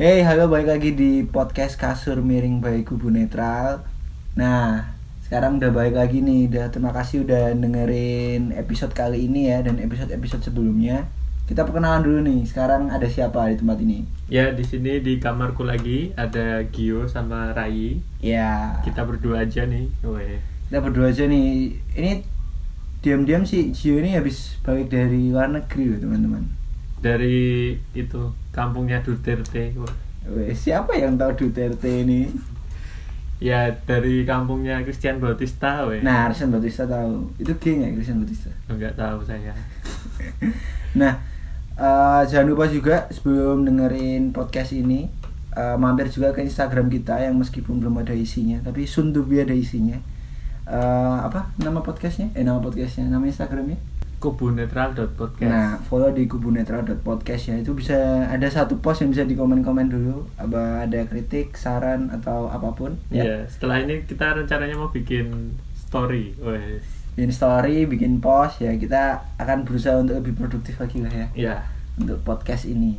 Hey, 0.00 0.24
halo 0.24 0.48
balik 0.48 0.72
lagi 0.72 0.96
di 0.96 1.20
podcast 1.20 1.76
Kasur 1.76 2.24
Miring 2.24 2.64
by 2.64 2.80
Kubu 2.80 3.12
Netral. 3.12 3.84
Nah, 4.32 4.88
sekarang 5.28 5.60
udah 5.60 5.68
balik 5.68 6.00
lagi 6.00 6.24
nih. 6.24 6.48
Udah 6.48 6.72
terima 6.72 6.96
kasih 6.96 7.28
udah 7.28 7.52
dengerin 7.52 8.56
episode 8.56 8.96
kali 8.96 9.28
ini 9.28 9.52
ya 9.52 9.68
dan 9.68 9.76
episode-episode 9.76 10.48
sebelumnya. 10.48 11.12
Kita 11.44 11.60
perkenalan 11.60 12.00
dulu 12.00 12.18
nih. 12.24 12.40
Sekarang 12.48 12.88
ada 12.88 13.04
siapa 13.04 13.52
di 13.52 13.60
tempat 13.60 13.84
ini? 13.84 14.08
Ya 14.32 14.48
di 14.48 14.64
sini 14.64 15.04
di 15.04 15.20
kamarku 15.20 15.60
lagi 15.60 16.16
ada 16.16 16.64
Gio 16.72 17.04
sama 17.04 17.52
Rai. 17.52 18.00
Ya, 18.24 18.80
Kita 18.80 19.04
berdua 19.04 19.44
aja 19.44 19.68
nih. 19.68 19.92
Weh. 20.00 20.40
kita 20.72 20.80
berdua 20.80 21.12
aja 21.12 21.28
nih. 21.28 21.76
Ini 21.92 22.33
diam-diam 23.04 23.44
sih 23.44 23.68
Gio 23.68 24.00
ini 24.00 24.16
habis 24.16 24.56
balik 24.64 24.88
dari 24.88 25.28
luar 25.28 25.52
negeri 25.52 25.92
loh 25.92 25.98
teman-teman. 26.00 26.48
Dari 27.04 27.76
itu 27.92 28.32
kampungnya 28.48 29.04
Duterte. 29.04 29.76
Weh, 30.24 30.56
siapa 30.56 30.96
yang 30.96 31.20
tahu 31.20 31.36
Duterte 31.36 32.00
ini? 32.00 32.32
Ya 33.44 33.68
dari 33.84 34.24
kampungnya 34.24 34.80
Christian 34.88 35.20
Bautista. 35.20 35.84
Weh. 35.84 36.00
Nah, 36.00 36.32
Christian 36.32 36.48
Bautista 36.48 36.88
tahu. 36.88 37.28
Itu 37.36 37.52
gay 37.60 37.76
nggak 37.76 38.00
Christian 38.00 38.24
Bautista? 38.24 38.48
Enggak 38.72 38.96
tahu 38.96 39.20
saya. 39.20 39.52
Nah, 40.94 41.18
eh, 41.74 42.22
jangan 42.30 42.54
lupa 42.54 42.70
juga 42.70 43.10
sebelum 43.10 43.66
dengerin 43.66 44.30
podcast 44.30 44.70
ini 44.78 45.10
eh, 45.58 45.74
mampir 45.74 46.06
juga 46.06 46.30
ke 46.30 46.46
Instagram 46.46 46.86
kita 46.86 47.18
yang 47.18 47.34
meskipun 47.34 47.82
belum 47.82 47.98
ada 47.98 48.14
isinya, 48.14 48.62
tapi 48.62 48.86
soon 48.86 49.10
to 49.10 49.26
be 49.26 49.42
ada 49.42 49.50
isinya. 49.50 49.98
Eh, 50.64 50.76
apa 51.20 51.52
nama 51.60 51.84
podcastnya? 51.84 52.32
Eh 52.32 52.40
nama 52.40 52.56
podcastnya, 52.56 53.04
nama 53.04 53.28
Instagramnya? 53.28 53.76
Kubunetral.podcast. 54.16 55.44
Nah, 55.44 55.76
follow 55.84 56.08
di 56.08 56.24
kubunetral.podcast 56.24 57.52
ya. 57.52 57.56
Itu 57.60 57.76
bisa 57.76 58.24
ada 58.24 58.48
satu 58.48 58.80
post 58.80 59.04
yang 59.04 59.12
bisa 59.12 59.28
di 59.28 59.36
komen-komen 59.36 59.92
dulu. 59.92 60.24
Apa 60.40 60.88
ada 60.88 61.04
kritik, 61.04 61.52
saran 61.54 62.08
atau 62.08 62.48
apa 62.48 62.72
pun. 62.72 62.96
Iya, 63.12 63.44
setelah 63.44 63.84
ini 63.84 64.08
kita 64.08 64.32
rencananya 64.32 64.80
mau 64.80 64.88
bikin 64.88 65.52
story. 65.76 66.32
Weh. 66.40 66.80
Bikin 67.12 67.28
story, 67.28 67.84
bikin 67.84 68.24
post 68.24 68.64
ya. 68.64 68.72
Kita 68.72 69.20
akan 69.36 69.68
berusaha 69.68 70.00
untuk 70.00 70.16
lebih 70.16 70.32
produktif 70.32 70.80
lagi 70.80 71.04
lah 71.04 71.12
ya 71.12 71.26
Ya. 71.36 71.56
untuk 72.00 72.24
podcast 72.24 72.64
ini. 72.64 72.96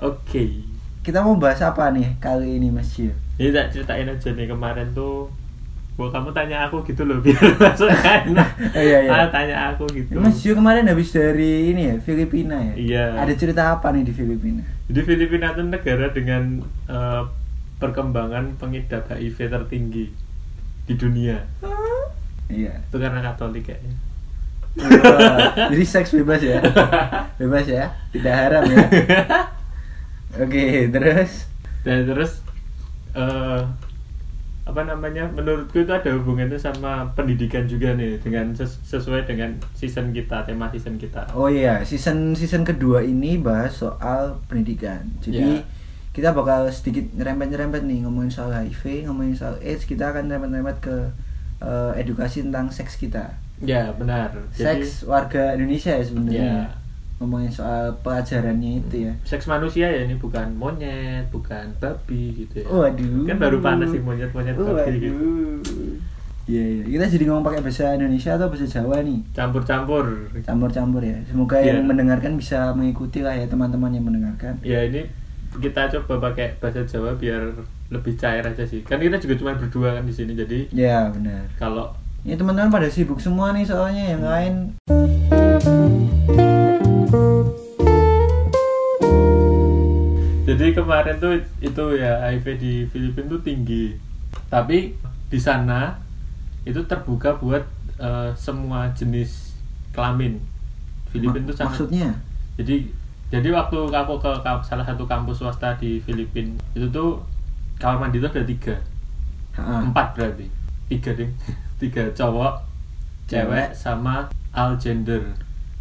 Oke. 0.00 0.64
Kita 1.04 1.20
mau 1.20 1.36
bahas 1.36 1.60
apa 1.60 1.92
nih 1.92 2.16
kali 2.16 2.56
ini 2.56 2.72
Mas 2.72 2.96
Gio? 2.96 3.12
Ini 3.36 3.52
tak 3.52 3.76
ceritain 3.76 4.08
aja 4.08 4.32
nih 4.32 4.48
kemarin 4.48 4.88
tuh 4.96 5.28
Wah 5.98 6.14
kamu 6.14 6.30
tanya 6.30 6.70
aku 6.70 6.86
gitu 6.86 7.02
loh 7.02 7.18
biar 7.26 7.58
masuk 7.58 7.90
enak. 7.90 8.48
Oh, 8.70 8.78
iya, 8.78 8.98
iya. 9.02 9.10
Ah, 9.10 9.26
tanya 9.34 9.74
aku 9.74 9.82
gitu. 9.90 10.14
Mas 10.14 10.38
Gio 10.38 10.54
kemarin 10.54 10.86
habis 10.86 11.10
dari 11.10 11.74
ini 11.74 11.90
ya 11.90 11.96
Filipina 11.98 12.54
ya. 12.54 12.74
Iya. 12.78 13.04
Ada 13.26 13.34
cerita 13.34 13.74
apa 13.74 13.90
nih 13.90 14.06
di 14.06 14.14
Filipina? 14.14 14.62
Jadi 14.86 15.00
Filipina 15.02 15.50
itu 15.50 15.66
negara 15.66 16.06
dengan 16.14 16.62
eh, 16.86 17.22
perkembangan 17.82 18.54
pengidap 18.62 19.10
HIV 19.10 19.50
tertinggi 19.50 20.06
di 20.86 20.94
dunia. 20.94 21.42
Iya. 22.46 22.78
Itu 22.86 23.02
karena 23.02 23.18
Katolik 23.18 23.66
kayaknya. 23.66 23.98
Wah, 24.78 25.74
Jadi 25.74 25.82
seks 25.82 26.14
bebas 26.14 26.38
ya? 26.38 26.62
Bebas 27.42 27.66
ya? 27.66 27.90
Tidak 28.14 28.30
haram 28.30 28.62
ya? 28.70 28.86
Oke, 30.46 30.86
terus? 30.94 31.50
Dan 31.82 32.06
terus 32.06 32.38
eh 33.18 33.87
apa 34.68 34.84
namanya? 34.84 35.24
Menurutku 35.32 35.80
itu 35.80 35.88
ada 35.88 36.12
hubungannya 36.12 36.60
sama 36.60 37.08
pendidikan 37.16 37.64
juga 37.64 37.96
nih 37.96 38.20
dengan 38.20 38.52
ses- 38.52 38.76
sesuai 38.84 39.24
dengan 39.24 39.56
season 39.72 40.12
kita, 40.12 40.44
tema 40.44 40.68
season 40.68 41.00
kita. 41.00 41.24
Oh 41.32 41.48
iya, 41.48 41.80
season 41.82 42.36
season 42.36 42.62
kedua 42.62 43.00
ini 43.00 43.40
bahas 43.40 43.72
soal 43.74 44.36
pendidikan. 44.44 45.08
Jadi 45.24 45.40
Iya. 45.56 45.64
kita 46.12 46.36
bakal 46.36 46.68
sedikit 46.68 47.08
nyerempet-nyerempet 47.16 47.80
nih 47.80 48.04
ngomongin 48.04 48.28
soal 48.28 48.52
HIV, 48.52 49.08
ngomongin 49.08 49.32
soal 49.32 49.56
AIDS. 49.58 49.82
Kita 49.82 50.12
akan 50.12 50.28
nyerempet-nyerempet 50.28 50.78
ke 50.78 50.96
eh, 51.58 51.92
edukasi 51.98 52.44
tentang 52.44 52.68
seks 52.68 52.94
kita. 52.94 53.34
Ya, 53.58 53.90
benar. 53.90 54.30
Jadi 54.54 54.86
Seks 54.86 55.02
warga 55.02 55.56
Indonesia 55.56 55.90
ya 55.90 56.04
sebenarnya. 56.04 56.38
Iya. 56.38 56.62
Ngomongin 57.18 57.50
soal 57.50 57.90
pelajarannya 57.98 58.78
itu 58.78 58.96
ya. 59.04 59.12
seks 59.22 59.44
manusia 59.44 59.86
ya 59.86 60.06
ini 60.06 60.14
bukan 60.14 60.54
monyet, 60.54 61.26
bukan 61.28 61.66
babi 61.76 62.46
gitu 62.46 62.62
ya. 62.62 62.66
Waduh. 62.66 63.26
Kan 63.26 63.36
baru 63.36 63.58
panas 63.58 63.90
sih 63.90 63.98
monyet-monyet 63.98 64.54
babi 64.54 64.92
gitu. 65.00 65.18
Waduh. 65.18 65.94
Iya, 66.48 66.64
iya. 66.64 66.84
Kita 66.88 67.04
jadi 67.10 67.24
ngomong 67.28 67.44
pakai 67.44 67.60
bahasa 67.60 67.92
Indonesia 67.92 68.32
atau 68.32 68.48
bahasa 68.48 68.64
Jawa 68.64 69.02
nih? 69.02 69.20
Campur-campur. 69.32 70.32
Campur-campur 70.40 71.02
ya. 71.02 71.18
Semoga 71.26 71.58
Iya. 71.58 71.74
yang 71.74 71.84
mendengarkan 71.84 72.32
bisa 72.34 72.72
mengikuti 72.72 73.20
lah 73.20 73.34
ya 73.34 73.44
teman-teman 73.44 73.90
yang 73.90 74.06
mendengarkan. 74.06 74.56
Ya 74.62 74.80
ini 74.80 75.04
kita 75.54 75.90
coba 75.90 76.30
pakai 76.30 76.56
bahasa 76.56 76.86
Jawa 76.86 77.12
biar 77.12 77.52
lebih 77.90 78.14
cair 78.14 78.40
aja 78.40 78.62
sih. 78.62 78.80
Kan 78.80 78.96
kita 78.96 79.18
juga 79.18 79.34
cuma 79.36 79.52
berdua 79.54 79.92
kan 79.92 80.04
di 80.04 80.14
sini. 80.14 80.32
Jadi 80.32 80.70
Ya, 80.70 81.10
benar. 81.10 81.50
kalau 81.58 81.92
Ini 82.20 82.34
teman-teman 82.34 82.68
pada 82.70 82.88
sibuk 82.88 83.18
semua 83.18 83.50
nih 83.50 83.62
soalnya 83.62 84.04
yang 84.08 84.20
Hmm. 84.20 84.30
lain. 84.30 84.54
Jadi 90.58 90.74
kemarin 90.74 91.16
tuh 91.16 91.32
itu 91.58 91.84
ya 91.94 92.18
HIV 92.26 92.46
di 92.58 92.72
Filipina 92.84 93.30
tuh 93.30 93.40
tinggi. 93.40 93.94
Tapi 94.50 94.92
di 95.28 95.38
sana 95.38 95.94
itu 96.62 96.82
terbuka 96.82 97.38
buat 97.38 97.62
eh, 97.96 98.30
semua 98.34 98.90
jenis 98.92 99.54
kelamin. 99.90 100.36
Filipina 101.08 101.46
tuh 101.46 101.56
sangat 101.56 101.88
Maksudnya? 101.88 102.10
jadi 102.58 102.84
jadi 103.28 103.48
waktu 103.48 103.78
aku 103.86 104.18
ke 104.18 104.28
salah 104.62 104.84
satu 104.84 105.04
kampus 105.04 105.40
swasta 105.40 105.72
di 105.76 105.96
Filipina 106.00 106.58
itu 106.74 106.84
tuh 106.88 107.22
kamar 107.78 108.02
mandi 108.02 108.18
itu 108.18 108.26
ada 108.26 108.44
tiga 108.44 108.76
Ha-ha. 109.56 109.84
empat 109.84 110.12
berarti 110.12 110.44
tiga 110.88 111.16
ding 111.16 111.32
tiga 111.80 112.12
cowok 112.12 112.60
cewek 113.24 113.72
sama 113.72 114.26
all 114.52 114.76
gender 114.76 115.22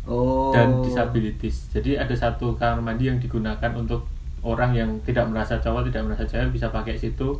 Oh. 0.07 0.55
dan 0.55 0.79
disabilities 0.79 1.67
jadi 1.67 1.99
ada 1.99 2.15
satu 2.15 2.55
kamar 2.55 2.79
mandi 2.79 3.11
yang 3.11 3.19
digunakan 3.19 3.75
untuk 3.75 4.07
orang 4.47 4.71
yang 4.71 4.89
tidak 5.03 5.27
merasa 5.27 5.59
cowok 5.59 5.91
tidak 5.91 6.07
merasa 6.07 6.23
cewek 6.23 6.55
bisa 6.55 6.71
pakai 6.71 6.95
situ 6.95 7.35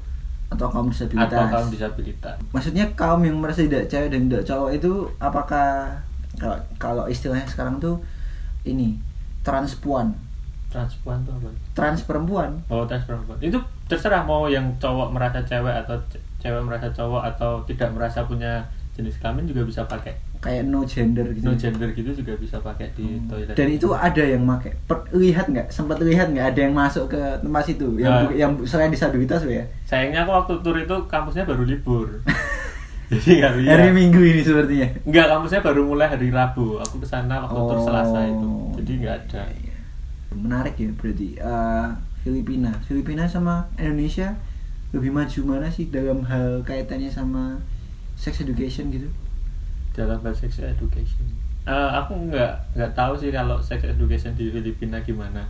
atau 0.48 0.68
kaum 0.68 0.88
disabilitas. 0.92 1.28
atau 1.32 1.44
kaum 1.48 1.68
disabilitas. 1.72 2.36
Maksudnya 2.52 2.86
kaum 2.96 3.24
yang 3.24 3.40
merasa 3.40 3.64
tidak 3.64 3.88
cewek 3.88 4.12
dan 4.12 4.28
tidak 4.28 4.44
cowok 4.44 4.70
itu 4.76 4.92
apakah 5.20 5.96
kalau 6.36 6.58
kalau 6.76 7.04
istilahnya 7.08 7.48
sekarang 7.48 7.80
tuh 7.80 8.00
ini 8.64 9.00
transpuan, 9.44 10.12
transpuan 10.68 11.24
tuh 11.24 11.32
apa? 11.40 11.50
Trans 11.72 12.04
perempuan. 12.04 12.60
oh 12.68 12.84
trans 12.84 13.08
perempuan. 13.08 13.40
Itu 13.40 13.60
terserah 13.88 14.28
mau 14.28 14.52
yang 14.52 14.68
cowok 14.80 15.16
merasa 15.16 15.40
cewek 15.44 15.72
atau 15.88 15.96
ce- 16.12 16.20
cewek 16.44 16.60
merasa 16.64 16.92
cowok 16.92 17.24
atau 17.36 17.64
tidak 17.64 17.90
merasa 17.96 18.28
punya 18.28 18.64
jenis 18.96 19.16
kelamin 19.24 19.48
juga 19.48 19.62
bisa 19.64 19.82
pakai 19.88 20.16
kayak 20.48 20.64
no 20.64 20.80
gender 20.82 21.28
gitu. 21.30 21.44
no 21.44 21.54
gender 21.54 21.92
gitu 21.92 22.10
juga 22.14 22.32
bisa 22.36 22.56
pakai 22.58 22.88
di 22.96 23.04
Hmm. 23.04 23.28
toilet 23.28 23.52
Dan 23.52 23.68
itu 23.70 23.88
ada 23.92 24.24
yang. 24.24 24.48
Per- 24.88 25.12
lihat 25.12 25.46
nggak? 25.46 25.68
Sempat 25.68 26.00
lihat 26.00 26.32
nggak 26.32 26.56
ada 26.56 26.60
yang 26.62 26.72
masuk 26.72 27.12
ke 27.12 27.20
tempat 27.38 27.64
situ 27.66 28.00
yang 28.00 28.24
Nah. 28.24 28.32
yang 28.32 28.52
selain 28.64 28.88
disabilitas 28.88 29.44
ya? 29.44 29.68
sayangnya 29.84 30.24
aku 30.24 30.32
waktu 30.34 30.54
tur 30.62 30.76
itu 30.76 30.96
kampusnya 31.06 31.44
baru 31.44 31.64
libur 31.64 32.08
jadi 33.12 33.32
nggak 33.38 33.52
Hari 33.68 33.90
Minggu 33.92 34.20
ini 34.20 34.42
sepertinya. 34.42 34.88
Enggak, 35.04 35.26
kampusnya 35.30 35.60
baru 35.62 35.82
mulai 35.84 36.08
hari 36.08 36.28
Rabu. 36.28 36.76
Aku 36.78 37.00
ke 37.00 37.08
sana 37.08 37.40
waktu 37.40 37.56
tur 37.58 37.80
Oh. 37.80 37.84
Selasa 37.84 38.20
itu. 38.24 38.52
Jadi 38.80 38.92
nggak 39.00 39.16
ada. 39.22 39.44
Iya. 39.48 39.76
Menarik 40.34 40.76
ya 40.76 40.92
berarti. 40.94 41.36
Eh, 41.36 41.88
Filipina, 42.24 42.76
Filipina 42.84 43.24
sama 43.24 43.64
Indonesia 43.76 44.36
lebih 44.92 45.12
maju 45.12 45.40
mana 45.46 45.68
sih 45.68 45.88
dalam 45.88 46.24
hal 46.24 46.60
kaitannya 46.64 47.08
sama 47.08 47.56
sex 48.16 48.40
education 48.40 48.92
gitu? 48.92 49.08
Dalam 49.98 50.22
bahasa 50.22 50.46
sex 50.46 50.62
education. 50.62 51.26
Eh, 51.66 51.90
aku 51.98 52.30
nggak 52.30 52.78
nggak 52.78 52.92
tahu 52.94 53.18
sih 53.18 53.34
kalau 53.34 53.58
sex 53.58 53.82
education 53.84 54.32
di 54.38 54.54
Filipina 54.54 55.02
gimana. 55.02 55.42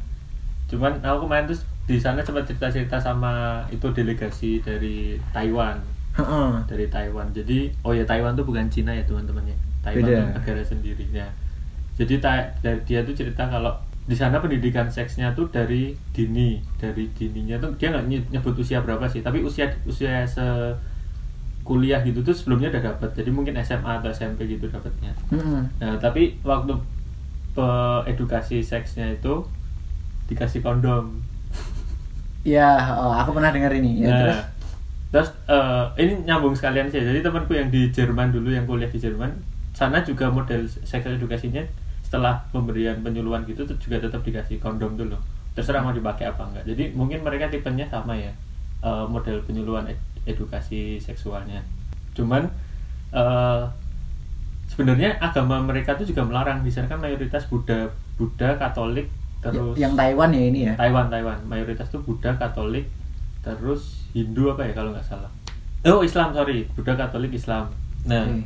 Cuman 0.71 0.97
aku 1.03 1.27
kemarin 1.27 1.45
tuh 1.51 1.59
di 1.85 1.99
sana 1.99 2.23
sempat 2.23 2.47
cerita-cerita 2.47 2.95
sama 2.95 3.63
itu 3.69 3.85
delegasi 3.91 4.63
dari 4.63 5.19
Taiwan. 5.35 5.77
Heeh. 6.17 6.51
Dari 6.65 6.87
Taiwan. 6.89 7.29
Jadi, 7.35 7.69
oh 7.85 7.93
ya 7.93 8.07
Taiwan 8.07 8.33
tuh 8.33 8.47
bukan 8.47 8.65
Cina 8.71 8.95
ya 8.95 9.03
teman-teman 9.05 9.45
ya. 9.45 9.57
Taiwan 9.83 10.33
negara 10.33 10.63
sendirinya. 10.63 11.27
Jadi 11.93 12.17
ta- 12.17 12.49
dia 12.63 12.99
tuh 13.05 13.13
cerita 13.13 13.45
kalau 13.45 13.71
di 14.07 14.15
sana 14.15 14.39
pendidikan 14.39 14.87
seksnya 14.87 15.35
tuh 15.35 15.51
dari 15.51 15.91
dini, 16.15 16.63
dari 16.79 17.11
dininya 17.11 17.59
tuh 17.59 17.75
dia 17.75 17.91
nggak 17.91 18.05
ny- 18.07 18.27
nyebut 18.31 18.55
usia 18.55 18.79
berapa 18.79 19.03
sih, 19.03 19.19
tapi 19.19 19.43
usia 19.43 19.67
usia 19.83 20.23
se 20.23 20.43
kuliah 21.67 21.99
gitu 22.07 22.23
tuh 22.23 22.31
sebelumnya 22.31 22.71
udah 22.71 22.95
dapat. 22.95 23.11
Jadi 23.11 23.29
mungkin 23.35 23.59
SMA 23.59 23.99
atau 23.99 24.07
SMP 24.07 24.47
gitu 24.47 24.71
dapatnya. 24.71 25.11
Heeh. 25.35 25.61
Nah, 25.83 25.95
tapi 25.99 26.39
waktu 26.47 26.79
edukasi 28.07 28.63
seksnya 28.63 29.17
itu 29.17 29.43
dikasih 30.31 30.63
kondom. 30.63 31.19
Ya, 32.47 32.95
oh, 32.95 33.11
aku 33.11 33.35
pernah 33.35 33.51
dengar 33.51 33.75
ini. 33.75 34.07
Ya, 34.07 34.07
nah, 34.07 34.19
terus 34.23 34.39
terus 35.11 35.29
eh, 35.51 35.83
ini 36.07 36.23
nyambung 36.23 36.55
sekalian 36.55 36.87
sih. 36.87 37.03
Jadi 37.03 37.19
temanku 37.19 37.51
yang 37.57 37.67
di 37.67 37.91
Jerman 37.91 38.31
dulu 38.31 38.53
yang 38.53 38.63
kuliah 38.63 38.87
di 38.87 39.01
Jerman, 39.01 39.35
sana 39.77 40.01
juga 40.01 40.31
model 40.33 40.65
sex 40.65 41.01
edukasinya 41.03 41.61
setelah 42.01 42.39
pemberian 42.55 43.03
penyuluhan 43.03 43.43
gitu 43.43 43.67
tuh 43.67 43.75
juga 43.83 43.99
tetap 43.99 44.23
dikasih 44.23 44.63
kondom 44.63 44.95
dulu 44.95 45.19
terserah 45.53 45.83
mau 45.83 45.91
dipakai 45.91 46.31
apa 46.31 46.39
enggak 46.49 46.63
jadi 46.63 46.83
mungkin 46.95 47.19
mereka 47.21 47.51
tipenya 47.51 47.83
sama 47.91 48.15
ya 48.15 48.31
eh, 48.81 49.05
model 49.05 49.43
penyuluhan 49.43 49.91
edukasi 50.27 50.99
seksualnya. 50.99 51.63
Cuman 52.11 52.43
eh, 53.09 53.63
sebenarnya 54.67 55.15
agama 55.17 55.57
mereka 55.59 55.95
tuh 55.95 56.03
juga 56.03 56.21
melarang. 56.21 56.61
Di 56.61 56.69
sana 56.69 56.85
kan 56.85 56.99
mayoritas 56.99 57.47
Buddha 57.47 57.87
Buddha 58.15 58.57
Katolik 58.57 59.07
terus 59.39 59.77
Ya, 59.77 59.85
yang 59.85 59.93
Taiwan 59.95 60.29
ya 60.29 60.43
ini 60.43 60.59
ya? 60.67 60.73
Taiwan 60.75 61.07
Taiwan. 61.07 61.39
Mayoritas 61.45 61.87
tuh 61.87 62.01
Buddha 62.01 62.35
Katolik 62.35 62.89
terus 63.39 64.03
Hindu 64.11 64.51
apa 64.51 64.65
ya 64.65 64.73
kalau 64.73 64.91
nggak 64.91 65.05
salah. 65.05 65.31
Oh 65.85 66.03
Islam 66.03 66.33
sorry. 66.33 66.67
Buddha 66.73 66.93
Katolik 66.93 67.31
Islam. 67.31 67.69
Nah 68.03 68.25
Oke. 68.25 68.43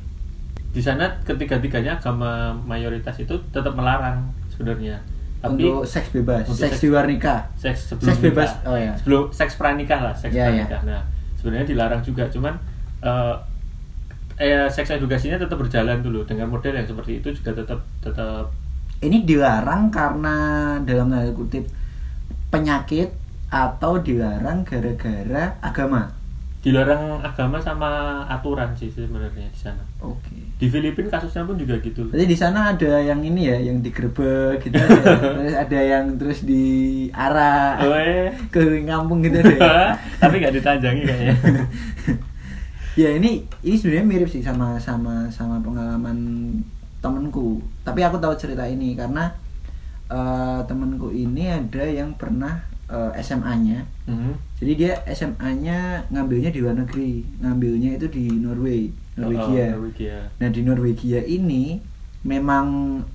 di 0.72 0.80
sana 0.80 1.04
ketiga-tiganya 1.24 1.98
agama 1.98 2.54
mayoritas 2.62 3.18
itu 3.18 3.34
tetap 3.50 3.74
melarang 3.74 4.30
sebenarnya. 4.48 5.00
Tapi 5.42 5.66
untuk 5.66 5.90
seks 5.90 6.14
bebas. 6.14 6.46
Untuk 6.46 6.60
seks 6.60 6.78
seks- 6.78 6.82
di 6.82 6.88
luar 6.88 7.06
nikah. 7.10 7.40
seks 7.58 7.80
sebelum 7.90 8.14
Seks 8.14 8.20
bebas, 8.22 8.50
nikah. 8.54 8.70
oh 8.70 8.78
ya. 8.78 8.94
sebelum 8.94 9.24
seks 9.32 9.54
pranikah 9.58 10.00
lah 10.00 10.14
seks 10.14 10.32
Ya, 10.32 10.46
ya. 10.46 10.68
pranikah. 10.70 10.82
Nah 10.86 11.02
sebenarnya 11.42 11.74
dilarang 11.74 12.06
juga 12.06 12.30
cuman 12.30 12.54
eh 13.02 13.36
eh, 14.38 14.70
seks 14.70 14.94
edukasinya 14.94 15.42
tetap 15.42 15.58
berjalan 15.58 16.06
dulu 16.06 16.22
dengan 16.30 16.46
model 16.54 16.78
yang 16.78 16.86
seperti 16.86 17.18
itu 17.18 17.34
juga 17.34 17.58
tetap 17.58 17.82
tetap. 18.06 18.54
Ini 19.02 19.26
dilarang 19.26 19.90
karena 19.90 20.36
dalam 20.86 21.10
tanda 21.10 21.34
kutip 21.34 21.66
penyakit 22.54 23.10
atau 23.50 23.98
dilarang 23.98 24.62
gara-gara 24.62 25.58
agama? 25.66 26.06
Dilarang 26.62 27.26
agama 27.26 27.58
sama 27.58 28.22
aturan 28.30 28.70
sih 28.78 28.94
sebenarnya 28.94 29.50
di 29.50 29.58
sana. 29.58 29.82
Oke 29.98 30.41
di 30.62 30.70
Filipina 30.70 31.10
kasusnya 31.10 31.42
pun 31.42 31.58
juga 31.58 31.82
gitu 31.82 32.06
Berarti 32.14 32.30
di 32.30 32.38
sana 32.38 32.78
ada 32.78 33.02
yang 33.02 33.18
ini 33.26 33.50
ya, 33.50 33.58
yang 33.58 33.82
digerebek 33.82 34.62
gitu 34.62 34.78
ada. 34.78 35.18
terus 35.42 35.56
ada 35.58 35.80
yang 35.82 36.06
terus 36.22 36.46
diarah 36.46 37.82
Weh. 37.82 38.30
ke 38.54 38.86
kampung 38.86 39.26
gitu 39.26 39.42
deh. 39.42 39.58
tapi 40.22 40.38
nggak 40.38 40.54
ditanjangi 40.62 41.02
kayaknya 41.02 41.36
ya 43.00 43.10
ini 43.16 43.48
ini 43.64 43.76
sebenarnya 43.80 44.06
mirip 44.06 44.30
sih 44.30 44.44
sama 44.44 44.76
sama 44.78 45.32
sama 45.32 45.64
pengalaman 45.64 46.20
temenku. 47.02 47.64
Tapi 47.82 48.04
aku 48.06 48.22
tahu 48.22 48.36
cerita 48.38 48.68
ini 48.68 48.94
karena 48.94 49.32
eh, 50.12 50.60
temenku 50.68 51.10
ini 51.10 51.50
ada 51.50 51.84
yang 51.88 52.14
pernah 52.20 52.62
eh, 52.92 53.12
SMA-nya. 53.24 53.88
Mhm. 54.06 54.34
Jadi 54.62 54.72
dia 54.78 54.94
SMA-nya 55.10 56.06
ngambilnya 56.12 56.52
di 56.54 56.60
luar 56.62 56.78
negeri, 56.78 57.26
ngambilnya 57.42 57.98
itu 57.98 58.08
di 58.12 58.26
Norway, 58.38 58.92
Norwegia. 59.18 59.66
Oh, 59.76 59.82
Norwegia. 59.82 60.18
Nah 60.40 60.50
di 60.50 60.62
Norwegia 60.64 61.20
ini 61.22 61.80
memang 62.22 62.66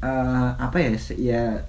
eh, 0.03 0.51
apa 0.59 0.77
ya 0.77 0.91
se- 0.99 1.19
ya 1.19 1.63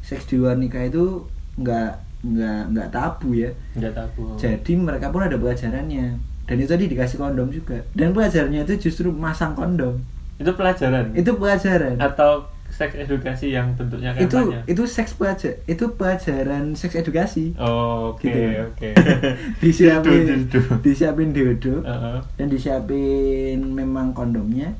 seks 0.00 0.28
di 0.30 0.38
luar 0.38 0.54
nikah 0.56 0.84
itu 0.86 1.26
nggak 1.58 1.90
nggak 2.24 2.60
nggak 2.72 2.88
tabu 2.88 3.36
ya. 3.36 3.50
nggak 3.76 3.92
tahu 3.92 4.38
Jadi 4.40 4.72
mereka 4.78 5.12
pun 5.12 5.20
ada 5.20 5.36
pelajarannya 5.36 6.16
dan 6.44 6.54
itu 6.60 6.68
tadi 6.68 6.84
dikasih 6.88 7.16
kondom 7.16 7.48
juga 7.48 7.80
dan 7.96 8.12
pelajarannya 8.12 8.64
itu 8.64 8.88
justru 8.88 9.08
masang 9.08 9.56
kondom 9.56 9.96
itu 10.36 10.50
pelajaran 10.52 11.12
itu 11.16 11.30
pelajaran 11.36 11.96
atau 11.96 12.44
seks 12.74 12.98
edukasi 12.98 13.54
yang 13.54 13.70
bentuknya 13.78 14.10
kayak 14.10 14.26
itu 14.26 14.38
itu 14.66 14.82
seks 14.84 15.14
pelajar 15.14 15.62
itu 15.64 15.84
pelajaran 15.94 16.74
seks 16.74 16.98
edukasi. 16.98 17.54
Oh, 17.54 18.12
oke 18.12 18.26
Gitu. 18.26 18.66
oke. 18.66 18.88
Disiapin 19.62 20.10
Dildo, 20.26 20.58
dildo. 20.58 20.60
disiapin 20.82 21.30
dildo 21.30 21.74
Heeh. 21.86 22.18
dan 22.34 22.46
disiapin 22.50 23.58
memang 23.62 24.10
kondomnya. 24.10 24.74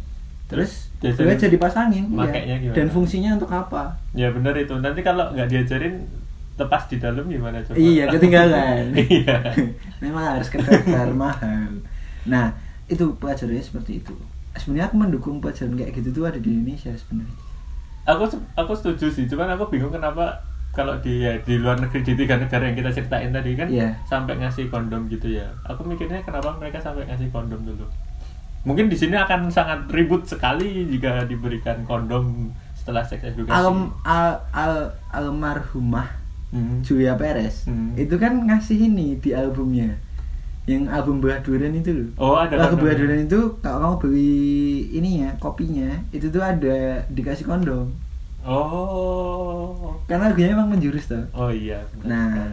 Terus 0.51 0.91
Terus 0.99 1.17
gue 1.21 1.37
jadi 1.39 1.57
pasangin 1.57 2.11
iya. 2.11 2.17
makainya 2.17 2.57
gimana? 2.59 2.77
dan 2.77 2.87
fungsinya 2.91 3.31
untuk 3.39 3.51
apa? 3.55 3.95
Ya 4.13 4.35
benar 4.35 4.59
itu. 4.59 4.75
Nanti 4.75 5.01
kalau 5.01 5.31
nggak 5.31 5.47
diajarin 5.47 6.03
lepas 6.55 6.83
di 6.91 6.97
dalam 6.99 7.25
gimana 7.31 7.63
coba? 7.63 7.77
Iya 7.79 8.05
ketinggalan. 8.11 8.91
Iya. 9.07 9.37
Memang 10.03 10.35
harus 10.35 10.51
ke 10.51 10.59
mahal. 11.15 11.71
Nah 12.27 12.51
itu 12.91 13.07
pelajarannya 13.17 13.63
seperti 13.63 14.03
itu. 14.03 14.15
Sebenarnya 14.59 14.91
aku 14.91 14.97
mendukung 14.99 15.39
pelajaran 15.39 15.79
kayak 15.79 15.95
gitu 15.95 16.11
tuh 16.11 16.25
ada 16.27 16.39
di 16.43 16.51
Indonesia 16.51 16.91
sebenarnya 16.91 17.44
aku 18.05 18.25
aku 18.55 18.73
setuju 18.73 19.09
sih 19.09 19.25
cuman 19.25 19.51
aku 19.51 19.69
bingung 19.69 19.91
kenapa 19.91 20.41
kalau 20.71 20.99
di 20.99 21.23
ya, 21.23 21.39
di 21.39 21.55
luar 21.55 21.79
negeri 21.79 22.03
di 22.03 22.15
tiga 22.17 22.35
negara 22.35 22.67
yang 22.67 22.75
kita 22.75 22.91
ceritain 22.91 23.31
tadi 23.31 23.55
kan 23.55 23.71
Iya. 23.71 23.95
sampai 24.05 24.37
ngasih 24.37 24.69
kondom 24.69 25.07
gitu 25.07 25.31
ya 25.31 25.47
aku 25.63 25.83
mikirnya 25.83 26.21
kenapa 26.21 26.53
mereka 26.55 26.79
sampai 26.79 27.07
ngasih 27.07 27.31
kondom 27.31 27.63
dulu 27.63 27.87
mungkin 28.63 28.89
di 28.89 28.97
sini 28.97 29.15
akan 29.15 29.49
sangat 29.49 29.87
ribut 29.89 30.25
sekali 30.25 30.85
jika 30.85 31.25
diberikan 31.25 31.85
kondom 31.85 32.51
setelah 32.75 33.01
seks 33.01 33.25
edukasi 33.25 33.55
Alm, 33.55 33.93
al, 34.03 34.43
al, 34.51 34.75
almarhumah 35.11 36.23
Hmm. 36.49 36.87
Julia 36.87 37.19
Perez 37.19 37.67
Hmm. 37.67 37.99
itu 37.99 38.15
kan 38.15 38.47
ngasih 38.47 38.79
ini 38.79 39.19
di 39.19 39.35
albumnya 39.35 39.99
yang 40.65 40.89
album 40.89 41.21
Buah 41.21 41.41
Durian 41.41 41.73
itu 41.73 41.93
loh 41.93 42.09
oh 42.17 42.37
ada 42.37 42.57
Lagu 42.57 42.81
Buah. 42.81 42.97
Durian 42.97 43.23
itu 43.23 43.41
kalau 43.61 43.79
kamu 43.81 43.97
beli 44.01 44.33
ininya 44.93 45.29
kopinya 45.37 45.93
itu 46.09 46.29
tuh 46.29 46.41
ada 46.41 47.05
dikasih 47.09 47.45
kondom. 47.45 47.93
Oh. 48.45 49.97
Karena 50.05 50.29
lagunya 50.29 50.53
emang 50.53 50.69
menjurus 50.69 51.09
tuh 51.09 51.25
oh 51.33 51.49
iya 51.49 51.81
benar 51.97 52.09
Nah. 52.33 52.53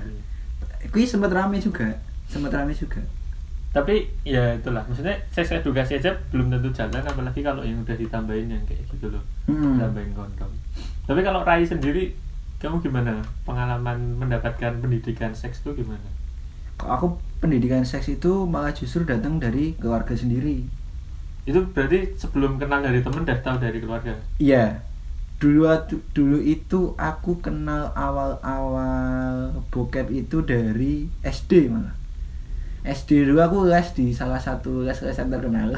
Kui 0.89 1.03
sempat 1.03 1.31
rame 1.31 1.55
juga 1.57 1.87
sempat 2.25 2.51
rame 2.51 2.71
juga. 2.71 2.99
Tapi 3.71 4.03
ya 4.23 4.55
itulah 4.55 4.83
maksudnya 4.83 5.15
seks 5.31 5.51
edukasi 5.53 5.95
aja 5.95 6.11
belum 6.27 6.51
tentu 6.51 6.67
jalan 6.73 6.99
apalagi 6.99 7.39
kalau 7.39 7.63
yang 7.63 7.79
udah 7.79 7.95
ditambahin 7.95 8.47
yang 8.49 8.63
kayak 8.65 8.83
gitu 8.87 9.07
loh 9.07 9.23
Hmm. 9.47 9.79
tambahin 9.79 10.11
kondom. 10.11 10.51
Tapi 11.03 11.19
kalau 11.21 11.43
Rai 11.43 11.63
sendiri 11.63 12.11
kamu 12.59 12.77
gimana? 12.79 13.23
Pengalaman 13.41 14.19
mendapatkan 14.19 14.77
pendidikan 14.77 15.31
seks 15.31 15.63
itu 15.63 15.71
gimana 15.77 16.07
aku 16.83 17.15
pendidikan 17.37 17.81
seks 17.81 18.11
itu 18.11 18.43
malah 18.43 18.69
justru 18.69 19.01
datang 19.01 19.35
dari 19.35 19.73
keluarga 19.75 20.11
sendiri 20.11 20.61
itu 21.41 21.57
berarti 21.67 22.13
sebelum 22.13 22.55
kenal 22.55 22.79
dari 22.79 22.99
temen 22.99 23.21
udah 23.21 23.37
tahu 23.39 23.55
dari 23.57 23.77
keluarga 23.77 24.09
Iya. 24.37 24.81
Dulu 25.37 25.65
dulu 26.13 26.37
itu 26.37 26.93
aku 26.93 27.41
kenal 27.41 27.89
awal-awal 27.91 29.49
bokep 29.67 30.07
itu 30.11 30.37
dari 30.41 31.09
SD 31.19 31.65
malah. 31.65 31.91
SD 32.81 33.25
dulu 33.25 33.37
aku 33.41 33.57
les 33.65 33.85
di 33.91 34.09
salah 34.09 34.37
satu 34.37 34.81
les-les 34.81 35.11
yang 35.11 35.29
terkenal. 35.29 35.69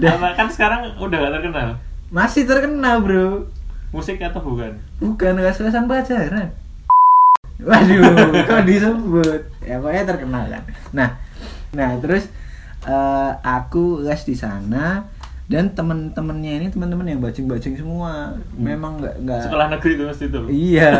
Dan- 0.00 0.16
Apa, 0.16 0.32
kan 0.32 0.48
sekarang 0.48 0.80
udah 0.96 1.16
gak 1.18 1.32
terkenal 1.34 1.68
Masih 2.08 2.44
terkenal, 2.44 3.00
Bro. 3.00 3.44
musik 3.92 4.16
atau 4.16 4.40
bukan 4.40 4.72
Bukan 4.96 5.36
les-lesan 5.36 5.84
pelajaran. 5.84 6.48
Waduh, 7.58 8.02
kok 8.42 8.62
disebut? 8.62 9.40
Ya 9.60 9.76
pokoknya 9.76 10.04
terkenal 10.04 10.44
kan. 10.46 10.62
Nah, 10.92 11.08
nah 11.70 11.96
terus 11.96 12.28
eh, 12.82 13.30
aku 13.38 14.00
les 14.00 14.22
di 14.22 14.32
sana 14.32 15.08
dan 15.46 15.70
temen-temennya 15.70 16.52
ini 16.54 16.66
teman-teman 16.68 17.06
yang 17.06 17.18
bajing-bajing 17.18 17.76
semua. 17.76 18.34
Memang 18.52 18.98
nggak 18.98 19.14
nggak. 19.20 19.40
sekolah 19.42 19.66
negeri 19.70 19.92
itu 19.94 20.04
mesti 20.04 20.24
itu 20.26 20.40
Iya. 20.48 20.90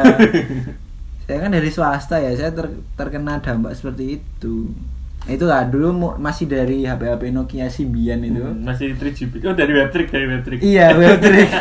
saya 1.26 1.38
kan 1.38 1.50
dari 1.50 1.68
swasta 1.68 2.16
ya, 2.16 2.32
saya 2.32 2.50
ter- 2.50 2.78
terkena 2.94 3.36
dampak 3.36 3.74
seperti 3.74 4.16
itu. 4.16 4.70
Itulah 5.26 5.66
dulu 5.66 5.88
mu- 5.90 6.16
masih 6.16 6.46
dari 6.46 6.86
HP-HP 6.86 7.34
Nokia 7.34 7.66
Symbian 7.66 8.22
itu. 8.22 8.38
Hmm, 8.38 8.62
masih 8.62 8.94
3GP 8.94 9.42
oh 9.42 9.52
dari 9.52 9.74
webtrick 9.74 10.06
dari 10.06 10.24
webtrick 10.24 10.62
Iya, 10.62 10.94
webtrick. 10.94 11.50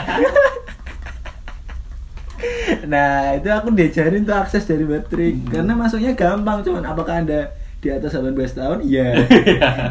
nah, 2.85 3.33
itu 3.33 3.47
aku 3.47 3.71
diajarin 3.71 4.23
tuh 4.23 4.35
akses 4.35 4.65
dari 4.65 4.83
webtrick 4.83 5.35
Hmm. 5.35 5.49
karena 5.51 5.73
masuknya 5.73 6.11
gampang, 6.13 6.61
cuman 6.61 6.83
apakah 6.83 7.21
Anda 7.21 7.51
di 7.77 7.89
atas 7.89 8.13
18 8.13 8.33
tahun? 8.51 8.77
Iya. 8.89 9.25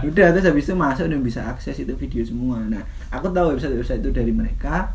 Udah 0.02 0.26
terus 0.34 0.46
habis 0.46 0.66
itu 0.66 0.74
masuk 0.74 1.06
dan 1.06 1.20
bisa 1.22 1.46
akses 1.46 1.76
itu 1.76 1.94
video 1.94 2.22
semua. 2.22 2.58
Nah, 2.60 2.82
aku 3.08 3.30
tahu 3.30 3.54
website-website 3.54 4.02
itu 4.02 4.10
dari 4.10 4.34
mereka. 4.34 4.90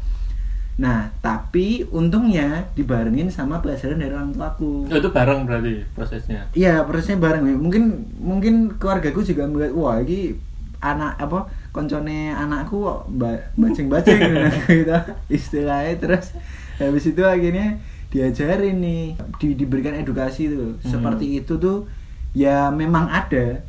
Nah, 0.79 1.11
tapi 1.19 1.83
untungnya 1.91 2.71
dibarengin 2.71 3.27
sama 3.27 3.59
pelajaran 3.59 3.99
dari 3.99 4.15
orang 4.15 4.31
tuaku. 4.31 4.87
Oh, 4.87 4.95
itu 4.95 5.11
bareng 5.11 5.43
berarti 5.43 5.83
prosesnya 5.91 6.47
Iya, 6.55 6.87
prosesnya 6.87 7.19
bareng. 7.19 7.43
Mungkin 7.59 7.83
mungkin 8.15 8.53
keluargaku 8.79 9.19
juga 9.19 9.43
melihat 9.43 9.75
wah 9.75 9.99
ini 9.99 10.39
anak 10.79 11.19
apa 11.19 11.51
koncone 11.69 12.31
anakku 12.31 12.81
kok 12.81 12.99
ba- 13.13 13.43
bajing-bajing 13.55 14.19
gitu 14.81 14.97
istilahnya 15.27 15.93
terus 15.97 16.33
habis 16.75 17.05
itu 17.05 17.21
akhirnya 17.21 17.77
diajarin 18.09 18.81
nih 18.81 19.03
di, 19.37 19.53
diberikan 19.53 19.93
edukasi 19.93 20.49
tuh 20.49 20.73
Hmm. 20.81 20.89
seperti 20.89 21.39
itu 21.39 21.53
tuh 21.55 21.85
ya 22.33 22.69
memang 22.69 23.05
ada 23.05 23.61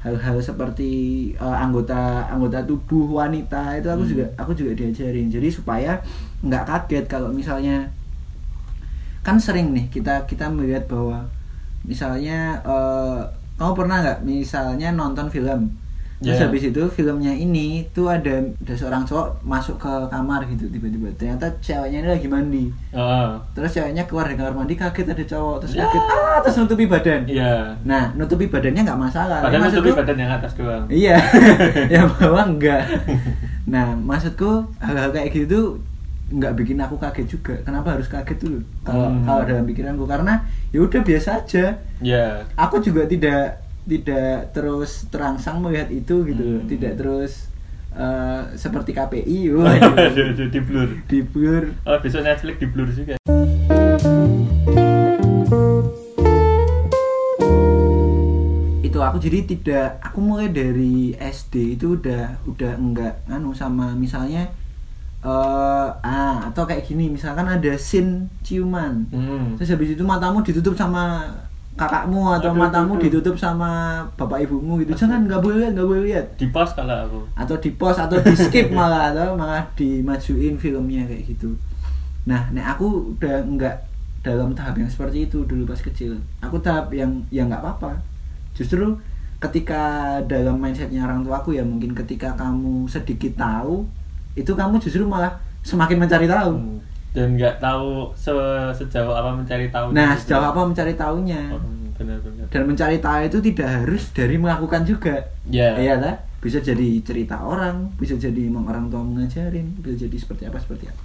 hal-hal 0.00 0.36
seperti 0.38 0.92
eh, 1.32 1.56
anggota 1.56 2.28
anggota 2.28 2.64
tubuh 2.64 3.20
wanita 3.20 3.76
itu 3.76 3.88
aku 3.88 4.04
Hmm. 4.04 4.12
juga 4.12 4.24
aku 4.36 4.52
juga 4.52 4.72
diajarin 4.72 5.28
jadi 5.28 5.48
supaya 5.48 6.00
nggak 6.40 6.64
kaget 6.64 7.04
kalau 7.06 7.28
misalnya 7.28 7.88
kan 9.20 9.40
sering 9.40 9.72
nih 9.72 9.88
kita 9.88 10.24
kita 10.24 10.48
melihat 10.48 10.84
bahwa 10.84 11.24
misalnya 11.84 12.60
eh, 12.60 13.20
kamu 13.56 13.72
pernah 13.74 13.96
nggak 14.00 14.18
misalnya 14.22 14.88
nonton 14.92 15.28
film 15.28 15.72
terus 16.16 16.34
Yeah. 16.34 16.46
habis 16.46 16.62
itu 16.64 16.82
filmnya 16.88 17.30
ini 17.30 17.84
tuh 17.90 18.06
ada 18.06 18.38
ada 18.40 18.72
seorang 18.72 19.02
cowok 19.02 19.42
masuk 19.42 19.76
ke 19.76 19.92
kamar 20.08 20.46
gitu 20.46 20.66
tiba-tiba 20.68 21.10
ternyata 21.14 21.50
ceweknya 21.58 21.98
ini 22.00 22.08
lagi 22.10 22.28
mandi 22.28 22.64
Heeh. 22.90 23.28
terus 23.52 23.70
ceweknya 23.70 24.02
keluar 24.04 24.24
dari 24.24 24.36
kamar 24.36 24.54
mandi 24.54 24.74
kaget 24.74 25.10
ada 25.10 25.24
cowok 25.26 25.56
terus 25.60 25.74
Ya. 25.74 25.84
kaget 25.84 26.02
ah 26.06 26.38
terus 26.40 26.56
nutupi 26.56 26.84
badan 26.86 27.20
Iya. 27.26 27.76
nah 27.82 28.14
nutupi 28.14 28.46
badannya 28.46 28.82
nggak 28.82 29.00
masalah 29.00 29.38
Padahal 29.42 29.68
nutupi 29.68 29.90
badan 29.92 30.16
yang 30.16 30.32
atas 30.32 30.52
doang. 30.54 30.84
Iya, 30.86 31.16
yang 31.92 32.06
bawah 32.10 32.44
enggak. 32.46 32.82
Nah, 33.64 33.92
maksudku 33.92 34.68
hal-hal 34.78 35.08
kayak 35.10 35.28
gitu 35.30 35.46
tuh 35.48 35.66
nggak 36.30 36.52
bikin 36.54 36.78
aku 36.78 36.96
kaget 36.96 37.26
juga. 37.28 37.54
Kenapa 37.60 37.96
harus 37.96 38.08
kaget 38.08 38.38
dulu? 38.38 38.60
Kalau 38.80 39.08
Hmm. 39.08 39.24
kalau 39.24 39.42
dalam 39.44 39.64
pikiranku 39.64 40.04
karena 40.04 40.40
ya 40.70 40.80
udah 40.80 41.00
biasa 41.00 41.42
aja. 41.42 41.74
Iya. 42.00 42.44
Aku 42.54 42.78
juga 42.78 43.04
tidak 43.04 43.60
tidak 43.84 44.50
terus 44.50 45.04
terangsang 45.08 45.60
melihat 45.60 45.88
itu 45.88 46.24
gitu, 46.24 46.44
Hmm. 46.58 46.66
tidak 46.66 46.96
terus 46.96 47.52
eh, 47.92 48.42
seperti 48.54 48.90
KPI, 48.90 49.38
waduh, 49.54 49.94
aduh, 49.94 50.48
di 50.48 50.60
blur. 50.60 50.88
di 51.06 51.20
blur. 51.22 51.62
Oh, 51.84 51.98
besok 51.98 52.22
Netflix 52.22 52.56
di 52.56 52.66
blur 52.66 52.88
juga. 52.88 53.14
itu 58.84 58.98
aku 59.00 59.18
jadi 59.18 59.38
tidak 59.42 59.86
aku 60.00 60.18
mulai 60.20 60.52
dari 60.52 61.16
SD 61.16 61.74
itu 61.74 61.98
udah 61.98 62.38
udah 62.46 62.72
enggak 62.76 63.14
anu 63.26 63.50
sama 63.50 63.90
misalnya 63.92 64.46
eh 65.24 65.88
ah 65.98 66.44
atau 66.46 66.62
kayak 66.62 66.84
gini 66.84 67.08
misalkan 67.08 67.48
ada 67.48 67.72
scene 67.74 68.28
ciuman 68.44 69.08
Hmm. 69.08 69.56
terus 69.56 69.72
habis 69.72 69.96
itu 69.96 70.04
matamu 70.04 70.44
ditutup 70.44 70.76
sama 70.76 71.26
kakakmu 71.74 72.30
atau 72.32 72.54
Aduh, 72.54 72.60
matamu 72.60 72.92
aduh. 72.94 73.02
ditutup 73.02 73.34
sama 73.34 73.98
bapak 74.14 74.46
ibumu 74.46 74.78
gitu 74.78 74.94
jangan 74.94 75.26
nggak 75.26 75.42
boleh 75.42 75.56
lihat 75.60 75.72
nggak 75.74 75.88
boleh 75.88 76.02
lihat 76.06 76.26
Di 76.34 76.46
pos 76.48 76.70
kalau 76.70 76.94
aku. 76.94 77.20
atau 77.34 77.56
di 77.58 77.70
pause 77.72 77.98
atau 77.98 78.14
di 78.16 78.30
skip 78.32 78.70
malah 78.78 79.10
atau 79.10 79.34
malah 79.34 79.66
dimajuin 79.74 80.54
filmnya 80.54 81.02
kayak 81.04 81.26
gitu 81.26 81.50
nah 82.24 82.46
nek 82.48 82.74
aku 82.74 83.12
udah 83.12 83.42
enggak 83.42 83.74
dalam 84.22 84.54
tahap 84.54 84.78
yang 84.78 84.88
seperti 84.88 85.26
itu 85.26 85.42
dulu 85.44 85.66
pas 85.66 85.76
kecil 85.76 86.14
aku 86.38 86.56
tahap 86.56 86.88
yang 86.90 87.10
ya 87.28 87.42
nggak 87.42 87.58
apa-apa 87.58 87.98
justru 88.52 88.94
ketika 89.36 89.82
dalam 90.24 90.56
mindsetnya 90.56 91.02
orang 91.02 91.20
tuaku 91.20 91.52
ya 91.52 91.60
mungkin 91.60 91.92
ketika 91.92 92.32
kamu 92.32 92.86
sedikit 92.86 93.36
tahu 93.36 93.84
itu 94.32 94.48
kamu 94.48 94.78
justru 94.78 95.04
malah 95.04 95.34
semakin 95.60 95.98
mencari 95.98 96.24
tahu 96.24 96.54
Hmm. 96.54 96.78
Dan 97.14 97.38
nggak 97.38 97.62
tahu 97.62 98.10
se- 98.18 98.72
sejauh 98.74 99.14
apa 99.14 99.30
mencari 99.38 99.70
tahu. 99.70 99.94
nah 99.94 100.18
sejauh 100.18 100.42
apa 100.50 100.60
mencari 100.66 100.94
tahunya 100.98 101.42
Oh, 101.54 101.62
benar-benar. 101.94 102.46
dan 102.50 102.62
mencari 102.66 102.98
tahu 102.98 103.20
itu 103.30 103.38
tidak 103.54 103.68
harus 103.70 104.02
dari 104.10 104.34
melakukan 104.34 104.82
juga 104.82 105.14
Ya. 105.46 105.78
iya 105.78 105.94
lah 106.02 106.14
bisa 106.42 106.58
jadi 106.58 106.98
cerita 107.06 107.38
orang 107.40 107.88
bisa 107.96 108.18
jadi 108.18 108.50
emang 108.50 108.66
orang 108.66 108.90
tua 108.90 109.00
mengajarin 109.00 109.78
bisa 109.80 110.04
jadi 110.04 110.16
seperti 110.18 110.42
apa 110.50 110.58
seperti 110.58 110.90
apa 110.90 111.04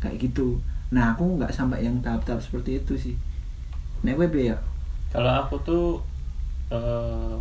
kayak 0.00 0.16
gitu 0.30 0.62
nah 0.94 1.12
aku 1.12 1.36
nggak 1.36 1.50
sampai 1.52 1.84
yang 1.84 1.98
tahap-tahap 2.00 2.40
seperti 2.40 2.78
itu 2.80 2.94
sih 2.96 3.14
nek 4.06 4.16
piye 4.30 4.54
ya 4.54 4.56
Kalau 5.10 5.28
aku 5.42 5.56
tuh 5.66 5.84
eh 6.70 7.34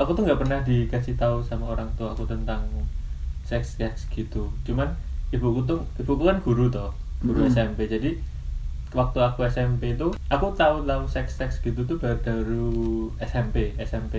aku 0.00 0.10
tuh 0.16 0.22
nggak 0.24 0.40
pernah 0.40 0.60
dikasih 0.64 1.14
tahu 1.20 1.42
sama 1.44 1.74
orang 1.74 1.90
tua 1.98 2.14
aku 2.14 2.24
tentang 2.24 2.62
seks 3.44 3.76
seks 3.76 4.06
gitu. 4.14 4.48
Cuman 4.66 4.88
ibuku 5.34 5.60
tuh 5.66 5.80
ibuku 6.00 6.22
kan 6.24 6.38
guru 6.40 6.70
toh, 6.70 6.90
guru 7.20 7.40
Mm. 7.40 7.50
SMP. 7.50 7.78
Jadi 7.84 8.10
waktu 8.90 9.18
aku 9.18 9.46
SMP 9.46 9.94
itu 9.94 10.10
aku 10.26 10.50
tahu 10.52 10.82
tahu 10.82 11.06
seks 11.06 11.36
seks 11.36 11.54
gitu 11.60 11.78
tuh 11.84 11.94
baru, 11.94 12.18
baru 12.18 12.66
SMP 13.20 13.70
SMP 13.78 14.14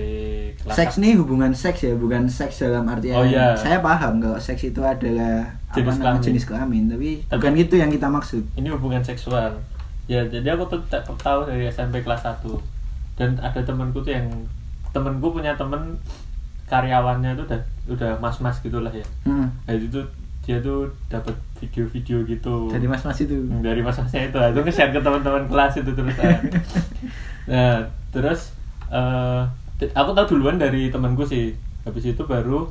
kelas 0.55 0.71
seks 0.73 0.95
nih 0.97 1.19
hubungan 1.19 1.51
seks 1.51 1.83
ya 1.83 1.93
bukan 1.93 2.23
seks 2.23 2.63
dalam 2.63 2.87
artian 2.87 3.13
Oh, 3.13 3.27
iya. 3.27 3.51
saya 3.53 3.83
paham 3.83 4.17
kalau 4.17 4.39
seks 4.39 4.63
itu 4.65 4.79
adalah 4.79 5.43
Jenis 5.69 5.91
apa 5.91 5.99
kelamin. 6.01 6.23
jenis 6.23 6.43
kelamin 6.45 6.83
tapi, 6.87 7.09
Tapi- 7.21 7.35
bukan 7.35 7.51
gitu 7.57 7.75
yang 7.75 7.91
kita 7.91 8.07
maksud 8.07 8.43
ini 8.55 8.71
hubungan 8.71 9.03
seksual 9.03 9.59
ya 10.07 10.23
jadi 10.25 10.47
aku 10.49 10.63
tuh 10.65 10.79
tak- 10.87 11.03
tahu 11.19 11.43
dari 11.45 11.67
SMP 11.67 11.99
kelas 11.99 12.23
1 12.23 12.55
dan 13.13 13.35
ada 13.37 13.59
temanku 13.59 13.99
tuh 13.99 14.15
yang 14.15 14.27
temanku 14.89 15.35
punya 15.35 15.51
temen 15.53 15.99
karyawannya 16.65 17.35
tuh 17.35 17.43
udah 17.45 17.61
udah 17.89 18.11
mas-mas 18.17 18.55
gitulah 18.59 18.87
ya 18.89 19.03
Hmm, 19.23 19.51
nah, 19.61 19.73
itu 19.73 19.91
tuh 19.91 20.05
dia 20.41 20.57
tuh 20.57 20.87
dapat 21.07 21.35
video-video 21.61 22.25
gitu. 22.25 22.73
Dari 22.73 22.89
mas-mas 22.89 23.21
itu. 23.21 23.37
Hmm, 23.37 23.61
dari 23.61 23.85
mas-masnya 23.85 24.33
itu. 24.33 24.37
Itu 24.41 24.59
nge-share 24.65 24.91
ke 24.91 24.99
teman-teman 24.99 25.45
kelas 25.45 25.77
itu 25.77 25.91
terus. 25.93 26.17
Ah. 26.17 26.39
nah 27.51 27.77
terus 28.09 28.39
t- 29.77 29.93
aku 29.93 30.09
tahu 30.17 30.25
duluan 30.37 30.57
dari 30.57 30.89
temanku 30.89 31.23
sih. 31.23 31.53
Habis 31.85 32.17
itu 32.17 32.23
baru 32.25 32.65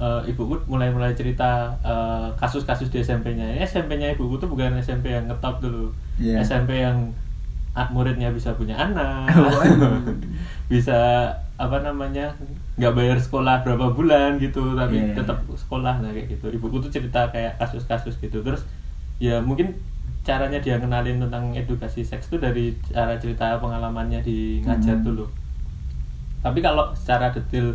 eh, 0.00 0.30
ibuku 0.30 0.60
mulai 0.68 0.92
mulai 0.92 1.16
cerita 1.16 1.72
eh, 1.80 2.28
kasus-kasus 2.36 2.92
di 2.92 3.00
SMP-nya 3.00 3.56
ini 3.56 3.60
SMP-nya 3.64 4.12
ibuku 4.12 4.36
tuh 4.36 4.48
bukan 4.52 4.76
SMP 4.80 5.12
yang 5.12 5.24
ngetop 5.28 5.64
dulu. 5.64 5.92
Iya. 6.20 6.44
SMP 6.44 6.84
yang 6.84 7.10
muridnya 7.90 8.30
bisa 8.30 8.54
punya 8.54 8.78
anak. 8.78 9.26
Bisa 10.70 11.28
apa 11.54 11.78
namanya 11.78 12.34
nggak 12.74 12.94
bayar 12.94 13.14
sekolah 13.14 13.62
berapa 13.62 13.94
bulan 13.94 14.38
gitu 14.38 14.74
tapi 14.74 14.98
Iya. 14.98 15.14
tetap 15.14 15.38
sekolah 15.48 16.00
nah 16.00 16.10
kayak 16.10 16.30
gitu. 16.30 16.50
Ibuku 16.50 16.80
tuh 16.80 16.90
cerita 16.90 17.26
kayak 17.28 17.58
kasus-kasus 17.58 18.16
gitu. 18.18 18.40
Terus 18.40 18.62
ya 19.18 19.38
mungkin 19.38 19.74
caranya 20.24 20.56
dia 20.56 20.80
kenalin 20.80 21.20
tentang 21.20 21.52
edukasi 21.52 22.00
seks 22.00 22.26
tuh 22.26 22.40
dari 22.40 22.72
cara 22.88 23.14
cerita 23.18 23.58
pengalamannya 23.58 24.18
di 24.20 24.64
ngajar 24.64 24.96
Hmm. 24.98 25.04
dulu. 25.04 25.24
Tapi 26.40 26.58
kalau 26.60 26.90
secara 26.94 27.28
detail 27.28 27.74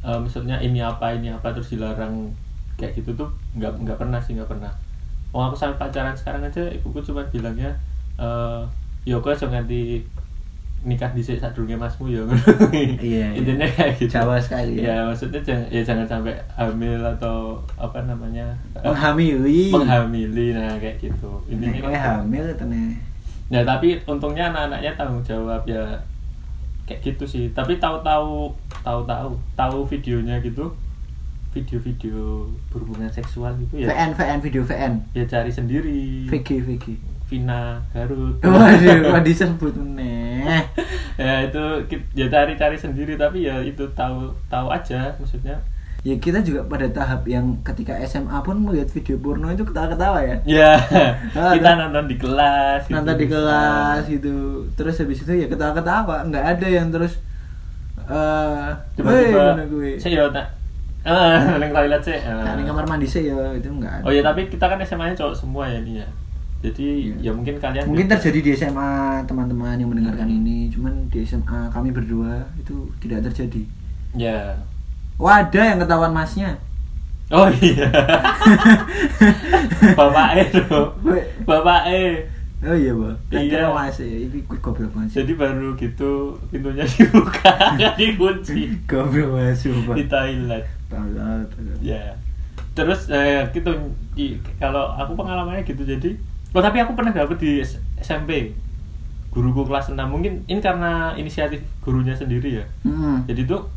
eh, 0.00 0.16
maksudnya 0.16 0.56
ini 0.58 0.80
apa 0.80 1.12
ini 1.12 1.28
apa 1.28 1.50
terus 1.50 1.68
dilarang 1.68 2.30
kayak 2.76 2.96
gitu 2.96 3.12
tuh 3.14 3.28
nggak 3.52 3.84
nggak 3.84 3.98
pernah 3.98 4.16
sih 4.16 4.32
nggak 4.32 4.48
pernah. 4.48 4.72
Oh 5.32 5.42
aku 5.42 5.52
sampai 5.54 5.76
pacaran 5.76 6.14
sekarang 6.14 6.40
aja 6.40 6.64
ibuku 6.70 7.02
cuma 7.02 7.20
bilangnya 7.26 7.68
eh 8.16 8.62
yo 9.08 9.20
kok 9.20 9.32
aja 9.32 9.46
nganti 9.48 10.02
nikah 10.80 11.12
di 11.12 11.20
saat 11.20 11.52
durunge 11.52 11.76
masmu 11.76 12.08
ya 12.08 12.24
Iya, 12.72 12.96
iya. 13.04 13.26
intinya 13.36 13.68
kayak 13.68 14.00
gitu 14.00 14.16
Jawa 14.16 14.40
sekali 14.40 14.80
ya. 14.80 14.96
ya 14.96 15.12
maksudnya 15.12 15.40
jangan 15.44 15.66
ya 15.68 15.80
jangan 15.84 16.06
sampai 16.08 16.32
hamil 16.56 16.96
atau 17.04 17.60
apa 17.76 18.00
namanya 18.08 18.48
menghamili 18.80 19.68
menghamili 19.68 20.56
nah 20.56 20.72
kayak 20.80 20.96
gitu 21.04 21.36
intinya 21.52 21.84
kowe 21.84 21.92
gitu. 21.92 22.00
hamil 22.00 22.44
tenan 22.56 22.96
Nah 23.50 23.66
tapi 23.66 23.98
untungnya 24.06 24.46
anak-anaknya 24.54 24.94
tanggung 24.94 25.26
jawab 25.26 25.58
ya 25.66 25.82
kayak 26.86 27.02
gitu 27.02 27.26
sih. 27.26 27.44
Tapi 27.50 27.82
tahu-tahu 27.82 28.46
tahu-tahu 28.86 29.34
tahu 29.58 29.78
videonya 29.90 30.38
gitu 30.40 30.70
video-video 31.50 32.46
berhubungan 32.70 33.10
seksual 33.10 33.50
gitu 33.58 33.82
ya. 33.82 33.90
VN 33.90 34.14
VN 34.14 34.38
video 34.38 34.62
VN 34.62 35.02
Ya 35.10 35.26
cari 35.26 35.50
sendiri. 35.50 36.30
VG 36.30 36.62
VG 36.62 36.86
Vina 37.30 37.78
Garut. 37.88 38.34
waduh 38.44 38.96
kok 39.06 39.22
disebut 39.22 39.70
meneh 39.72 40.66
ya 41.16 41.46
itu 41.46 41.62
ya 42.12 42.26
cari-cari 42.26 42.74
sendiri 42.74 43.14
tapi 43.14 43.46
ya 43.46 43.62
itu 43.62 43.86
tahu 43.92 44.26
tahu 44.46 44.66
aja 44.68 45.14
maksudnya. 45.14 45.54
ya 46.00 46.16
kita 46.16 46.40
juga 46.40 46.64
pada 46.64 46.88
tahap 46.88 47.22
yang 47.24 47.44
ketika 47.62 47.92
SMA 48.02 48.32
pun 48.40 48.56
melihat 48.58 48.88
video 48.88 49.14
porno 49.16 49.46
itu 49.46 49.62
ketawa-ketawa 49.62 50.18
ya 50.20 50.36
Ya 50.42 50.72
kita 51.54 51.70
nonton 51.78 52.08
di 52.08 52.16
kelas. 52.16 52.82
gitu. 52.82 52.96
nonton 52.96 53.14
di 53.14 53.26
kelas 53.26 54.02
gitu 54.04 54.36
terus 54.74 54.96
habis 54.96 55.20
itu 55.20 55.32
ya 55.36 55.46
ketawa-ketawa 55.46 56.24
nggak 56.26 56.44
ada 56.50 56.66
yang 56.66 56.88
terus 56.88 57.20
eh 58.02 58.68
"Woi, 58.96 59.28
Tiba-tiba 59.28 59.44
mana 59.54 59.64
gue 59.64 59.90
saya 59.96 60.26
tak 60.32 60.46
ah 61.00 61.56
neng 61.56 61.70
toilet 61.70 62.02
sih. 62.02 62.18
ah. 62.18 62.44
Nah, 62.50 62.60
kamar 62.60 62.84
mandi 62.84 63.04
sih 63.04 63.24
ya 63.26 63.36
itu 63.54 63.68
nggak 63.68 64.00
ada 64.00 64.04
Oh 64.04 64.10
ya 64.10 64.20
tapi 64.20 64.48
kita 64.48 64.66
kan 64.66 64.80
SMA-nya 64.80 65.14
cowok 65.14 65.32
semua 65.34 65.64
ya 65.64 65.78
nih 65.78 66.00
ya. 66.00 66.08
Jadi 66.60 66.86
Iya. 67.08 67.14
ya 67.22 67.30
mungkin 67.32 67.56
kalian 67.56 67.84
mungkin 67.84 68.04
juga- 68.04 68.14
terjadi 68.16 68.38
di 68.38 68.50
SMA 68.52 68.90
teman-teman 69.24 69.74
yang 69.74 69.88
mendengarkan 69.88 70.28
ini 70.28 70.68
cuman 70.68 70.92
di 71.08 71.24
SMA 71.24 71.68
kami 71.68 71.88
berdua 71.88 72.44
itu 72.54 72.74
tidak 72.98 73.24
terjadi 73.26 73.64
Ya. 74.12 74.60
wadah 75.16 75.64
yang 75.66 75.78
ketahuan 75.78 76.12
masnya 76.12 76.52
Oh 77.30 77.46
iya. 77.48 77.86
Bapak 79.94 80.28
E. 80.36 80.44
Bapak 81.42 81.80
E. 81.86 82.26
oh 82.60 82.76
iya 82.76 82.92
bu 82.92 83.08
Iya. 83.30 83.40
iya 83.40 83.62
mas 83.70 83.96
ya 83.96 84.18
ini 84.20 84.42
gue 84.42 84.58
goblok 84.58 84.92
mas 84.92 85.08
Jadi 85.10 85.32
baru 85.32 85.72
gitu 85.74 86.12
pintunya 86.50 86.84
dibuka, 86.90 87.54
nggak 87.72 87.94
dikunci 87.96 88.68
goblok 88.84 89.30
mas 89.32 89.62
coba 89.62 89.92
di 89.94 90.04
toilet. 90.04 90.64
Tolol. 90.90 91.40
Ya. 91.80 92.18
Terus 92.72 93.08
eh, 93.08 93.48
gitu 93.50 93.70
kalau 94.58 94.92
aku 94.92 95.14
pengalamannya 95.14 95.62
gitu 95.62 95.80
jadi 95.82 96.10
Oh 96.50 96.62
tapi 96.62 96.82
aku 96.82 96.98
pernah 96.98 97.14
dapet 97.14 97.38
di 97.38 97.52
SMP 98.02 98.50
guruku 99.30 99.62
kelas 99.62 99.94
6 99.94 99.98
mungkin 100.10 100.42
ini 100.50 100.58
karena 100.58 101.14
inisiatif 101.14 101.62
gurunya 101.78 102.14
sendiri 102.18 102.58
ya. 102.58 102.66
Hmm. 102.82 103.22
jadi 103.30 103.46
tuh 103.46 103.70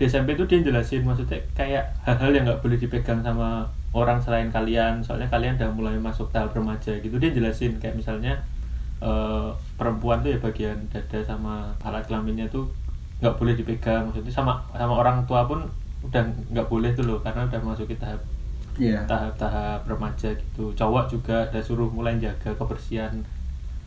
di 0.00 0.08
SMP 0.08 0.32
tuh 0.32 0.48
dia 0.48 0.64
jelasin 0.64 1.04
maksudnya 1.04 1.36
kayak 1.52 1.92
hal-hal 2.06 2.30
yang 2.32 2.48
nggak 2.48 2.62
boleh 2.64 2.78
dipegang 2.80 3.20
sama 3.20 3.66
orang 3.92 4.22
selain 4.22 4.48
kalian. 4.48 5.02
Soalnya 5.02 5.28
kalian 5.28 5.58
udah 5.58 5.70
mulai 5.74 5.96
masuk 5.98 6.30
tahap 6.30 6.54
remaja 6.54 6.94
gitu. 7.02 7.18
Dia 7.18 7.34
jelasin 7.34 7.76
kayak 7.82 7.98
misalnya 7.98 8.38
eh, 9.02 9.50
perempuan 9.74 10.22
tuh 10.22 10.32
ya 10.32 10.38
bagian 10.38 10.78
dada 10.88 11.18
sama 11.26 11.74
alat 11.82 12.06
kelaminnya 12.06 12.46
tuh 12.48 12.70
nggak 13.18 13.34
boleh 13.36 13.58
dipegang. 13.58 14.06
Maksudnya 14.08 14.32
sama 14.32 14.62
sama 14.72 14.94
orang 15.02 15.26
tua 15.26 15.44
pun 15.44 15.66
udah 16.06 16.22
nggak 16.54 16.66
boleh 16.70 16.94
tuh 16.94 17.04
loh 17.04 17.18
karena 17.18 17.42
udah 17.50 17.60
masuk 17.66 17.90
tahap 17.98 18.22
Iya. 18.78 19.02
tahap-tahap 19.10 19.82
remaja 19.90 20.30
gitu 20.32 20.70
cowok 20.72 21.04
juga 21.10 21.36
udah 21.50 21.62
suruh 21.62 21.90
mulai 21.90 22.14
jaga 22.22 22.54
kebersihan 22.54 23.10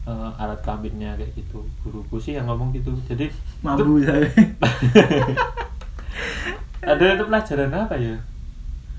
eh, 0.04 0.30
alat 0.36 0.60
kelaminnya 0.60 1.16
kayak 1.16 1.32
gitu 1.40 1.64
guruku 1.80 2.20
sih 2.20 2.36
yang 2.36 2.52
ngomong 2.52 2.76
gitu 2.76 2.92
jadi 3.08 3.32
Mampu 3.64 4.04
saya. 4.04 4.28
ada 6.82 7.06
itu 7.14 7.24
pelajaran 7.24 7.72
apa 7.72 7.96
ya 7.96 8.16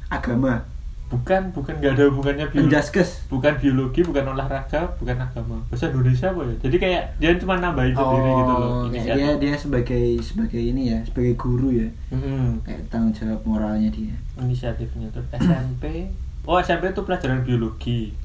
Agama. 0.08 0.64
Bukan 1.12 1.42
bukan 1.52 1.74
nggak 1.76 1.92
ada 1.92 2.04
hubungannya 2.08 2.46
biologi 2.48 2.72
Penjaskes. 2.72 3.28
bukan 3.28 3.52
biologi 3.54 4.00
bukan 4.00 4.24
olahraga 4.26 4.80
bukan 4.96 5.12
agama 5.14 5.60
bahasa 5.68 5.92
Indonesia 5.92 6.26
apa 6.26 6.40
ya 6.42 6.54
jadi 6.58 6.76
kayak 6.78 7.02
dia 7.18 7.30
cuma 7.36 7.54
nambahin 7.58 7.92
sendiri 7.92 8.30
gitu 8.32 8.52
loh 8.54 8.60
Oh, 8.64 8.84
kayak 8.84 8.96
inisiatif. 9.04 9.14
dia 9.14 9.30
dia 9.38 9.54
sebagai 9.54 10.04
sebagai 10.18 10.62
ini 10.62 10.82
ya, 10.88 10.98
sebagai 11.04 11.34
guru 11.34 11.68
ya. 11.70 11.88
Mm-mm. 12.08 12.58
Kayak 12.62 12.80
tanggung 12.88 13.12
jawab 13.12 13.40
moralnya 13.44 13.88
dia. 13.88 14.16
inisiatifnya 14.34 15.06
tuh 15.10 15.20
SMP 15.30 16.08
oh 16.42 16.56
SMP 16.56 16.88
itu 16.88 17.02
pelajaran 17.02 17.44
biologi 17.44 18.16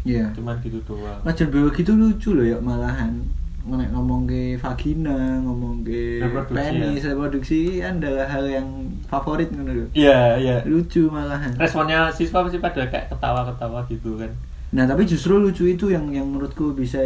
Iya. 0.00 0.32
cuman 0.32 0.56
gitu 0.58 0.80
doang 0.82 1.20
Pelajaran 1.22 1.50
biologi 1.50 1.80
itu 1.80 1.92
lucu 1.92 2.28
loh 2.32 2.42
ya 2.42 2.58
malahan. 2.58 3.20
Nek 3.60 3.92
ngomong 3.92 4.24
ke 4.24 4.56
vagina, 4.56 5.36
ngomong 5.40 5.84
ke 5.84 6.18
Reproduksi 6.18 6.56
penis, 6.56 7.02
reproduksi 7.04 7.60
adalah 7.78 8.24
hal 8.24 8.44
yang 8.44 8.66
favorit 9.04 9.52
ngono 9.52 9.72
lho. 9.74 9.86
iya 9.92 10.34
iya. 10.36 10.56
Lucu 10.64 11.06
malahan. 11.06 11.52
responnya 11.54 12.08
siswa 12.08 12.40
pasti 12.40 12.56
pada 12.56 12.88
kayak 12.88 13.12
ketawa-ketawa 13.12 13.84
gitu 13.86 14.16
kan. 14.16 14.32
Nah, 14.72 14.88
tapi 14.88 15.04
justru 15.04 15.36
lucu 15.36 15.66
itu 15.66 15.88
yang 15.88 16.08
yang 16.08 16.24
menurutku 16.24 16.72
bisa 16.72 17.04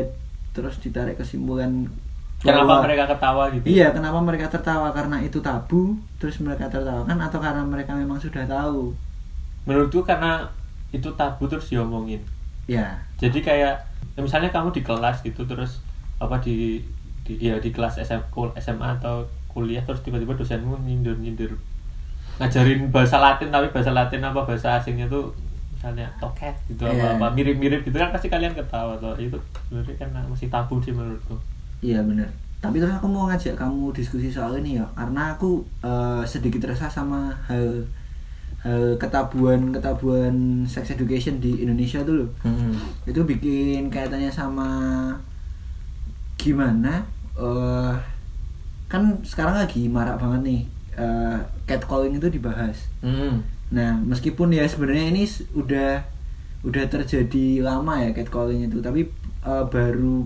terus 0.52 0.78
ditarik 0.78 1.16
kesimpulan 1.16 1.90
kenapa 2.38 2.64
bahwa- 2.70 2.84
mereka 2.86 3.04
ketawa 3.10 3.42
gitu? 3.50 3.64
Iya, 3.66 3.90
kenapa 3.90 4.18
mereka 4.20 4.46
tertawa? 4.48 4.88
Karena 4.92 5.16
itu 5.18 5.38
tabu, 5.40 5.96
terus 6.16 6.38
mereka 6.38 6.70
tertawakan 6.70 7.18
atau 7.18 7.38
karena 7.40 7.62
mereka 7.62 7.92
memang 7.92 8.16
sudah 8.16 8.44
tahu? 8.44 8.94
menurutku 9.64 10.04
karena 10.04 10.44
itu 10.90 11.08
tabu 11.16 11.48
terus 11.48 11.66
diomongin. 11.66 12.20
Ya, 12.64 13.00
jadi 13.16 13.40
kayak 13.40 13.74
ya 14.12 14.20
misalnya 14.20 14.52
kamu 14.52 14.70
di 14.70 14.84
kelas 14.84 15.24
gitu 15.24 15.42
terus 15.42 15.80
apa 16.24 16.40
di, 16.40 16.80
di 17.22 17.38
ya 17.38 17.56
di 17.56 17.68
kelas 17.68 17.98
SM, 17.98 18.20
SMA 18.56 18.88
atau 18.96 19.24
kuliah 19.46 19.80
terus 19.82 20.02
tiba-tiba 20.02 20.34
dosenmu 20.34 20.74
nyindir 20.82 21.14
nyindir 21.16 21.52
ngajarin 22.36 22.90
bahasa 22.90 23.22
Latin 23.22 23.48
tapi 23.48 23.70
bahasa 23.70 23.94
Latin 23.94 24.18
apa 24.20 24.42
bahasa 24.42 24.74
asingnya 24.76 25.06
tuh 25.06 25.30
misalnya 25.70 26.10
toket 26.18 26.50
gitu 26.66 26.82
Iya. 26.82 27.14
apa 27.14 27.22
apa 27.22 27.26
mirip-mirip 27.30 27.84
gitu 27.84 27.94
kan 27.94 28.10
pasti 28.10 28.26
kalian 28.26 28.50
ketawa 28.52 28.98
tuh 28.98 29.14
itu 29.16 29.38
sebenarnya 29.68 29.94
karena 29.94 30.18
masih 30.26 30.50
tabu 30.50 30.82
sih 30.82 30.90
menurutku 30.90 31.36
iya 31.78 32.00
bener. 32.00 32.26
Tapi 32.58 32.80
terus 32.80 32.96
aku 32.96 33.04
mau 33.04 33.28
ngajak 33.28 33.54
kamu 33.54 33.92
diskusi 33.92 34.32
soal 34.32 34.56
ini 34.56 34.80
ya, 34.80 34.86
karena 34.96 35.36
aku 35.36 35.60
eh, 35.84 36.24
sedikit 36.24 36.64
resah 36.64 36.88
sama 36.88 37.28
hal 37.44 37.84
hal 38.64 38.96
ketabuan 38.96 39.68
ketabuan 39.68 40.64
sex 40.64 40.88
education 40.90 41.36
di 41.38 41.60
Indonesia 41.60 42.00
tuh 42.00 42.24
loh. 42.24 42.28
Itu 43.04 43.20
bikin 43.22 43.92
kaitannya 43.92 44.32
sama 44.32 45.12
gimana 46.36 47.06
eh 47.34 47.94
kan 48.86 49.02
sekarang 49.22 49.58
lagi 49.58 49.88
marak 49.88 50.20
banget 50.20 50.40
nih 50.44 50.62
eh, 50.94 51.38
catcalling 51.66 52.14
itu 52.14 52.30
dibahas. 52.30 52.86
Hmm. 53.02 53.42
Nah, 53.74 53.98
meskipun 53.98 54.54
ya 54.54 54.62
sebenarnya 54.68 55.10
ini 55.10 55.24
udah 55.52 55.98
udah 56.62 56.84
terjadi 56.86 57.58
lama 57.60 57.98
ya 57.98 58.14
catcalling 58.14 58.70
itu, 58.70 58.78
tapi 58.78 59.10
eh, 59.42 59.64
baru 59.66 60.22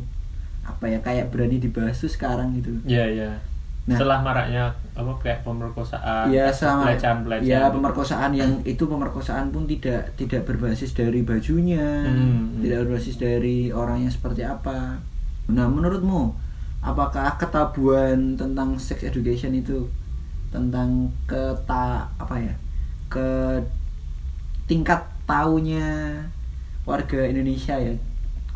apa 0.69 0.85
ya 0.85 1.01
kayak 1.01 1.33
berani 1.33 1.57
dibahas 1.57 1.97
tuh 1.97 2.13
sekarang 2.13 2.53
gitu. 2.61 2.77
Iya 2.85 3.05
iya. 3.09 3.31
Nah. 3.89 3.97
Setelah 3.97 4.21
maraknya 4.21 4.69
apa 4.93 5.17
kayak 5.17 5.41
pemerkosaan, 5.41 6.29
Iya 6.29 6.53
sama 6.53 6.93
pelecehan 6.93 7.25
pelecehan. 7.25 7.49
ya 7.49 7.73
pemerkosaan 7.73 8.31
yang 8.37 8.53
itu 8.77 8.85
pemerkosaan 8.85 9.49
pun 9.49 9.65
tidak 9.65 10.13
tidak 10.21 10.45
berbasis 10.45 10.93
dari 10.93 11.25
bajunya, 11.25 12.05
Hmm, 12.05 12.53
hmm. 12.53 12.61
tidak 12.61 12.85
berbasis 12.85 13.17
dari 13.17 13.73
orangnya 13.73 14.13
seperti 14.13 14.45
apa. 14.45 15.01
Nah, 15.49 15.67
menurutmu 15.67 16.37
apakah 16.85 17.35
ketabuan 17.41 18.39
tentang 18.39 18.79
sex 18.79 19.03
education 19.03 19.57
itu 19.57 19.89
tentang 20.49 21.13
keta 21.29 22.09
apa 22.17 22.37
ya 22.41 22.55
ke 23.13 23.61
tingkat 24.65 25.01
taunya 25.29 26.17
warga 26.89 27.29
Indonesia 27.29 27.77
ya 27.77 27.93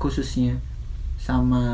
khususnya 0.01 0.57
sama 1.21 1.65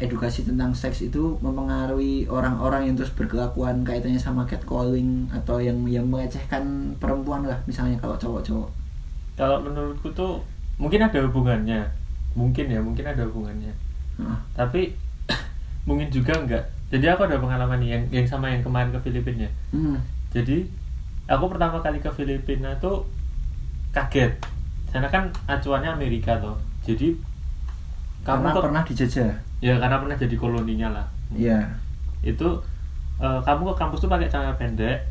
edukasi 0.00 0.44
tentang 0.44 0.72
seks 0.72 1.04
itu 1.04 1.36
mempengaruhi 1.44 2.24
orang-orang 2.28 2.88
yang 2.88 2.96
terus 2.96 3.12
berkelakuan 3.12 3.84
kaitannya 3.84 4.20
sama 4.20 4.48
catcalling 4.48 5.28
atau 5.28 5.60
yang 5.60 5.76
yang 5.84 6.08
melecehkan 6.08 6.96
perempuan 6.96 7.44
lah 7.44 7.60
misalnya 7.68 8.00
kalau 8.00 8.16
cowok-cowok 8.16 8.68
Kalau 9.36 9.56
menurutku 9.64 10.12
tuh 10.12 10.36
mungkin 10.76 11.00
ada 11.00 11.16
hubungannya, 11.24 11.80
mungkin 12.36 12.68
ya 12.68 12.80
mungkin 12.80 13.08
ada 13.08 13.24
hubungannya. 13.24 13.72
Tapi 14.52 14.92
mungkin 15.88 16.08
juga 16.08 16.32
enggak. 16.34 16.64
Jadi 16.88 17.06
aku 17.06 17.22
ada 17.22 17.38
pengalaman 17.38 17.78
nih 17.78 17.90
yang 17.90 18.04
yang 18.12 18.26
sama 18.26 18.48
yang 18.48 18.60
kemarin 18.60 18.90
ke 18.90 19.00
Filipina. 19.00 19.46
Hmm. 19.70 19.96
Jadi 20.28 20.66
aku 21.24 21.44
pertama 21.46 21.78
kali 21.78 21.98
ke 21.98 22.10
Filipina 22.10 22.74
tuh 22.76 23.06
kaget. 23.90 24.34
Sana 24.86 25.06
kan 25.06 25.28
acuannya 25.46 25.90
Amerika 25.92 26.34
tuh. 26.36 26.58
Jadi 26.82 27.14
kamu 28.20 28.36
karena 28.42 28.50
ke- 28.52 28.62
pernah 28.62 28.82
dijajah 28.82 29.30
ya 29.60 29.74
karena 29.76 29.96
pernah 29.96 30.16
jadi 30.16 30.34
koloninya 30.34 30.88
lah. 30.90 31.06
Iya 31.30 31.62
Itu 32.20 32.60
eh, 33.16 33.40
kamu 33.40 33.70
ke 33.70 33.74
kampus 33.76 34.00
tuh 34.00 34.08
pakai 34.08 34.26
celana 34.26 34.52
pendek, 34.54 35.04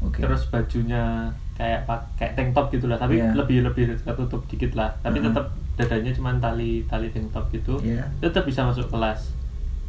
oke 0.00 0.18
terus 0.18 0.46
bajunya 0.46 1.30
kayak 1.54 1.84
pakai 1.84 2.34
tank 2.34 2.50
top 2.50 2.66
gitu 2.68 2.86
lah 2.86 2.96
tapi 2.96 3.18
Iya. 3.18 3.30
lebih 3.34 3.62
lebih 3.62 3.94
ketutup 3.96 4.42
dikit 4.46 4.74
lah 4.74 4.90
tapi 5.00 5.18
Mhm. 5.18 5.30
tetap 5.30 5.46
dadanya 5.80 6.12
cuma 6.12 6.36
tali 6.36 6.84
tali 6.84 7.08
tank 7.08 7.32
top 7.32 7.48
gitu 7.48 7.80
Iya. 7.80 8.04
tetap 8.20 8.44
bisa 8.44 8.60
masuk 8.62 8.84
kelas. 8.86 9.32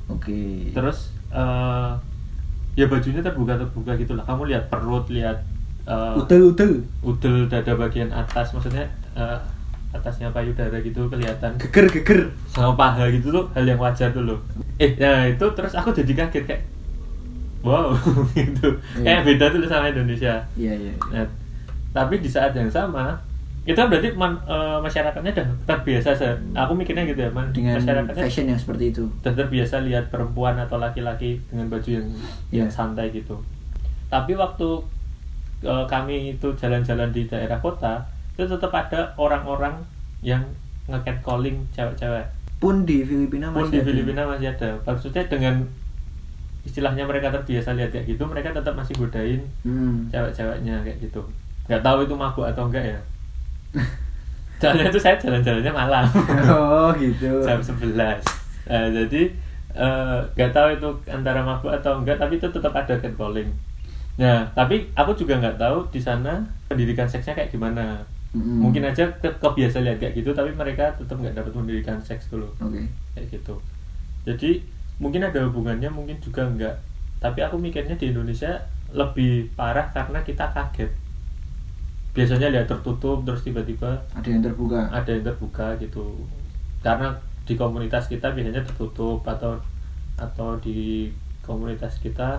Oke. 0.07 0.71
Terus 0.71 1.11
eh, 1.29 1.91
ya 2.73 2.87
bajunya 2.87 3.19
terbuka 3.19 3.55
terbuka 3.55 3.91
gitu 3.95 4.15
lah. 4.15 4.23
Kamu 4.23 4.47
lihat 4.47 4.67
perut 4.67 5.07
lihat 5.07 5.43
eh, 5.83 6.13
utel 6.15 6.51
utel 6.51 6.71
udel 7.01 7.45
dada 7.45 7.75
bagian 7.75 8.07
atas 8.09 8.51
maksudnya 8.51 8.87
eh, 9.13 9.37
atasnya 9.91 10.31
payudara 10.31 10.79
gitu 10.79 11.07
kelihatan. 11.07 11.59
Geger 11.59 11.85
geger 11.91 12.19
sama 12.47 12.71
paha 12.73 13.11
gitu 13.11 13.27
tuh 13.29 13.45
hal 13.51 13.63
yang 13.63 13.75
wajar 13.75 14.07
tuh 14.09 14.23
loh. 14.23 14.39
Eh 14.79 14.95
nah 14.95 15.27
itu 15.27 15.43
terus 15.51 15.75
aku 15.75 15.91
jadi 15.91 16.15
kaget 16.17 16.43
kayak 16.45 16.63
wow 17.61 17.91
gitu. 18.39 18.79
Iya. 18.97 19.03
kayak 19.03 19.21
beda 19.27 19.45
tuh 19.51 19.67
sama 19.67 19.91
Indonesia. 19.91 20.39
Iya 20.55 20.73
iya. 20.73 20.93
Nah, 21.11 21.27
tapi 21.91 22.17
di 22.17 22.27
saat 22.27 22.55
yang 22.55 22.71
sama 22.71 23.19
itu 23.61 23.77
kan 23.77 23.87
berarti 23.87 24.09
man- 24.17 24.41
eh, 24.43 24.77
masyarakatnya 24.81 25.31
udah 25.31 25.47
terbiasa 25.65 26.17
se- 26.17 26.39
aku 26.51 26.73
mikirnya 26.73 27.05
gitu 27.05 27.21
ya 27.21 27.29
man, 27.29 27.53
dengan 27.53 27.77
masyarakatnya 27.77 28.23
fashion 28.25 28.49
yang 28.49 28.57
seperti 28.57 28.89
itu. 28.89 29.05
udah 29.21 29.33
terbiasa 29.35 29.85
lihat 29.85 30.09
perempuan 30.09 30.57
atau 30.57 30.81
laki-laki 30.81 31.37
dengan 31.45 31.69
baju 31.69 31.89
yang 31.91 32.07
yang 32.49 32.65
Iya. 32.65 32.73
santai 32.73 33.13
gitu. 33.13 33.37
Tapi 34.07 34.33
waktu 34.33 34.69
eh, 35.61 35.85
kami 35.85 36.33
itu 36.33 36.49
jalan-jalan 36.57 37.13
di 37.13 37.29
daerah 37.29 37.61
kota 37.61 38.01
itu 38.33 38.49
tetap 38.49 38.73
ada 38.73 39.13
orang-orang 39.13 39.77
yang 40.25 40.41
nge 40.89 41.21
calling 41.21 41.61
cewek-cewek. 41.69 42.25
Pun 42.57 42.81
di 42.81 43.05
Filipina 43.05 43.53
pun 43.53 43.65
masih 43.65 43.69
di 43.69 43.77
ada. 43.77 43.85
Filipina 43.85 44.21
masih 44.25 44.47
ada. 44.49 44.69
Maksudnya 44.81 45.21
dengan 45.29 45.61
istilahnya 46.61 47.05
mereka 47.05 47.29
terbiasa 47.29 47.73
lihat 47.73 47.89
kayak 47.89 48.05
gitu 48.07 48.25
mereka 48.25 48.53
tetap 48.53 48.73
masih 48.73 48.93
godain 48.93 49.41
hmm. 49.61 50.09
cewek-ceweknya 50.09 50.81
kayak 50.81 50.97
gitu. 50.99 51.21
Nggak 51.69 51.81
tahu 51.81 51.97
itu 52.05 52.13
mabuk 52.13 52.45
atau 52.45 52.65
enggak 52.65 52.85
ya 52.85 52.99
soalnya 54.61 54.93
itu 54.93 54.99
saya 55.01 55.17
jalan-jalannya 55.17 55.73
malam 55.73 56.05
oh 56.45 56.93
gitu. 56.97 57.41
Jam 57.47 57.57
11 57.57 57.97
Nah, 58.61 58.87
jadi 58.93 59.27
eh, 59.73 60.19
nggak 60.37 60.51
tahu 60.53 60.67
itu 60.77 60.89
antara 61.09 61.41
mabuk 61.41 61.73
atau 61.73 61.99
enggak 61.99 62.15
tapi 62.21 62.37
itu 62.37 62.47
tetap 62.47 62.71
ada 62.71 62.93
catcalling. 62.95 63.49
Nah 64.15 64.45
tapi 64.53 64.87
aku 64.93 65.11
juga 65.17 65.41
nggak 65.41 65.57
tahu 65.57 65.83
di 65.89 65.99
sana 65.99 66.39
pendidikan 66.69 67.09
seksnya 67.09 67.35
kayak 67.35 67.51
gimana. 67.51 67.99
Mm-mm. 68.31 68.63
mungkin 68.63 68.79
aja 68.87 69.03
ke 69.19 69.27
kebiasa 69.43 69.83
lihat 69.83 69.99
kayak 69.99 70.15
gitu 70.15 70.31
tapi 70.31 70.55
mereka 70.55 70.87
tetap 70.95 71.19
nggak 71.19 71.35
dapat 71.35 71.51
pendidikan 71.51 71.99
seks 71.99 72.31
dulu. 72.31 72.47
Oke. 72.63 72.79
Kayak 73.11 73.27
gitu. 73.27 73.59
Jadi 74.23 74.63
mungkin 75.03 75.25
ada 75.27 75.43
hubungannya 75.43 75.91
mungkin 75.91 76.15
juga 76.23 76.47
enggak 76.47 76.79
tapi 77.19 77.43
aku 77.43 77.59
mikirnya 77.59 77.97
di 77.99 78.13
Indonesia 78.15 78.55
lebih 78.95 79.51
parah 79.57 79.91
karena 79.91 80.23
kita 80.23 80.47
kaget 80.55 80.91
biasanya 82.11 82.51
lihat 82.51 82.67
tertutup 82.67 83.23
terus 83.23 83.41
tiba-tiba 83.43 83.95
ada 84.11 84.27
yang 84.27 84.43
terbuka. 84.43 84.91
Ada 84.91 85.09
yang 85.15 85.23
terbuka 85.23 85.75
gitu. 85.79 86.05
Karena 86.83 87.11
di 87.47 87.53
komunitas 87.55 88.07
kita 88.07 88.31
biasanya 88.35 88.61
tertutup 88.63 89.23
atau 89.25 89.57
atau 90.19 90.53
di 90.61 91.09
komunitas 91.41 91.97
kita 92.03 92.37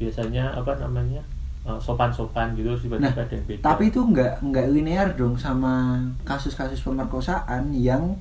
biasanya 0.00 0.50
apa 0.56 0.74
namanya 0.80 1.22
eh, 1.62 1.78
sopan-sopan 1.78 2.56
gitu 2.56 2.72
terus 2.74 2.88
Nah, 2.88 2.98
tiba-tiba 3.12 3.20
ada 3.22 3.34
yang 3.36 3.46
beda. 3.46 3.62
tapi 3.62 3.82
itu 3.92 4.00
nggak 4.00 4.32
nggak 4.42 4.66
linear 4.72 5.08
dong 5.14 5.36
sama 5.36 6.00
kasus-kasus 6.26 6.80
pemerkosaan 6.82 7.70
yang 7.76 8.16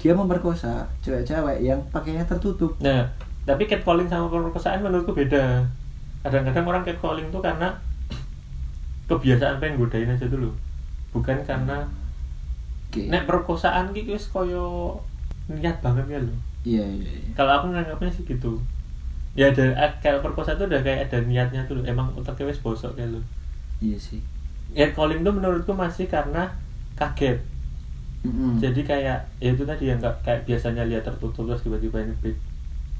dia 0.00 0.14
memperkosa 0.16 0.86
cewek-cewek 1.04 1.58
yang 1.62 1.78
pakainya 1.90 2.22
tertutup. 2.24 2.74
nah 2.80 3.02
tapi 3.44 3.64
catcalling 3.64 4.08
sama 4.08 4.28
pemerkosaan 4.28 4.84
menurutku 4.84 5.16
beda. 5.16 5.64
Kadang-kadang 6.20 6.66
orang 6.68 6.82
catcalling 6.84 7.28
tuh 7.32 7.40
karena 7.40 7.72
kebiasaan 9.10 9.56
pengen 9.60 9.78
godain 9.80 10.10
aja 10.14 10.26
dulu. 10.28 10.50
Bukan 11.14 11.38
karena 11.48 11.88
oke. 12.90 13.02
nek 13.10 13.24
perkosaan 13.28 13.84
gitu 13.96 14.10
wis 14.16 14.26
koyo 14.32 14.66
niat 15.48 15.76
banget 15.84 16.06
ya 16.12 16.20
lo 16.26 16.34
iya 16.68 16.84
iya 16.84 17.10
iya. 17.24 17.32
kalau 17.36 17.52
aku 17.56 17.66
nganggapnya 17.72 18.10
sih 18.12 18.24
gitu. 18.28 18.52
Ya 19.38 19.46
ada 19.52 19.64
eh, 19.84 19.92
kayak 20.02 20.20
perkosa 20.26 20.58
tuh 20.58 20.66
udah 20.70 20.80
kayak 20.86 21.00
ada 21.08 21.18
niatnya 21.30 21.62
tuh 21.68 21.78
emang 21.92 22.08
otaknya 22.18 22.50
wis 22.50 22.60
bosok 22.64 22.92
kayak 22.98 23.10
lo 23.14 23.20
iya 23.80 23.98
sih. 23.98 24.20
Catcalling 24.76 25.20
tuh 25.26 25.32
menurutku 25.36 25.72
masih 25.76 26.06
karena 26.14 26.42
kaget. 26.98 27.38
Mm-mm. 28.26 28.58
jadi 28.58 28.80
kayak 28.82 29.18
ya 29.38 29.48
itu 29.54 29.62
tadi 29.62 29.84
yang 29.90 29.98
nggak- 30.02 30.20
kayak 30.26 30.42
biasanya 30.48 30.82
lihat 30.90 31.06
tertutup 31.06 31.46
terus 31.46 31.62
tiba-tiba 31.62 32.02
ini 32.02 32.14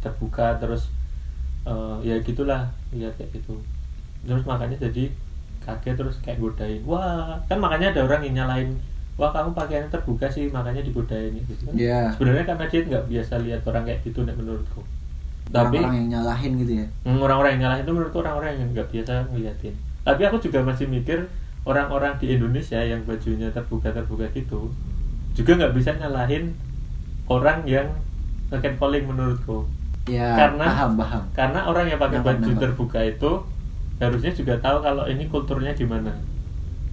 terbuka 0.03 0.55
terus 0.63 0.89
eh, 1.67 1.97
ya 2.09 2.15
gitulah 2.23 2.71
lihat 2.95 3.15
kayak 3.19 3.31
gitu. 3.37 3.55
Terus 4.27 4.45
makanya 4.49 4.77
jadi 4.79 5.11
kaget 5.69 5.95
terus 6.01 6.17
kayak 6.25 6.41
godain. 6.41 6.81
Wah 6.89 7.37
kan 7.45 7.61
makanya 7.61 7.93
ada 7.93 8.09
orang 8.09 8.25
yang 8.25 8.35
nyalain 8.41 8.73
wah 9.19 9.29
kamu 9.29 9.53
pakaiannya 9.53 9.91
terbuka 9.93 10.27
sih 10.27 10.49
makanya 10.49 10.81
digodain. 10.81 11.37
Gitu 11.37 11.53
kan. 11.69 11.73
Iya. 11.77 12.01
sebenarnya 12.17 12.45
karena 12.49 12.65
dia 12.67 12.81
nggak 12.89 13.05
biasa 13.07 13.33
lihat 13.45 13.61
orang 13.69 13.85
kayak 13.85 14.01
gitu 14.03 14.25
menurutku. 14.25 14.81
Tapi 15.49 15.81
orang-orang 15.81 15.97
yang 15.97 16.09
nyalahin 16.13 16.53
gitu 16.61 16.73
ya? 16.81 16.87
Hmm, 17.05 17.19
orang-orang 17.21 17.51
yang 17.57 17.63
nyalahin 17.69 17.83
itu 17.85 17.93
menurutku 17.93 18.19
orang-orang 18.21 18.51
yang 18.57 18.69
nggak 18.73 18.89
biasa 18.89 19.13
ngeliatin. 19.29 19.75
Tapi 20.05 20.21
aku 20.25 20.37
juga 20.41 20.59
masih 20.65 20.87
mikir 20.89 21.19
orang-orang 21.65 22.17
di 22.17 22.33
Indonesia 22.33 22.81
yang 22.81 23.05
bajunya 23.05 23.53
terbuka-terbuka 23.53 24.25
gitu 24.33 24.73
juga 25.37 25.55
nggak 25.55 25.75
bisa 25.77 25.95
nyalahin 25.95 26.51
orang 27.29 27.63
yang 27.69 27.87
nge 28.49 28.75
calling 28.81 29.05
menurutku. 29.05 29.69
Ya 30.09 30.33
Karena- 30.35 30.65
paham 30.73 30.93
paham. 30.97 31.23
karena 31.37 31.61
orang 31.69 31.85
yang 31.85 32.01
pakai 32.01 32.19
Nampak, 32.25 32.33
baju 32.33 32.49
nampak. 32.49 32.63
terbuka 32.65 33.01
itu 33.05 33.31
harusnya 33.99 34.31
juga 34.31 34.55
tahu 34.63 34.79
kalau 34.79 35.05
ini 35.11 35.27
kulturnya 35.27 35.75
gimana 35.75 36.15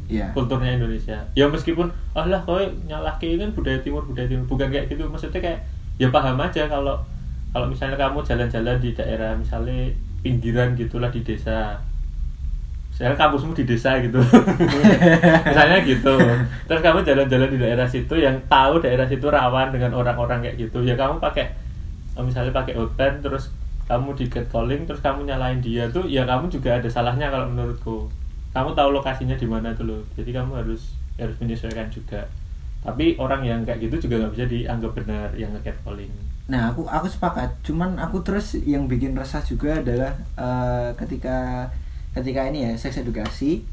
iya. 0.10 0.30
Kulturnya 0.34 0.78
Indonesia. 0.78 1.18
Ya 1.34 1.50
meskipun 1.50 1.90
oh 1.90 2.26
lah 2.26 2.42
kau 2.46 2.62
nyalah 2.86 3.18
kan 3.18 3.50
budaya 3.58 3.82
timur 3.82 4.06
budaya 4.06 4.30
timur. 4.30 4.46
Bukan 4.46 4.70
kayak 4.70 4.86
gitu 4.90 5.06
maksudnya 5.10 5.42
kayak 5.42 5.60
ya 5.98 6.14
paham 6.14 6.38
aja 6.38 6.70
kalau 6.70 7.02
kalau 7.50 7.66
misalnya 7.72 7.98
kamu 7.98 8.22
jalan-jalan 8.22 8.78
di 8.78 8.92
daerah 8.94 9.34
misalnya 9.34 9.90
pinggiran 10.22 10.78
gitulah 10.78 11.10
di 11.10 11.26
desa. 11.26 11.80
Misalnya 12.94 13.18
kampusmu 13.18 13.52
di 13.52 13.66
desa 13.68 14.00
gitu. 14.00 14.24
Misalnya 15.52 15.84
gitu. 15.84 16.16
Terus 16.64 16.80
kamu 16.80 17.04
jalan-jalan 17.04 17.50
di 17.52 17.60
daerah 17.60 17.84
situ 17.84 18.16
yang 18.16 18.40
tahu 18.48 18.80
daerah 18.80 19.04
situ 19.04 19.28
rawan 19.28 19.76
dengan 19.76 19.92
orang-orang 19.92 20.40
kayak 20.40 20.56
gitu. 20.56 20.80
Ya 20.80 20.96
kamu 20.96 21.20
pakai 21.20 21.52
misalnya 22.16 22.56
pakai 22.56 22.80
outband 22.80 23.20
terus 23.20 23.52
kamu 23.86 24.18
di 24.18 24.26
calling 24.30 24.90
terus 24.90 25.02
kamu 25.02 25.30
nyalain 25.30 25.62
dia 25.62 25.86
tuh 25.94 26.10
ya 26.10 26.26
kamu 26.26 26.50
juga 26.50 26.82
ada 26.82 26.90
salahnya 26.90 27.30
kalau 27.30 27.50
menurutku. 27.54 28.10
Kamu 28.56 28.72
tahu 28.72 28.90
lokasinya 28.96 29.36
di 29.36 29.46
mana 29.46 29.76
tuh 29.76 29.86
loh. 29.86 30.02
Jadi 30.16 30.32
kamu 30.32 30.64
harus 30.64 30.96
harus 31.20 31.36
menyesuaikan 31.38 31.92
juga. 31.92 32.24
Tapi 32.86 33.18
orang 33.18 33.42
yang 33.42 33.62
kayak 33.66 33.82
gitu 33.90 34.08
juga 34.08 34.26
nggak 34.26 34.34
bisa 34.38 34.46
dianggap 34.46 34.92
benar 34.94 35.30
yang 35.34 35.52
calling. 35.84 36.14
Nah, 36.46 36.70
aku 36.70 36.86
aku 36.86 37.10
sepakat. 37.10 37.50
Cuman 37.66 37.98
aku 37.98 38.22
terus 38.22 38.54
yang 38.62 38.86
bikin 38.86 39.18
resah 39.18 39.42
juga 39.42 39.82
adalah 39.82 40.14
eh, 40.38 40.90
ketika 40.94 41.70
ketika 42.14 42.42
ini 42.48 42.70
ya 42.70 42.72
seks 42.78 43.02
edukasi, 43.02 43.66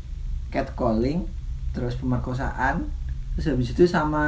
catcalling, 0.49 1.29
terus 1.77 2.01
pemerkosaan, 2.01 2.89
terus 3.33 3.49
habis 3.49 3.73
itu 3.73 3.85
sama 3.89 4.25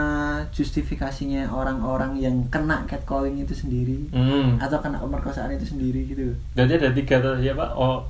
justifikasinya 0.48 1.52
orang-orang 1.52 2.16
yang 2.16 2.36
kena 2.48 2.88
catcalling 2.88 3.36
itu 3.44 3.52
sendiri 3.52 4.08
hmm. 4.08 4.56
atau 4.56 4.80
kena 4.80 4.96
pemerkosaan 4.96 5.52
itu 5.52 5.76
sendiri 5.76 6.08
gitu. 6.08 6.32
jadi 6.56 6.80
ada 6.80 6.90
tiga 6.96 7.20
tuh 7.20 7.36
siapa 7.36 7.76
oh 7.76 8.08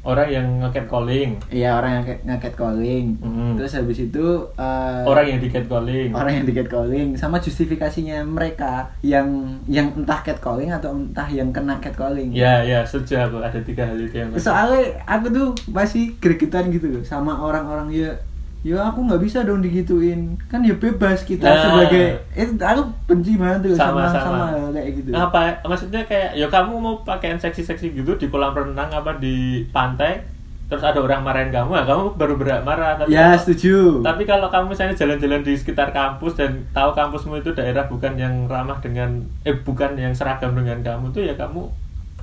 orang 0.00 0.28
yang 0.32 0.48
calling 0.88 1.36
Iya, 1.52 1.76
orang 1.76 2.00
yang 2.00 2.04
nge-catcalling. 2.24 3.20
Hmm. 3.20 3.52
Terus 3.60 3.72
habis 3.76 3.98
itu 4.00 4.26
eh, 4.56 5.02
orang 5.04 5.26
yang 5.28 5.40
di 5.40 5.48
calling 5.52 6.10
orang 6.16 6.32
yang 6.40 6.46
di 6.48 6.54
catcalling 6.56 7.08
sama 7.20 7.36
justifikasinya 7.36 8.24
mereka 8.24 8.96
yang 9.04 9.60
yang 9.68 9.92
entah 9.92 10.24
catcalling 10.24 10.72
atau 10.72 10.96
entah 10.96 11.28
yang 11.28 11.52
kena 11.52 11.76
catcalling. 11.84 12.32
ya 12.32 12.64
ya 12.64 12.80
setuju 12.80 13.28
aku 13.28 13.44
ada 13.44 13.60
tiga 13.60 13.84
hal 13.84 14.00
itu 14.00 14.16
yang 14.16 14.32
soalnya 14.40 14.96
aku 15.04 15.26
tuh 15.28 15.48
masih 15.68 16.16
gregetan 16.16 16.72
gitu 16.72 16.88
loh 16.88 17.02
sama 17.04 17.36
orang-orang 17.36 17.92
ya 17.92 18.10
ya 18.60 18.76
aku 18.84 19.00
nggak 19.02 19.20
bisa 19.20 19.40
dong 19.40 19.60
digituin. 19.60 20.36
Kan 20.46 20.60
ya 20.60 20.74
bebas 20.74 21.22
kita 21.22 21.44
Nah. 21.44 21.60
sebagai 21.62 22.04
itu 22.30 22.52
aku 22.56 22.82
benci 23.06 23.34
banget 23.34 23.66
tuh 23.66 23.74
sama 23.74 24.04
sama 24.06 24.52
sama, 24.52 24.68
kayak 24.70 24.90
gitu. 24.94 25.10
Apa 25.10 25.40
maksudnya 25.62 26.02
kayak 26.04 26.34
ya 26.34 26.46
kamu 26.46 26.72
mau 26.74 26.94
pakaian 27.00 27.36
seksi-seksi 27.36 27.92
gitu 27.94 28.12
di 28.14 28.26
kolam 28.26 28.52
renang 28.52 28.90
apa 28.90 29.16
di 29.16 29.64
pantai 29.68 30.20
terus 30.66 30.86
ada 30.86 31.02
orang 31.02 31.26
marahin 31.26 31.50
kamu 31.50 31.74
ya 31.74 31.82
kamu 31.82 32.14
baru 32.14 32.34
berak 32.36 32.62
marah 32.62 32.94
tapi 32.94 33.10
ya 33.10 33.26
kalau- 33.28 33.42
setuju. 33.42 33.74
Tapi 34.00 34.22
kalau 34.22 34.46
kamu 34.46 34.70
misalnya 34.70 34.94
jalan-jalan 34.94 35.42
di 35.42 35.52
sekitar 35.52 35.90
kampus 35.90 36.38
dan 36.38 36.62
tahu 36.70 36.94
kampusmu 36.94 37.34
itu 37.36 37.50
daerah 37.50 37.84
bukan 37.84 38.14
yang 38.14 38.46
ramah 38.46 38.78
dengan 38.78 39.18
eh 39.42 39.56
bukan 39.56 39.98
yang 39.98 40.14
seragam 40.14 40.54
dengan 40.54 40.78
kamu 40.78 41.10
tuh 41.10 41.26
ya 41.26 41.34
kamu 41.34 41.66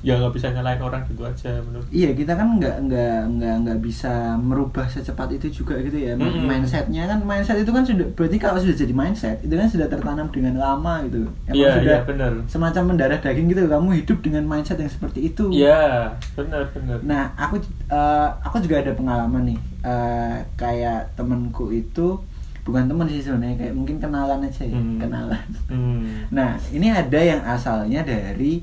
ya 0.07 0.15
nggak 0.15 0.31
bisa 0.31 0.47
nyalain 0.49 0.79
orang 0.79 1.03
gitu 1.05 1.19
aja 1.21 1.51
menurut 1.59 1.83
iya 1.91 2.09
kita 2.11 2.31
kan 2.31 2.47
nggak 2.55 2.75
nggak 2.81 3.19
nggak 3.29 3.55
nggak 3.59 3.79
bisa 3.81 4.11
merubah 4.39 4.87
secepat 4.87 5.35
itu 5.35 5.51
juga 5.53 5.75
gitu 5.79 5.97
ya 5.97 6.15
Mm-mm. 6.15 6.47
mindsetnya 6.47 7.03
kan 7.05 7.19
mindset 7.21 7.59
itu 7.59 7.67
kan 7.69 7.83
sudah 7.83 8.07
berarti 8.15 8.37
kalau 8.37 8.55
sudah 8.55 8.77
jadi 8.77 8.93
mindset 8.93 9.37
itu 9.41 9.51
kan 9.51 9.67
sudah 9.67 9.85
tertanam 9.85 10.27
dengan 10.29 10.55
lama 10.55 11.03
gitu 11.03 11.27
Emang 11.43 11.57
Iya, 11.57 11.69
sudah 11.73 11.83
iya, 11.83 11.99
benar. 12.01 12.31
semacam 12.47 12.83
mendarah 12.87 13.19
daging 13.19 13.47
gitu 13.49 13.67
kamu 13.67 13.89
hidup 13.97 14.17
dengan 14.21 14.43
mindset 14.43 14.77
yang 14.77 14.87
seperti 14.87 15.19
itu 15.27 15.51
Iya 15.51 16.15
benar 16.33 16.63
benar 16.71 16.97
Nah, 17.03 17.35
aku 17.35 17.59
eh, 17.87 18.29
aku 18.39 18.55
juga 18.59 18.79
ada 18.79 18.91
pengalaman 18.91 19.43
nih. 19.45 19.59
Eh, 19.81 20.37
kayak 20.53 21.15
temenku 21.15 21.69
itu 21.69 22.15
bukan 22.61 22.83
temen 22.85 23.07
sih 23.07 23.19
sebenarnya 23.19 23.57
kayak 23.57 23.73
mungkin 23.73 23.95
kenalan 23.97 24.39
aja 24.41 24.61
ya, 24.61 24.75
Hmm. 24.75 24.99
kenalan. 24.99 25.43
hmm. 25.67 26.27
Nah, 26.29 26.55
ini 26.69 26.87
ada 26.87 27.15
yang 27.17 27.41
asalnya 27.41 28.03
dari 28.03 28.59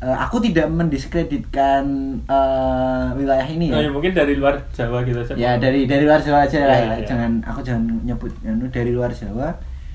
eh, 0.00 0.16
aku 0.16 0.40
tidak 0.40 0.66
mendiskreditkan 0.68 1.84
eh, 2.24 3.06
wilayah 3.14 3.44
ini 3.44 3.68
Oh, 3.68 3.78
ya. 3.78 3.86
ya 3.86 3.90
mungkin 3.90 4.12
dari 4.12 4.34
luar 4.34 4.56
Jawa 4.72 5.04
gitu 5.04 5.18
aja. 5.18 5.32
Ya 5.34 5.50
dari 5.56 5.84
dari 5.84 6.04
luar 6.04 6.18
Jawa 6.18 6.44
aja 6.44 6.58
lah 6.64 6.74
Ya, 6.74 6.84
ya. 6.84 6.94
ya. 6.96 7.06
Jangan 7.06 7.32
aku 7.44 7.60
jangan 7.60 7.84
nyebut 8.02 8.32
anu, 8.42 8.64
dari 8.68 8.90
luar 8.90 9.10
Jawa. 9.10 9.52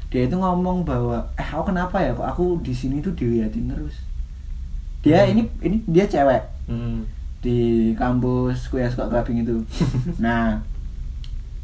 Dia 0.07 0.29
itu 0.29 0.37
ngomong 0.37 0.85
bahwa 0.85 1.19
eh 1.35 1.43
aku 1.43 1.69
kenapa 1.69 1.97
ya 1.99 2.13
kok 2.13 2.23
aku 2.23 2.61
di 2.61 2.71
sini 2.71 3.01
tuh 3.01 3.11
diliatin 3.11 3.67
terus. 3.67 4.05
Dia 5.01 5.25
Hmm. 5.25 5.31
ini 5.33 5.41
ini 5.61 5.77
dia 5.85 6.05
cewek 6.05 6.41
Hmm. 6.65 7.05
di 7.41 7.93
kampus 7.93 8.69
kuliah 8.69 8.89
suka 8.89 9.05
clubbing 9.05 9.41
itu. 9.41 9.57
nah, 10.17 10.57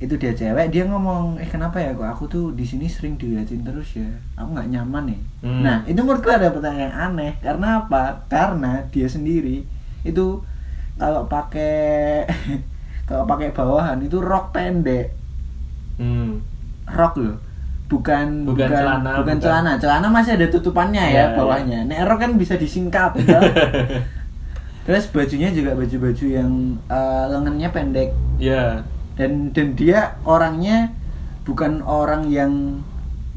itu 0.01 0.17
dia 0.17 0.33
cewek, 0.33 0.73
dia 0.73 0.83
ngomong, 0.83 1.37
"Eh, 1.37 1.45
kenapa 1.45 1.77
ya 1.77 1.93
kok 1.93 2.09
aku 2.09 2.23
tuh 2.25 2.45
di 2.51 2.65
sini 2.65 2.89
sering 2.89 3.15
diliatin 3.15 3.61
terus 3.61 3.93
ya? 3.93 4.09
Aku 4.33 4.49
nggak 4.51 4.67
nyaman 4.67 5.13
nih." 5.13 5.19
Hmm. 5.45 5.61
Nah, 5.61 5.77
itu 5.85 6.01
menurutku 6.01 6.27
ada 6.27 6.49
pertanyaan 6.49 6.89
yang 6.89 6.95
aneh. 6.97 7.33
Karena 7.37 7.85
apa? 7.85 8.25
Karena 8.25 8.81
dia 8.89 9.05
sendiri 9.05 9.61
itu 10.01 10.41
kalau 10.97 11.29
pakai 11.29 12.25
kalau 13.09 13.29
pakai 13.29 13.53
bawahan 13.53 14.01
itu 14.01 14.17
rok 14.17 14.49
pendek, 14.51 15.13
Hmm. 15.95 16.41
rok 16.89 17.15
loh. 17.15 17.37
Bukan 17.85 18.47
Bukan 18.47 18.71
celana, 18.71 19.19
bukan 19.19 19.35
bukan. 19.35 19.37
celana. 19.37 19.71
Celana 19.77 20.07
masih 20.07 20.33
ada 20.33 20.47
tutupannya 20.47 21.03
ya 21.11 21.29
Iya, 21.29 21.35
bawahnya. 21.35 21.79
Nek 21.85 22.07
rok 22.07 22.19
kan 22.23 22.31
bisa 22.39 22.55
disingkap 22.55 23.13
ya. 23.21 23.37
Terus 24.87 25.05
bajunya 25.13 25.53
juga 25.53 25.77
baju-baju 25.77 26.25
yang 26.25 26.51
eh, 26.89 27.23
lengannya 27.29 27.69
pendek 27.69 28.09
Ya. 28.41 28.81
Dan 29.21 29.53
dan 29.53 29.77
dia 29.77 30.17
orangnya 30.25 30.89
bukan 31.45 31.85
orang 31.85 32.25
yang 32.33 32.81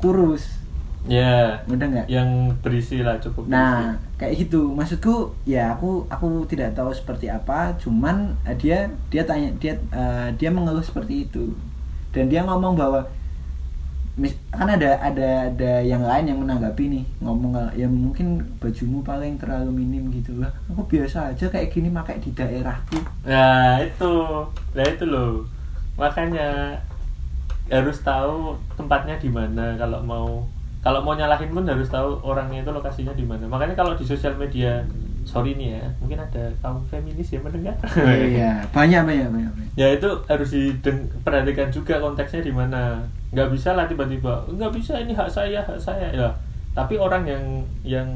kurus, 0.00 0.56
Ya. 1.04 1.60
udah 1.68 1.84
nggak? 1.84 2.06
Yang 2.08 2.28
berisi 2.64 3.04
lah 3.04 3.20
cukup. 3.20 3.44
Nah 3.44 3.92
berisi. 4.00 4.16
kayak 4.16 4.34
gitu 4.40 4.72
maksudku 4.72 5.36
ya 5.44 5.76
aku 5.76 6.08
aku 6.08 6.48
tidak 6.48 6.72
tahu 6.72 6.88
seperti 6.96 7.28
apa, 7.28 7.76
cuman 7.76 8.32
eh, 8.48 8.56
dia 8.56 8.88
dia 9.12 9.28
tanya 9.28 9.52
dia 9.60 9.76
eh, 9.92 10.28
dia 10.40 10.48
mengeluh 10.48 10.80
seperti 10.80 11.28
itu 11.28 11.52
dan 12.16 12.32
dia 12.32 12.40
ngomong 12.48 12.72
bahwa 12.72 13.04
mis- 14.14 14.38
kan 14.48 14.70
ada 14.70 14.94
ada 15.02 15.50
ada 15.50 15.72
yang 15.82 16.00
lain 16.06 16.30
yang 16.30 16.38
menanggapi 16.40 16.84
nih 16.86 17.04
ngomong 17.18 17.52
ya 17.74 17.90
mungkin 17.90 18.40
bajumu 18.62 19.02
paling 19.02 19.34
terlalu 19.36 19.74
minim 19.74 20.08
gitu 20.14 20.38
lah 20.38 20.54
aku 20.70 20.86
biasa 20.86 21.34
aja 21.34 21.50
kayak 21.50 21.74
gini 21.74 21.90
pakai 21.90 22.22
di 22.22 22.30
daerahku 22.30 22.96
Nah 23.26 23.82
itu, 23.82 24.12
nah 24.72 24.84
itu 24.86 25.04
loh. 25.04 25.42
Makanya 25.94 26.78
harus 27.72 27.96
tahu 28.04 28.60
tempatnya 28.76 29.16
di 29.16 29.32
mana 29.32 29.72
kalau 29.80 30.04
mau 30.04 30.28
kalau 30.84 31.00
mau 31.00 31.16
nyalahin 31.16 31.48
pun 31.48 31.64
harus 31.64 31.88
tahu 31.88 32.20
orangnya 32.20 32.60
itu 32.60 32.68
lokasinya 32.68 33.16
di 33.16 33.24
mana. 33.24 33.48
Makanya 33.48 33.72
kalau 33.72 33.96
di 33.96 34.04
sosial 34.04 34.36
media, 34.36 34.84
sorry 35.24 35.56
nih 35.56 35.80
ya, 35.80 35.84
mungkin 35.96 36.20
ada 36.20 36.52
kaum 36.60 36.84
feminis 36.84 37.32
yang 37.32 37.40
mendengar. 37.40 37.72
iya 38.04 38.60
banyak 38.76 39.00
banyak 39.00 39.28
banyak, 39.32 39.52
banyak. 39.56 39.72
ya 39.80 39.88
itu 39.96 40.04
harus 40.28 40.52
diperhatikan 40.52 41.72
juga 41.72 41.96
konteksnya 42.04 42.44
di 42.44 42.52
mana. 42.52 43.00
Nggak 43.32 43.56
bisa 43.56 43.72
lah 43.72 43.88
tiba-tiba, 43.88 44.44
nggak 44.44 44.72
bisa 44.76 45.00
ini 45.00 45.16
hak 45.16 45.32
saya, 45.32 45.64
hak 45.64 45.80
saya. 45.80 46.12
Ya, 46.12 46.28
tapi 46.76 47.00
orang 47.00 47.24
yang 47.24 47.44
yang 47.80 48.08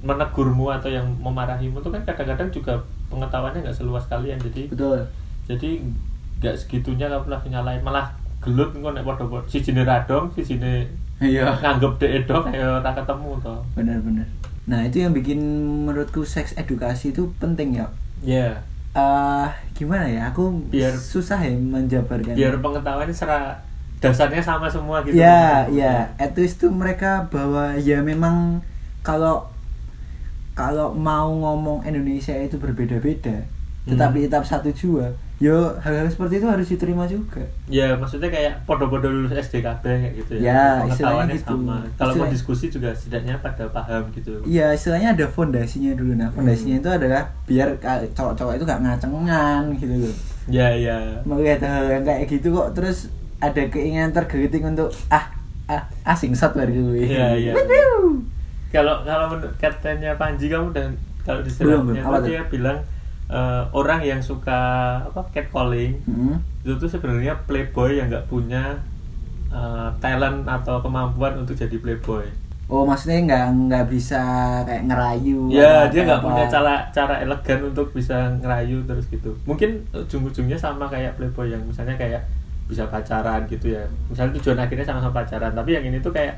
menegurmu 0.00 0.72
atau 0.72 0.88
yang 0.88 1.04
memarahimu 1.20 1.84
itu 1.84 1.90
kan 1.92 2.00
kadang-kadang 2.08 2.48
juga 2.48 2.80
pengetahuannya 3.12 3.68
nggak 3.68 3.76
seluas 3.76 4.06
kalian 4.06 4.38
jadi 4.38 4.70
betul 4.70 5.02
jadi 5.50 5.82
nggak 6.38 6.54
segitunya 6.54 7.06
kamu 7.06 7.26
lah 7.28 7.40
nyalain. 7.46 7.80
Malah 7.80 8.06
gelut 8.40 8.70
kok 8.70 8.92
nek 8.92 9.02
padha 9.02 9.26
si 9.50 9.58
jine 9.58 9.82
radong 9.82 10.30
si 10.32 10.42
jine 10.44 10.86
iya. 11.18 11.50
nganggep 11.58 11.98
dek 11.98 12.28
dong 12.28 12.46
kayak 12.46 12.78
ora 12.78 12.90
ketemu 12.94 13.30
toh 13.42 13.58
benar-benar 13.74 14.28
nah 14.66 14.82
itu 14.82 15.02
yang 15.02 15.10
bikin 15.10 15.38
menurutku 15.82 16.22
seks 16.22 16.54
edukasi 16.54 17.10
itu 17.10 17.26
penting 17.38 17.78
ya. 17.78 17.86
Ya 18.22 18.48
eh 18.94 19.48
gimana 19.74 20.06
ya? 20.06 20.30
Aku 20.30 20.62
Biar- 20.70 20.94
susah 20.94 21.38
ya 21.38 21.52
menjabarkan. 21.52 22.34
biar 22.34 22.58
pengetahuannya 22.58 23.14
serah 23.14 23.58
dasarnya 23.98 24.42
sama 24.42 24.70
semua 24.70 25.02
gitu. 25.02 25.16
Ya 25.16 25.66
ya 25.66 26.06
at 26.16 26.34
least 26.34 26.62
tuh 26.62 26.70
mereka 26.70 27.26
bahwa 27.30 27.74
ya 27.76 27.98
memang 27.98 28.62
kalau 29.02 29.46
kalau 30.54 30.92
mau 30.92 31.28
ngomong 31.28 31.82
Indonesia 31.82 32.32
itu 32.32 32.56
berbeda-beda 32.56 33.42
Hmm. 33.86 33.94
tetapi 33.94 34.26
tetap 34.26 34.42
satu 34.42 34.70
jua 34.70 35.14
yo 35.36 35.52
hal-hal 35.76 36.08
seperti 36.08 36.40
itu 36.40 36.46
harus 36.46 36.64
diterima 36.64 37.04
juga. 37.04 37.44
Ya 37.68 37.92
maksudnya 37.92 38.32
kayak 38.32 38.64
podo-podo 38.64 39.04
lulus 39.06 39.36
SD 39.36 39.60
kayak 39.60 39.84
gitu 40.14 40.40
Ya, 40.40 40.80
ya, 40.80 40.88
istilahnya 40.88 41.28
gitu. 41.30 41.60
sama 41.60 41.84
kalau 41.94 42.12
mau 42.14 42.24
Istilah- 42.24 42.32
diskusi 42.32 42.64
juga 42.68 42.88
setidaknya 42.90 43.36
pada 43.38 43.68
paham 43.68 44.08
gitu. 44.10 44.40
Iya 44.42 44.72
istilahnya 44.72 45.12
ada 45.12 45.26
fondasinya 45.26 45.92
dulu. 45.92 46.12
Nah 46.14 46.32
fondasinya 46.32 46.76
itu 46.78 46.88
adalah 46.88 47.22
biar 47.44 47.68
cowok-cowok 48.10 48.52
itu 48.54 48.64
gak 48.64 48.80
ngacengan 48.80 49.62
gitu 49.76 49.94
loh. 49.98 50.14
Ya 50.48 50.68
ya. 50.72 50.96
Melihat 51.22 51.60
hal 51.62 51.84
yang 51.90 52.02
kayak 52.02 52.24
gitu 52.26 52.48
kok 52.50 52.72
terus 52.72 53.12
ada 53.36 53.60
keinginan 53.62 54.16
tergelitik 54.16 54.64
untuk 54.64 54.88
ah 55.06 55.28
ah 55.66 55.84
asing 56.06 56.32
shot 56.32 56.56
baru 56.56 56.72
gue 56.72 57.04
Iya, 57.04 57.36
iya. 57.36 57.52
Wuhu. 57.52 58.24
kalau 58.70 59.04
kalau 59.04 59.28
menurut 59.28 59.52
katanya 59.56 60.16
Panji 60.16 60.48
kamu 60.48 60.72
dan 60.72 60.96
kalau 61.20 61.42
di 61.42 61.50
Belum, 61.52 61.90
belum. 61.90 62.24
dia 62.24 62.40
bilang 62.46 62.78
eh, 63.30 63.64
orang 63.74 64.00
yang 64.02 64.20
suka 64.22 64.60
apa 65.02 65.20
catcalling 65.34 65.98
Mm-mm. 66.06 66.38
itu 66.62 66.74
tuh 66.78 66.90
sebenarnya 66.90 67.34
playboy 67.46 67.98
yang 67.98 68.06
nggak 68.10 68.26
punya 68.30 68.78
eh, 69.50 69.88
talent 70.02 70.46
atau 70.46 70.82
kemampuan 70.82 71.38
untuk 71.42 71.54
jadi 71.58 71.76
playboy. 71.78 72.26
Oh 72.66 72.82
maksudnya 72.82 73.22
nggak 73.22 73.46
nggak 73.70 73.86
bisa 73.94 74.18
kayak 74.66 74.90
ngerayu 74.90 75.46
Ya 75.54 75.86
dia 75.86 76.02
nggak 76.02 76.18
punya 76.18 76.50
cara 76.50 76.82
cara 76.90 77.22
elegan 77.22 77.70
untuk 77.70 77.94
bisa 77.94 78.34
ngerayu 78.42 78.82
terus 78.82 79.06
gitu. 79.06 79.30
Mungkin 79.46 79.86
ujung-ujungnya 79.94 80.58
sama 80.58 80.90
kayak 80.90 81.14
playboy 81.14 81.54
yang 81.54 81.62
misalnya 81.62 81.94
kayak 81.94 82.26
bisa 82.66 82.82
pacaran 82.90 83.46
gitu 83.46 83.70
ya. 83.70 83.86
Misalnya 84.10 84.34
tujuan 84.42 84.58
akhirnya 84.58 84.82
sama-sama 84.82 85.22
pacaran, 85.22 85.54
tapi 85.54 85.78
yang 85.78 85.86
ini 85.86 86.02
tuh 86.02 86.10
kayak 86.10 86.34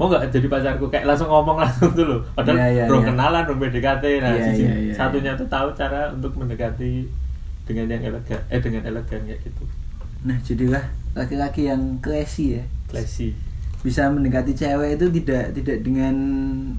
mau 0.00 0.08
nggak 0.08 0.32
jadi 0.32 0.46
pacarku 0.48 0.84
kayak 0.88 1.04
langsung 1.06 1.28
ngomong 1.28 1.58
langsung 1.62 1.92
loh. 1.94 2.20
Padahal 2.32 2.56
Iya, 2.58 2.66
iya, 2.72 2.84
belum 2.88 3.02
iya. 3.02 3.08
kenalan, 3.12 3.42
belum 3.46 3.58
PDKT. 3.60 4.04
Nah, 4.18 4.30
Iya, 4.32 4.44
sisi 4.50 4.62
iya, 4.64 4.74
iya, 4.88 4.92
satunya 4.92 5.32
tuh 5.36 5.46
tahu 5.46 5.68
cara 5.72 6.10
untuk 6.10 6.32
mendekati 6.34 7.06
dengan 7.62 7.86
yang 7.88 8.02
elegan, 8.10 8.40
eh 8.50 8.60
dengan 8.60 8.82
elegan 8.82 9.20
kayak 9.22 9.40
gitu. 9.42 9.64
Nah 10.22 10.38
jadilah 10.40 10.84
laki-laki 11.12 11.68
yang 11.68 11.98
classy 12.00 12.58
ya 12.58 12.64
Classy. 12.88 13.34
bisa 13.82 14.06
mendekati 14.08 14.54
cewek 14.54 14.94
itu 14.94 15.06
tidak 15.20 15.52
tidak 15.52 15.78
dengan 15.82 16.14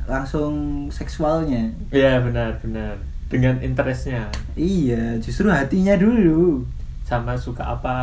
langsung 0.08 0.88
seksualnya 0.89 1.69
Iya 1.91 2.23
benar 2.23 2.58
benar 2.63 2.95
dengan 3.28 3.60
interestnya 3.60 4.30
iya 4.56 5.17
justru 5.19 5.49
hatinya 5.49 5.97
dulu 5.99 6.63
sama 7.04 7.36
suka 7.36 7.76
apa 7.76 7.97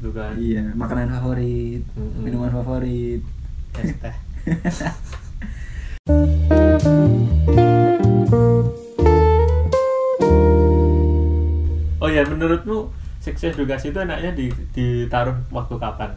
gitu 0.00 0.10
kan. 0.16 0.32
iya 0.34 0.64
makanan 0.72 1.12
favorit 1.12 1.82
Mm-mm. 1.92 2.22
minuman 2.24 2.50
favorit 2.50 3.20
Es 3.76 3.92
teh. 4.00 4.16
Oh 11.98 12.06
ya, 12.08 12.24
menurutmu 12.24 12.88
seks 13.20 13.44
edukasi 13.52 13.92
itu 13.92 13.98
enaknya 14.00 14.32
di, 14.32 14.48
ditaruh 14.72 15.36
waktu 15.52 15.76
kapan? 15.76 16.16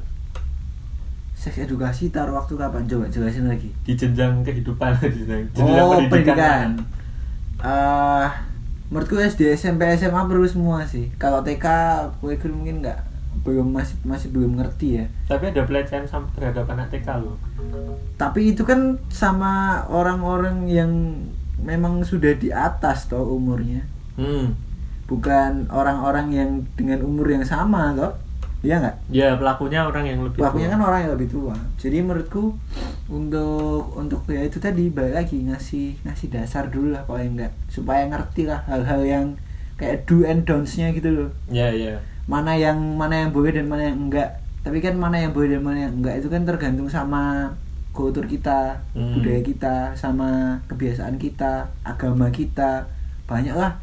seks 1.41 1.57
edukasi 1.65 2.13
taruh 2.13 2.37
waktu 2.37 2.53
kapan? 2.53 2.85
Coba 2.85 3.09
jelasin 3.09 3.49
lagi. 3.49 3.73
Di 3.81 3.97
jenjang 3.97 4.45
kehidupan, 4.45 4.93
di 5.01 5.25
jenjang, 5.25 5.49
jenjang 5.57 5.81
oh 5.81 5.97
pendidikan. 6.05 6.77
Eh, 7.57 8.27
menurutku 8.93 9.17
SD 9.17 9.57
SMP 9.57 9.89
SMA 9.97 10.21
perlu 10.29 10.45
semua 10.45 10.85
sih. 10.85 11.09
Kalau 11.17 11.41
TK 11.41 11.65
gue 12.21 12.37
mungkin 12.53 12.85
nggak 12.85 13.10
belum 13.41 13.71
masih 13.71 13.95
masih 14.01 14.29
belum 14.29 14.55
ngerti 14.55 14.87
ya 14.95 15.05
Tapi 15.25 15.49
ada 15.49 15.63
pelecehan 15.63 16.03
sam- 16.03 16.29
terhadap 16.31 16.67
anak 16.67 16.87
TK 16.89 17.07
loh. 17.17 17.35
tapi 18.15 18.51
itu 18.51 18.61
kan 18.61 18.79
sama 19.07 19.53
orang-orang 19.87 20.65
yang 20.65 20.91
memang 21.57 22.01
sudah 22.01 22.33
di 22.33 22.49
atas 22.49 23.05
toh 23.05 23.23
umurnya 23.31 23.81
Hmm. 24.13 24.53
bukan 25.05 25.65
orang-orang 25.67 26.27
yang 26.29 26.49
dengan 26.71 27.01
umur 27.01 27.27
yang 27.27 27.41
sama 27.41 27.91
toh 27.91 28.13
iya 28.61 28.77
nggak 28.77 28.95
Ya 29.09 29.33
pelakunya 29.33 29.81
orang 29.81 30.05
yang 30.05 30.19
lebih 30.21 30.37
pelakunya 30.37 30.67
tua. 30.67 30.73
kan 30.73 30.81
orang 30.83 30.99
yang 31.01 31.13
lebih 31.13 31.29
tua 31.29 31.55
jadi 31.75 31.97
menurutku 31.99 32.53
untuk 33.07 33.83
untuk 33.91 34.21
ya 34.27 34.41
itu 34.41 34.57
tadi 34.57 34.87
balik 34.87 35.17
lagi 35.17 35.41
ngasih 35.41 35.97
ngasih 36.01 36.27
dasar 36.29 36.67
dulu 36.67 36.91
lah 36.91 37.03
paling 37.03 37.33
enggak 37.33 37.51
supaya 37.67 38.05
ngerti 38.05 38.45
lah 38.45 38.61
hal-hal 38.63 39.01
yang 39.01 39.25
kayak 39.75 40.05
do 40.05 40.21
and 40.23 40.45
don'ts-nya 40.45 40.91
gitu 40.91 41.09
loh 41.09 41.29
Ya 41.47 41.67
ya. 41.69 41.97
Mana 42.31 42.55
yang 42.55 42.79
mana 42.95 43.15
yang 43.17 43.29
boleh 43.29 43.51
dan 43.51 43.67
mana 43.67 43.83
yang 43.85 43.99
enggak 44.01 44.29
tapi 44.61 44.79
kan 44.79 44.95
mana 44.95 45.19
yang 45.19 45.31
boleh 45.31 45.51
dan 45.51 45.61
mana 45.61 45.79
yang 45.81 45.93
enggak 45.93 46.15
itu 46.15 46.27
kan 46.27 46.41
tergantung 46.41 46.87
sama 46.87 47.51
kultur 47.91 48.23
kita 48.23 48.79
Hmm. 48.95 49.11
budaya 49.13 49.41
kita 49.41 49.75
sama 49.93 50.29
kebiasaan 50.65 51.15
kita 51.17 51.67
agama 51.83 52.31
kita 52.31 52.87
banyak 53.25 53.51
lah 53.51 53.75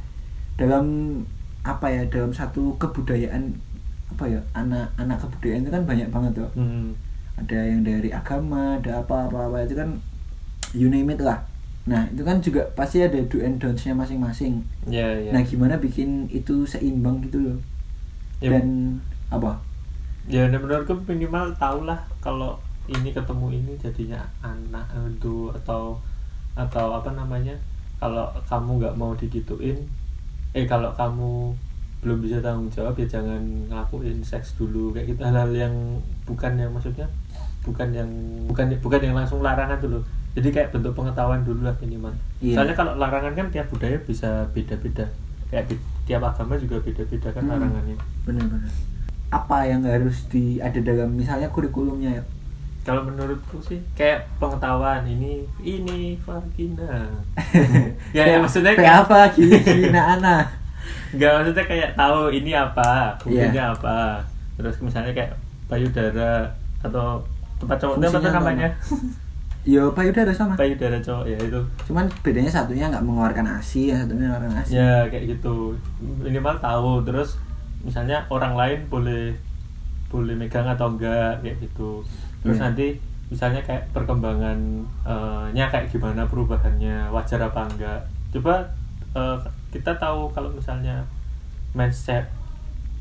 dalam 0.56 0.84
apa 1.62 1.86
ya 1.86 2.02
dalam 2.06 2.32
satu 2.32 2.72
kebudayaan 2.76 3.52
apa 4.08 4.24
ya 4.26 4.40
anak 4.54 4.88
anak 4.96 5.20
kebudayaan 5.20 5.60
itu 5.60 5.70
kan 5.70 5.84
banyak 5.84 6.08
banget 6.08 6.32
tuh 6.34 6.50
Hmm. 6.56 6.96
ada 7.36 7.58
yang 7.60 7.84
dari 7.84 8.08
agama 8.10 8.76
ada 8.76 8.98
apa 8.98 9.28
apa 9.28 9.38
apa 9.44 9.58
itu 9.62 9.76
kan 9.76 9.92
you 10.72 10.88
name 10.88 11.06
it 11.06 11.20
lah 11.20 11.44
nah 11.84 12.04
itu 12.06 12.20
kan 12.20 12.36
juga 12.38 12.64
pasti 12.72 13.00
ada 13.00 13.16
do 13.22 13.38
and 13.38 13.56
don'ts-nya 13.58 13.92
masing-masing 13.92 14.60
Ya 14.84 15.08
ya. 15.14 15.30
nah 15.30 15.40
gimana 15.40 15.76
bikin 15.76 16.28
itu 16.28 16.64
seimbang 16.64 17.20
gitu 17.22 17.40
loh 17.42 17.58
Ya, 18.38 18.54
dan 18.54 18.98
apa? 19.28 19.58
Ya 20.28 20.46
dan 20.46 20.60
menurutku 20.60 20.94
minimal 21.08 21.50
tau 21.56 21.82
lah 21.82 21.98
kalau 22.20 22.54
ini 22.86 23.10
ketemu 23.12 23.46
ini 23.52 23.72
jadinya 23.80 24.20
anak 24.40 24.86
itu 24.94 25.50
atau 25.52 25.98
atau 26.54 26.86
apa 26.94 27.10
namanya 27.12 27.52
kalau 27.98 28.30
kamu 28.46 28.70
nggak 28.80 28.96
mau 28.96 29.12
digituin 29.18 29.76
eh 30.56 30.64
kalau 30.64 30.90
kamu 30.94 31.52
belum 31.98 32.18
bisa 32.22 32.38
tanggung 32.38 32.70
jawab 32.70 32.94
ya 32.94 33.06
jangan 33.10 33.42
ngelakuin 33.66 34.22
seks 34.22 34.54
dulu 34.54 34.94
kayak 34.94 35.10
gitu. 35.12 35.20
Hal-hal 35.26 35.50
yang 35.50 35.74
bukan 36.24 36.54
yang 36.54 36.70
maksudnya 36.70 37.10
bukan 37.66 37.90
yang 37.90 38.10
bukan 38.46 38.70
bukan 38.78 39.00
yang 39.02 39.16
langsung 39.18 39.42
larangan 39.42 39.82
dulu. 39.82 39.98
Jadi 40.38 40.48
kayak 40.54 40.70
bentuk 40.70 40.94
pengetahuan 40.94 41.42
dulu 41.42 41.66
lah 41.66 41.74
minimal. 41.82 42.14
Iya. 42.38 42.54
soalnya 42.54 42.76
kalau 42.78 42.94
larangan 42.94 43.34
kan 43.34 43.50
tiap 43.50 43.66
budaya 43.66 43.98
bisa 44.06 44.46
beda-beda 44.54 45.10
kayak 45.50 45.66
di- 45.66 45.82
tiap 46.08 46.24
agama 46.24 46.56
juga 46.56 46.80
beda-beda 46.80 47.28
kan 47.28 47.42
Hmm. 47.44 47.52
larangannya. 47.52 47.96
Benar-benar. 48.24 48.72
Apa 49.28 49.58
yang 49.62 49.84
harus 49.84 50.24
di 50.26 50.56
ada 50.56 50.80
dalam 50.80 51.12
misalnya 51.12 51.46
kurikulumnya 51.48 52.16
ya? 52.16 52.24
Kalau 52.80 53.04
menurutku 53.04 53.60
sih 53.60 53.76
kayak 53.92 54.24
pengetahuan 54.40 55.04
ini 55.04 55.44
ini 55.60 56.16
vagina. 56.18 57.04
Ya, 58.16 58.24
ya 58.24 58.40
maksudnya 58.40 58.72
kayak 58.72 59.04
apa 59.04 59.28
gini 59.30 59.60
gini 59.60 59.92
anak 59.92 60.48
nggak 61.08 61.30
maksudnya 61.30 61.64
kayak 61.64 61.90
tahu 61.92 62.32
ini 62.32 62.52
apa 62.52 63.12
fungsinya 63.20 63.52
Iya. 63.68 63.76
apa. 63.76 64.24
Terus 64.56 64.80
misalnya 64.80 65.12
kayak 65.12 65.36
payudara 65.68 66.48
atau 66.80 67.20
tempat 67.60 67.76
cowok 67.76 68.00
apa, 68.00 68.28
namanya 68.32 68.68
yo 69.68 69.92
payudara 69.92 70.32
sama. 70.32 70.56
Payudara 70.56 70.96
cowok 70.96 71.28
ya 71.28 71.36
itu. 71.36 71.60
Cuman 71.84 72.08
bedanya 72.24 72.48
satunya 72.48 72.88
nggak 72.88 73.04
mengeluarkan 73.04 73.60
asi 73.60 73.92
yang 73.92 74.00
satunya 74.00 74.32
mengeluarkan 74.32 74.64
asi 74.64 74.72
ya 74.80 75.04
kayak 75.12 75.36
gitu. 75.36 75.76
Minimal 76.00 76.56
tahu 76.56 77.04
terus 77.04 77.36
misalnya 77.84 78.24
orang 78.32 78.56
lain 78.56 78.80
boleh 78.88 79.36
boleh 80.08 80.32
megang 80.32 80.64
atau 80.64 80.88
enggak 80.96 81.44
kayak 81.44 81.60
gitu. 81.60 82.00
Terus 82.40 82.56
Iya. 82.56 82.64
nanti 82.64 82.86
misalnya 83.28 83.60
kayak 83.60 83.92
perkembangan 83.92 84.56
eh, 85.04 85.44
nya 85.52 85.68
kayak 85.68 85.92
gimana 85.92 86.24
perubahannya 86.24 87.12
wajar 87.12 87.44
apa 87.44 87.68
enggak 87.68 88.00
coba 88.32 88.64
eh, 89.12 89.36
kita 89.68 89.92
tahu 90.00 90.32
kalau 90.32 90.48
misalnya 90.48 91.04
chat 91.92 92.24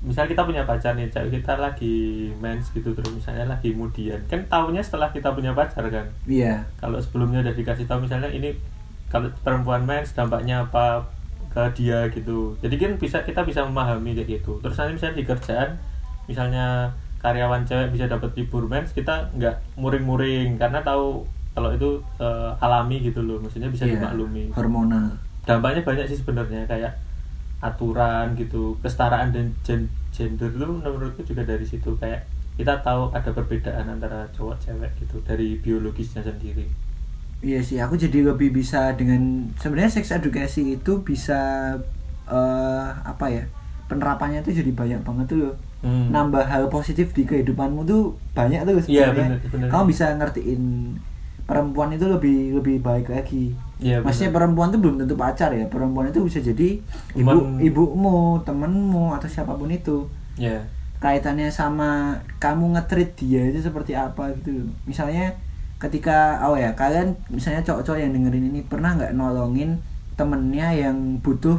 misal 0.05 0.29
kita 0.29 0.45
punya 0.45 0.61
pacar 0.63 0.93
nih 0.93 1.09
cewek 1.09 1.41
kita 1.41 1.57
lagi 1.57 2.29
mens 2.37 2.69
gitu 2.69 2.93
terus 2.93 3.09
misalnya 3.09 3.49
lagi 3.49 3.73
kemudian 3.73 4.21
kan 4.29 4.45
tahunya 4.45 4.85
setelah 4.85 5.09
kita 5.09 5.33
punya 5.33 5.51
pacar 5.51 5.83
kan? 5.89 6.05
Iya. 6.29 6.63
Kalau 6.77 7.01
sebelumnya 7.01 7.41
udah 7.41 7.53
dikasih 7.53 7.89
tahu 7.89 8.05
misalnya 8.05 8.29
ini 8.29 8.53
kalau 9.07 9.31
perempuan 9.41 9.87
mens 9.87 10.13
dampaknya 10.13 10.67
apa 10.67 11.07
ke 11.49 11.63
dia 11.79 12.05
gitu. 12.13 12.53
Jadi 12.61 12.75
kan 12.77 12.91
bisa 12.99 13.23
kita 13.25 13.41
bisa 13.41 13.65
memahami 13.65 14.13
kayak 14.13 14.41
gitu. 14.43 14.61
Terus 14.61 14.77
nanti 14.77 15.01
misalnya 15.01 15.17
di 15.17 15.25
kerjaan 15.25 15.69
misalnya 16.27 16.65
karyawan 17.17 17.65
cewek 17.65 17.89
bisa 17.97 18.05
dapat 18.05 18.29
libur 18.37 18.69
mens 18.69 18.93
kita 18.93 19.33
nggak 19.33 19.79
muring-muring. 19.79 20.59
Karena 20.61 20.83
tahu 20.85 21.25
kalau 21.57 21.73
itu 21.73 21.97
eh, 22.21 22.51
alami 22.61 23.01
gitu 23.01 23.25
loh. 23.25 23.41
Maksudnya 23.41 23.73
bisa 23.73 23.89
Iya, 23.89 23.97
dimaklumi. 23.97 24.53
Hormonal. 24.53 25.17
Dampaknya 25.47 25.81
banyak 25.81 26.05
sih 26.05 26.19
sebenarnya. 26.21 26.67
Kayak 26.69 26.93
aturan 27.59 28.37
gitu 28.37 28.77
kesetaraan 28.81 29.33
dan 29.33 29.49
gen- 29.65 29.89
gender 30.13 30.49
itu 30.53 30.65
menurutku 30.65 31.21
juga 31.25 31.41
dari 31.41 31.65
situ 31.65 31.93
kayak 31.97 32.25
kita 32.57 32.81
tahu 32.81 33.13
ada 33.13 33.29
perbedaan 33.33 33.85
antara 33.87 34.25
cowok 34.33 34.57
cewek 34.61 34.91
gitu 35.01 35.21
dari 35.25 35.57
biologisnya 35.61 36.21
sendiri 36.25 36.65
Iya 37.37 37.61
sih, 37.61 37.77
aku 37.77 37.93
jadi 37.93 38.25
lebih 38.25 38.49
bisa 38.49 38.97
dengan 38.97 39.45
sebenarnya 39.61 39.93
sex 39.93 40.09
education 40.09 40.73
itu 40.73 41.05
bisa 41.05 41.37
eh 42.25 42.89
apa 43.05 43.25
ya? 43.29 43.45
Penerapannya 43.85 44.41
tuh 44.41 44.51
jadi 44.51 44.73
banyak 44.73 45.05
banget 45.05 45.25
tuh 45.29 45.37
loh. 45.45 45.55
Hmm. 45.85 46.09
Nambah 46.09 46.49
hal 46.49 46.65
positif 46.67 47.13
di 47.13 47.23
kehidupanmu 47.23 47.85
tuh 47.85 48.17
banyak 48.33 48.65
tuh 48.65 48.73
Iya, 48.89 49.13
sebenarnya. 49.13 49.37
bener, 49.37 49.39
bener. 49.53 49.67
Kamu 49.69 49.83
bisa 49.85 50.05
ngertiin 50.17 50.61
perempuan 51.45 51.93
itu 51.93 52.09
lebih 52.09 52.57
lebih 52.57 52.81
baik 52.81 53.07
lagi. 53.13 53.53
Iya, 53.77 54.01
Maksudnya 54.01 54.33
bener. 54.33 54.37
perempuan 54.41 54.67
tuh 54.69 54.79
belum 54.81 54.95
tentu 54.97 55.13
pacar 55.13 55.49
ya. 55.51 55.65
Perempuan 55.67 56.09
itu 56.09 56.19
bisa 56.21 56.39
jadi 56.39 56.81
ibu 57.13 57.29
Teman. 57.29 57.61
ibumu, 57.61 58.17
temenmu 58.41 59.13
atau 59.13 59.27
siapa 59.27 59.53
pun 59.53 59.69
itu. 59.69 60.05
ya 60.35 60.61
kaitannya 60.97 61.45
sama 61.47 62.17
kamu 62.37 62.73
ngetrit 62.73 63.13
dia 63.13 63.45
itu 63.45 63.61
seperti 63.61 63.93
apa 63.93 64.33
gitu 64.33 64.65
misalnya 64.83 65.29
ketika 65.77 66.41
oh 66.41 66.57
ya 66.57 66.73
kalian 66.73 67.13
misalnya 67.29 67.61
cowok-cowok 67.61 68.01
yang 68.01 68.17
dengerin 68.17 68.49
ini 68.49 68.65
pernah 68.65 68.97
nggak 68.97 69.13
nolongin 69.13 69.77
temennya 70.17 70.73
yang 70.73 70.97
butuh 71.21 71.53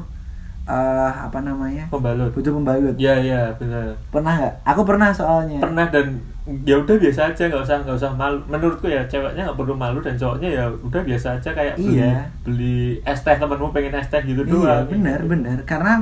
eh 0.66 1.12
apa 1.14 1.38
namanya 1.38 1.86
pembalut 1.86 2.34
butuh 2.34 2.50
pembalut 2.50 2.98
ya 2.98 3.14
ya 3.14 3.54
benar 3.54 3.94
pernah 4.10 4.42
nggak 4.42 4.54
aku 4.66 4.82
pernah 4.82 5.08
soalnya 5.14 5.62
pernah 5.62 5.86
dan 5.86 6.18
ya 6.64 6.74
udah 6.74 6.96
biasa 6.96 7.20
aja 7.28 7.42
nggak 7.44 7.60
usah 7.60 7.76
nggak 7.82 7.96
usah 7.96 8.10
malu. 8.12 8.38
Menurutku 8.46 8.86
ya 8.86 9.04
ceweknya 9.04 9.44
nggak 9.44 9.58
perlu 9.58 9.74
malu 9.74 9.98
dan 10.00 10.16
cowoknya 10.16 10.48
ya 10.48 10.64
udah 10.72 11.02
biasa 11.02 11.36
aja 11.36 11.50
kayak 11.52 11.74
beli 11.76 12.00
Iya. 12.00 12.12
beli 12.40 12.78
es 13.02 13.20
teh 13.20 13.36
temanmu 13.36 13.68
pengen 13.68 13.94
es 13.94 14.08
teh 14.08 14.22
gitu 14.22 14.42
iya 14.42 14.50
doang. 14.50 14.84
benar 14.88 15.20
benar. 15.22 15.58
Karena 15.62 15.92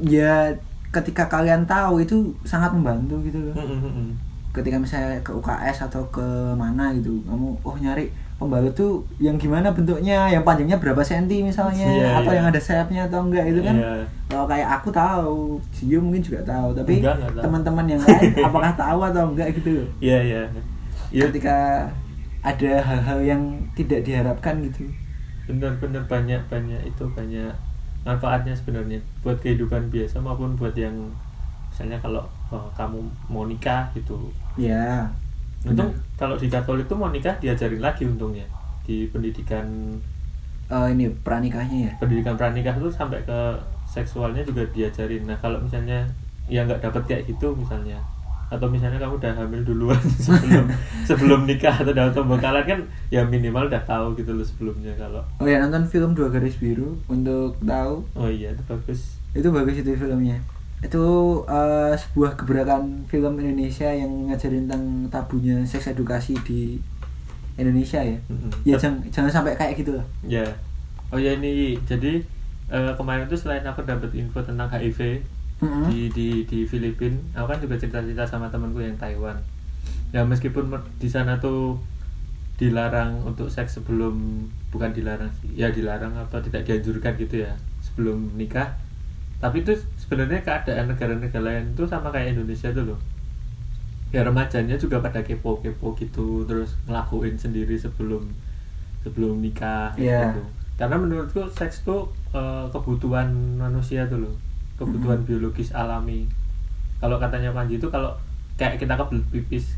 ya 0.00 0.50
ketika 0.88 1.26
kalian 1.26 1.64
tahu 1.64 2.00
itu 2.00 2.16
sangat 2.42 2.72
membantu 2.72 3.18
gitu 3.22 3.38
loh. 3.40 3.54
Mm, 3.54 3.66
mm, 3.66 3.78
mm, 3.78 3.92
mm. 3.92 4.10
ketika 4.54 4.76
misalnya 4.78 5.18
ke 5.20 5.34
UKS 5.34 5.90
atau 5.90 6.06
ke 6.08 6.22
mana 6.54 6.94
gitu 6.94 7.18
kamu 7.26 7.58
oh 7.60 7.74
nyari 7.74 8.06
pembalut 8.34 8.74
tuh 8.74 9.06
yang 9.22 9.38
gimana 9.38 9.70
bentuknya 9.70 10.26
yang 10.26 10.42
panjangnya 10.42 10.82
berapa 10.82 10.98
senti 11.06 11.38
misalnya 11.40 11.86
Iya, 11.86 12.08
atau 12.18 12.32
iya. 12.34 12.38
yang 12.42 12.46
ada 12.50 12.60
sayapnya 12.60 13.00
atau 13.06 13.22
enggak 13.30 13.46
itu 13.46 13.60
kan. 13.62 13.76
Iya. 13.78 13.94
kalau 14.26 14.44
kayak 14.50 14.68
aku 14.80 14.88
tahu 14.90 15.38
Gio 15.70 16.02
mungkin 16.02 16.18
juga 16.18 16.42
tahu 16.42 16.74
tapi 16.74 16.98
teman-teman 17.38 17.86
yang 17.86 18.00
lain 18.02 18.34
apakah 18.50 18.72
tahu 18.74 19.00
atau 19.06 19.30
enggak 19.30 19.54
gitu? 19.54 19.86
Iya 20.02 20.18
iya. 20.18 20.42
Iya, 21.14 21.30
ketika 21.30 21.86
ada 22.42 22.72
hal-hal 22.82 23.18
yang 23.22 23.42
tidak 23.78 24.02
diharapkan 24.02 24.58
gitu. 24.66 24.82
Benar-benar 25.46 26.02
banyak 26.10 26.42
banyak 26.50 26.80
itu 26.84 27.04
banyak 27.14 27.54
manfaatnya 28.02 28.52
sebenarnya 28.52 28.98
buat 29.22 29.38
kehidupan 29.40 29.88
biasa 29.88 30.20
maupun 30.20 30.58
buat 30.58 30.74
yang 30.76 30.92
misalnya 31.70 31.96
kalau 32.02 32.26
oh, 32.50 32.66
kamu 32.74 32.98
mau 33.30 33.46
nikah 33.46 33.86
gitu. 33.94 34.28
Ya 34.58 35.06
untung 35.64 35.90
benar. 35.90 36.04
kalau 36.14 36.36
di 36.36 36.46
Katolik 36.46 36.84
tuh 36.84 36.94
mau 36.94 37.08
nikah 37.08 37.34
diajarin 37.38 37.80
lagi 37.80 38.04
untungnya. 38.04 38.44
Di 38.84 39.08
pendidikan 39.08 39.64
Eh, 40.64 40.86
ini 40.96 41.12
pranikahnya 41.20 41.78
ya? 41.86 41.92
pendidikan 42.00 42.40
pranikah 42.40 42.72
tuh 42.74 42.88
sampai 42.88 43.20
ke 43.22 43.38
seksualnya 43.84 44.40
juga 44.40 44.64
diajarin. 44.72 45.24
Nah 45.24 45.36
kalau 45.36 45.60
misalnya 45.60 46.08
ya 46.48 46.64
nggak 46.64 46.80
dapet 46.80 47.02
kayak 47.04 47.22
gitu 47.26 47.52
misalnya 47.52 48.00
atau 48.44 48.68
misalnya 48.68 49.00
kamu 49.00 49.16
udah 49.16 49.32
hamil 49.34 49.60
duluan 49.64 49.96
sebelum 50.24 50.68
sebelum 51.02 51.40
nikah 51.48 51.72
atau 51.74 51.90
dalam 51.90 52.12
pembekalan 52.12 52.62
kan 52.62 52.80
ya 53.08 53.24
minimal 53.24 53.66
udah 53.66 53.80
tahu 53.82 54.12
gitu 54.14 54.30
loh 54.30 54.44
sebelumnya 54.44 54.92
kalau 54.94 55.24
oh 55.40 55.48
ya 55.48 55.58
nonton 55.58 55.88
film 55.88 56.12
dua 56.12 56.28
garis 56.28 56.56
biru 56.56 56.96
untuk 57.08 57.56
tahu. 57.60 58.04
Oh 58.14 58.28
iya 58.28 58.52
itu 58.52 58.62
bagus. 58.64 59.16
Itu 59.32 59.48
bagus 59.50 59.80
itu 59.80 59.96
filmnya 59.96 60.38
itu 60.84 61.04
eh, 61.48 61.92
sebuah 61.96 62.36
gebrakan 62.36 63.08
film 63.08 63.40
Indonesia 63.40 63.88
yang 63.88 64.28
ngajarin 64.28 64.68
tentang 64.68 64.84
tabunya 65.08 65.64
seks 65.64 65.88
edukasi 65.96 66.36
di 66.44 66.76
Indonesia 67.56 68.04
ya. 68.04 68.18
Mm-mm. 68.28 68.52
ya 68.68 68.76
jangan 68.76 69.00
jangan 69.08 69.30
sampai 69.32 69.56
kayak 69.56 69.80
gitu 69.80 69.96
lah. 69.96 70.06
Ya. 70.20 70.44
Oh 71.08 71.16
ya 71.16 71.32
ini 71.40 71.80
jadi 71.88 72.20
eh, 72.68 72.92
kemarin 73.00 73.24
tuh 73.24 73.40
selain 73.40 73.64
aku 73.64 73.80
dapat 73.88 74.12
info 74.12 74.44
tentang 74.44 74.68
HIV 74.68 75.24
Mm-mm. 75.64 75.88
di 75.88 76.12
di 76.12 76.28
di 76.44 76.58
Filipina 76.68 77.16
aku 77.32 77.56
kan 77.56 77.58
juga 77.64 77.80
cerita-cerita 77.80 78.28
sama 78.28 78.52
temanku 78.52 78.84
yang 78.84 79.00
Taiwan. 79.00 79.40
Ya 80.12 80.20
meskipun 80.22 80.68
di 81.00 81.08
sana 81.08 81.40
tuh 81.40 81.80
dilarang 82.54 83.18
untuk 83.26 83.50
seks 83.50 83.82
sebelum 83.82 84.46
bukan 84.70 84.94
dilarang 84.94 85.26
sih 85.42 85.58
ya 85.58 85.74
dilarang 85.74 86.14
atau 86.14 86.38
tidak 86.38 86.62
dianjurkan 86.62 87.18
gitu 87.18 87.42
ya 87.42 87.50
sebelum 87.82 88.30
nikah 88.38 88.78
tapi 89.44 89.60
itu 89.60 89.76
sebenarnya 90.00 90.40
keadaan 90.40 90.88
negara-negara 90.88 91.44
lain 91.44 91.76
tuh 91.76 91.84
sama 91.84 92.08
kayak 92.08 92.32
Indonesia 92.32 92.72
tuh 92.72 92.88
loh. 92.88 92.98
Ya 94.08 94.24
remajanya 94.24 94.80
juga 94.80 95.04
pada 95.04 95.20
kepo-kepo 95.20 95.92
gitu 96.00 96.48
terus 96.48 96.80
ngelakuin 96.88 97.36
sendiri 97.36 97.76
sebelum 97.76 98.24
sebelum 99.04 99.44
nikah 99.44 99.92
Iya. 100.00 100.32
gitu. 100.32 100.40
Karena 100.80 100.96
menurutku 100.96 101.44
seks 101.52 101.84
tuh 101.84 102.08
eh, 102.32 102.64
kebutuhan 102.72 103.28
manusia 103.60 104.08
tuh 104.08 104.24
loh. 104.24 104.34
Kebutuhan 104.80 105.20
biologis 105.22 105.76
alami. 105.76 106.24
Kalau 106.96 107.20
katanya 107.20 107.52
Panji 107.52 107.76
itu 107.76 107.92
kalau 107.92 108.16
kayak 108.56 108.80
kita 108.80 108.96
kebelet 108.96 109.26
pipis 109.28 109.76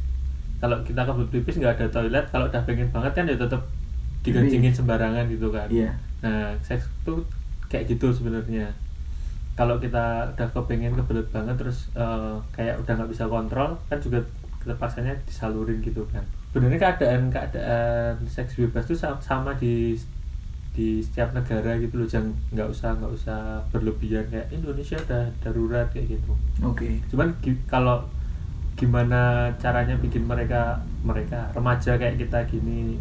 kalau 0.57 0.79
kita 0.87 1.02
kebelet 1.02 1.31
pipis 1.33 1.59
nggak 1.59 1.74
ada 1.74 1.87
toilet 1.90 2.24
kalau 2.31 2.46
udah 2.46 2.62
pengen 2.62 2.87
banget 2.94 3.12
kan 3.12 3.24
ya 3.26 3.35
tetap 3.35 3.61
digancingin 4.22 4.70
sembarangan 4.70 5.26
gitu 5.26 5.50
kan. 5.50 5.66
Iya. 5.66 5.90
nah 6.22 6.52
seks 6.62 6.87
tuh 7.02 7.20
kayak 7.66 7.90
gitu 7.90 8.09
sebenarnya 8.09 8.68
kalau 9.56 9.80
kita 9.80 10.28
udah 10.36 10.48
kepengen 10.52 10.92
kebelet 10.94 11.26
banget 11.32 11.56
terus 11.56 11.88
eh, 11.96 12.36
kayak 12.52 12.76
udah 12.78 12.92
nggak 12.92 13.10
bisa 13.10 13.24
kontrol 13.26 13.72
kan 13.88 13.98
juga 13.98 14.20
terpaksanya 14.62 15.16
disalurin 15.24 15.80
gitu 15.80 16.04
kan. 16.12 16.20
Sebenarnya 16.52 16.78
keadaan 16.78 17.28
keadaan 17.28 18.14
seks 18.26 18.56
bebas 18.56 18.84
tuh 18.84 18.94
sa- 18.94 19.18
sama 19.18 19.56
di 19.56 19.96
di 20.76 21.00
setiap 21.00 21.32
negara 21.32 21.72
gitu 21.80 21.96
loh 21.96 22.04
jangan 22.04 22.36
nggak 22.52 22.68
usah 22.68 22.92
nggak 23.00 23.12
usah 23.16 23.40
berlebihan 23.72 24.28
kayak 24.28 24.52
Indonesia 24.52 25.00
udah 25.00 25.24
darurat 25.40 25.88
kayak 25.88 26.20
gitu. 26.20 26.32
Oke. 26.60 27.00
Cuman 27.08 27.32
gi- 27.40 27.64
kalau 27.64 28.04
gimana 28.76 29.48
caranya 29.56 29.96
bikin 29.96 30.28
mereka 30.28 30.76
mereka 31.00 31.48
remaja 31.56 31.96
kayak 31.96 32.20
kita 32.20 32.44
gini 32.44 33.00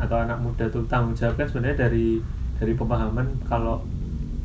atau 0.00 0.16
anak 0.16 0.40
muda 0.40 0.64
tuh 0.72 0.80
tanggung 0.88 1.12
jawab 1.12 1.36
kan 1.36 1.44
sebenarnya 1.44 1.86
dari 1.86 2.24
dari 2.56 2.72
pemahaman 2.72 3.28
kalau 3.44 3.84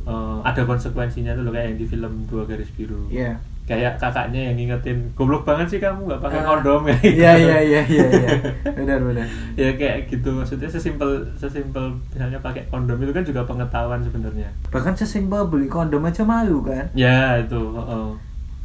eh, 0.10 0.38
ada 0.44 0.62
konsekuensinya 0.64 1.32
tuh 1.32 1.44
loh 1.44 1.52
kayak 1.52 1.68
yang 1.68 1.78
di 1.78 1.86
film 1.86 2.14
dua 2.26 2.44
garis 2.44 2.68
biru 2.72 3.06
Iya. 3.08 3.38
kayak 3.64 3.96
kakaknya 3.96 4.50
yang 4.50 4.56
ngingetin 4.58 5.14
goblok 5.14 5.46
banget 5.46 5.68
sih 5.68 5.78
kamu 5.78 6.04
nggak 6.04 6.18
pakai 6.20 6.40
Ah. 6.40 6.46
kondom 6.50 6.82
kayak 6.84 7.02
Iya 7.14 7.32
gitu. 7.32 7.46
iya 7.46 7.60
iya 7.62 7.82
iya 7.86 8.06
iya. 8.10 8.30
Benar 8.66 9.00
benar. 9.00 9.26
ya 9.54 9.70
kayak 9.72 9.98
gitu 10.08 10.30
maksudnya 10.32 10.66
sesimpel 10.66 11.10
sesimpel 11.36 11.86
misalnya 12.10 12.40
pakai 12.40 12.66
kondom 12.68 12.98
itu 12.98 13.12
kan 13.12 13.22
juga 13.22 13.46
pengetahuan 13.46 14.02
sebenarnya 14.02 14.50
Bahkan 14.68 14.94
sesimpel 14.96 15.46
beli 15.46 15.68
kondom 15.68 16.02
aja 16.04 16.22
malu 16.24 16.62
kan. 16.62 16.90
Ya 16.94 17.38
itu. 17.38 17.62
Oh, 17.70 18.18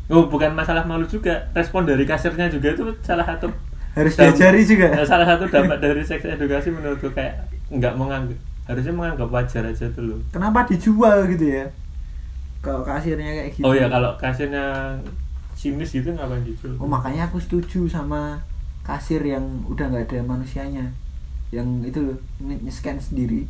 oh 0.07 0.25
bukan 0.25 0.53
masalah 0.53 0.83
malu 0.83 1.05
juga. 1.05 1.37
Respon 1.53 1.85
dari 1.85 2.03
kasirnya 2.03 2.49
juga 2.49 2.73
itu 2.73 2.85
salah 3.01 3.25
satu. 3.27 3.53
Harus 3.93 4.17
diajari 4.17 4.65
juga. 4.65 4.89
eh, 4.91 5.05
Salah 5.05 5.23
satu 5.25 5.45
dampak 5.47 5.79
dari 5.79 6.01
seks 6.01 6.25
edukasi 6.25 6.69
menurutku 6.69 7.09
kayak 7.11 7.45
nggak 7.71 7.93
menganggap 7.95 8.37
harusnya 8.65 8.93
menganggap 8.97 9.29
wajar 9.29 9.63
aja 9.69 9.87
tuh 9.93 10.05
loh. 10.05 10.19
Kenapa 10.33 10.65
dijual 10.65 11.29
gitu 11.29 11.47
ya? 11.49 11.69
Kalau 12.65 12.81
kasirnya 12.81 13.29
kayak 13.45 13.51
gitu. 13.53 13.65
Oh 13.65 13.77
ya 13.77 13.87
kalau 13.93 14.17
kasirnya 14.17 14.97
sinis 15.53 15.93
gitu 15.93 16.09
ngapain 16.17 16.41
dijual? 16.45 16.77
Oh 16.81 16.89
makanya 16.89 17.29
aku 17.29 17.37
setuju 17.37 17.85
sama 17.89 18.41
kasir 18.85 19.21
yang 19.21 19.45
udah 19.69 19.89
nggak 19.93 20.09
ada 20.13 20.25
manusianya. 20.25 20.87
Yang 21.53 21.69
itu 21.93 21.99
loh, 22.03 22.19
nge-scan 22.43 22.99
sendiri. 22.99 23.47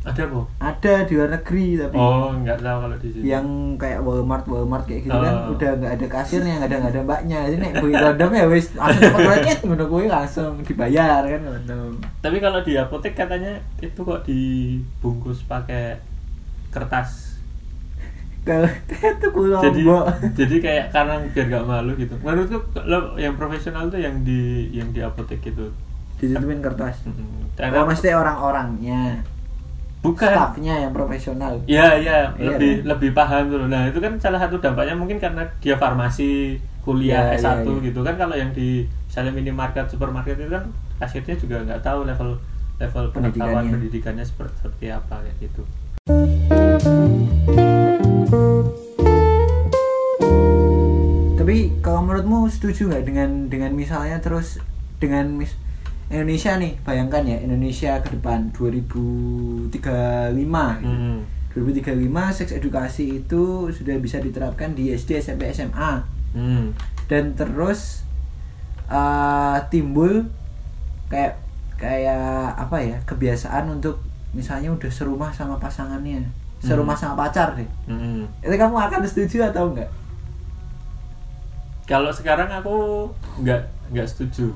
Ada 0.00 0.22
kok. 0.24 0.46
Ada 0.56 1.04
di 1.04 1.12
luar 1.12 1.28
negeri 1.30 1.66
tapi 1.76 1.92
Oh 1.94 2.32
nggak 2.32 2.58
tahu 2.58 2.78
kalau 2.80 2.96
di 2.96 3.08
sini. 3.10 3.22
yang 3.26 3.46
kayak 3.76 4.00
Walmart 4.00 4.44
Walmart 4.44 4.84
kayak 4.84 5.04
gitu 5.04 5.12
kan 5.12 5.34
Oh. 5.38 5.52
udah 5.52 5.70
nggak 5.76 5.92
ada 5.94 6.06
kasirnya 6.08 6.52
nggak 6.56 6.66
ada 6.66 6.76
nggak 6.78 6.92
ada 6.92 7.02
mbaknya 7.02 7.38
jadi 7.44 7.56
nek 7.58 7.72
beli 7.78 7.94
kondom 7.94 8.30
ya 8.32 8.44
wis 8.46 8.66
langsung 8.72 9.02
cepet 9.02 9.20
raket 9.22 9.58
ngono 9.60 9.84
kuwi 9.86 10.06
langsung 10.06 10.52
dibayar 10.62 11.20
kan 11.22 11.40
kondom 11.42 11.92
Tapi 12.18 12.36
kalau 12.38 12.60
di 12.60 12.72
apotek 12.74 13.12
katanya 13.14 13.52
itu 13.78 14.00
kok 14.00 14.24
dibungkus 14.24 15.44
pakai 15.44 16.00
kertas. 16.70 17.36
kalau 18.40 18.72
itu 18.88 19.26
kulo 19.28 19.60
jadi 19.60 19.82
jadi 20.32 20.56
kayak 20.58 20.84
karena 20.90 21.20
biar 21.28 21.46
gak 21.50 21.66
malu 21.66 21.92
gitu 21.94 22.16
menurutku 22.18 22.56
lo 22.80 23.12
yang 23.14 23.36
profesional 23.36 23.84
tuh 23.86 24.00
yang 24.00 24.24
di 24.24 24.64
yang 24.72 24.88
di 24.88 25.04
apotek 25.04 25.44
gitu 25.44 25.68
ditutupin 26.16 26.64
kertas 26.64 27.04
Mm-mm. 27.04 27.20
oh 27.20 27.52
karena 27.54 27.84
mesti 27.84 28.08
orang-orangnya 28.10 29.20
bukan. 30.00 30.32
Staffnya 30.32 30.74
yang 30.88 30.92
profesional. 30.96 31.60
Iya 31.68 32.00
ya 32.00 32.18
iya, 32.36 32.48
lebih 32.56 32.72
kan? 32.80 32.86
lebih 32.96 33.10
paham 33.12 33.42
tuh 33.52 33.68
nah 33.68 33.82
itu 33.88 33.98
kan 34.00 34.12
salah 34.16 34.40
satu 34.40 34.56
dampaknya 34.60 34.96
mungkin 34.96 35.20
karena 35.20 35.44
dia 35.60 35.76
farmasi 35.76 36.56
kuliah 36.80 37.36
ya, 37.36 37.36
S1 37.36 37.68
ya, 37.68 37.72
ya. 37.76 37.80
gitu 37.92 38.00
kan. 38.00 38.14
Kalau 38.16 38.34
yang 38.34 38.50
di 38.56 38.88
misalnya 39.06 39.32
minimarket 39.36 39.86
supermarket 39.92 40.40
itu 40.40 40.50
kan 40.50 40.64
akhirnya 41.00 41.34
juga 41.36 41.56
nggak 41.64 41.80
tahu 41.84 42.08
level 42.08 42.30
level 42.80 43.04
pengetahuan 43.12 43.68
pendidikannya, 43.68 43.72
pendidikannya 43.76 44.24
seperti, 44.24 44.54
seperti 44.64 44.86
apa 44.88 45.14
kayak 45.20 45.36
gitu. 45.44 45.62
Tapi 51.36 51.56
kalau 51.84 52.00
menurutmu 52.08 52.48
setuju 52.48 52.88
nggak 52.88 53.04
dengan 53.04 53.30
dengan 53.52 53.72
misalnya 53.76 54.16
terus 54.24 54.62
dengan 54.96 55.28
mis 55.36 55.52
Indonesia 56.10 56.58
nih 56.58 56.74
bayangkan 56.80 57.22
ya 57.22 57.38
Indonesia 57.38 58.02
ke 58.02 58.10
depan 58.10 58.50
2035 58.50 59.70
gitu. 60.82 60.90
Hmm. 60.90 61.22
2035 61.50 61.98
seks 62.32 62.52
edukasi 62.52 63.18
itu 63.20 63.42
sudah 63.68 63.96
bisa 63.96 64.18
diterapkan 64.18 64.70
di 64.70 64.90
SD 64.90 65.18
SMP 65.18 65.50
SMA 65.50 66.02
Hmm. 66.30 66.70
dan 67.06 67.34
terus 67.34 68.06
uh, 68.86 69.58
timbul 69.66 70.30
kayak 71.06 71.42
kayak 71.74 72.22
apa 72.54 72.78
ya 72.78 72.98
kebiasaan 73.02 73.66
untuk 73.68 73.98
misalnya 74.30 74.70
udah 74.70 74.86
serumah 74.86 75.30
sama 75.30 75.58
pasangannya 75.58 76.22
serumah 76.58 76.94
Hmm. 76.94 77.02
sama 77.02 77.14
pacar 77.18 77.54
deh 77.54 77.66
Hmm. 77.84 78.30
itu 78.38 78.54
kamu 78.54 78.78
akan 78.78 79.02
setuju 79.04 79.42
atau 79.44 79.70
enggak 79.70 79.90
Kalau 81.82 82.14
sekarang 82.14 82.46
aku 82.46 83.10
nggak 83.40 83.58
nggak 83.90 84.06
setuju, 84.06 84.54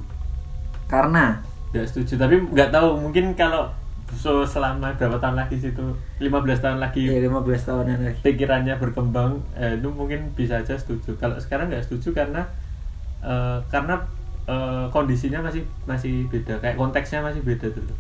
karena? 0.87 1.41
Nggak 1.73 1.87
setuju. 1.91 2.21
Tapi 2.21 2.35
nggak 2.53 2.71
tahu 2.71 2.89
mungkin 3.01 3.35
kalau 3.35 3.71
so 4.15 4.47
selama 4.47 4.95
berapa 4.95 5.19
tahun 5.19 5.35
lagi 5.35 5.59
situ 5.59 5.83
15 6.23 6.31
tahun 6.63 6.79
lagi. 6.79 7.03
Ya 7.09 7.19
15 7.27 7.41
tahunan 7.67 7.99
lagi. 8.05 8.21
Pikirannya 8.23 8.75
berkembang 8.79 9.43
eh, 9.59 9.75
itu 9.75 9.89
mungkin 9.91 10.31
bisa 10.39 10.61
aja 10.61 10.77
setuju. 10.79 11.19
Kalau 11.19 11.35
sekarang 11.41 11.73
nggak 11.73 11.85
setuju 11.85 12.15
karena 12.15 12.47
eh, 13.25 13.59
karena 13.69 13.99
eh, 14.47 14.87
kondisinya 14.95 15.43
masih 15.43 15.67
masih 15.89 16.31
beda. 16.31 16.63
Kayak 16.63 16.79
konteksnya 16.79 17.25
masih 17.25 17.43
beda 17.43 17.69
dulu. 17.73 17.95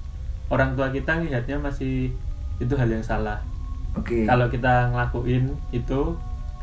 Orang 0.52 0.76
tua 0.78 0.92
kita 0.92 1.18
ngelihatnya 1.18 1.58
masih 1.58 2.12
itu 2.62 2.74
hal 2.78 2.86
yang 2.86 3.02
salah. 3.02 3.42
Oke. 3.98 4.26
Kalau 4.26 4.46
kita 4.50 4.94
ngelakuin 4.94 5.50
itu 5.74 6.14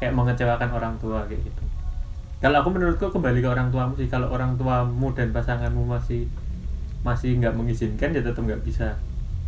kayak 0.01 0.17
mengecewakan 0.17 0.69
orang 0.73 0.93
tua 0.97 1.21
kayak 1.29 1.45
gitu 1.45 1.60
kalau 2.41 2.57
aku 2.65 2.69
menurutku 2.73 3.05
kembali 3.13 3.37
ke 3.37 3.47
orang 3.53 3.69
tuamu 3.69 3.93
sih. 3.93 4.09
Kalau 4.09 4.33
orang 4.33 4.57
tuamu 4.57 5.13
dan 5.13 5.29
pasanganmu 5.29 5.85
masih 5.85 6.25
masih 7.05 7.37
nggak 7.37 7.53
mengizinkan 7.53 8.09
ya 8.09 8.21
tetap 8.25 8.41
nggak 8.41 8.65
bisa. 8.65 8.97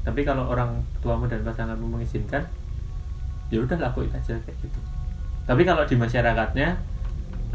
Tapi 0.05 0.21
kalau 0.21 0.45
orang 0.45 0.77
tuamu 1.01 1.25
dan 1.25 1.41
pasanganmu 1.41 1.89
mengizinkan 1.89 2.45
ya 3.49 3.57
udah 3.65 3.81
lakuin 3.81 4.13
aja 4.13 4.37
kayak 4.37 4.57
gitu. 4.61 4.79
Tapi 5.49 5.65
kalau 5.65 5.81
di 5.89 5.97
masyarakatnya 5.97 6.77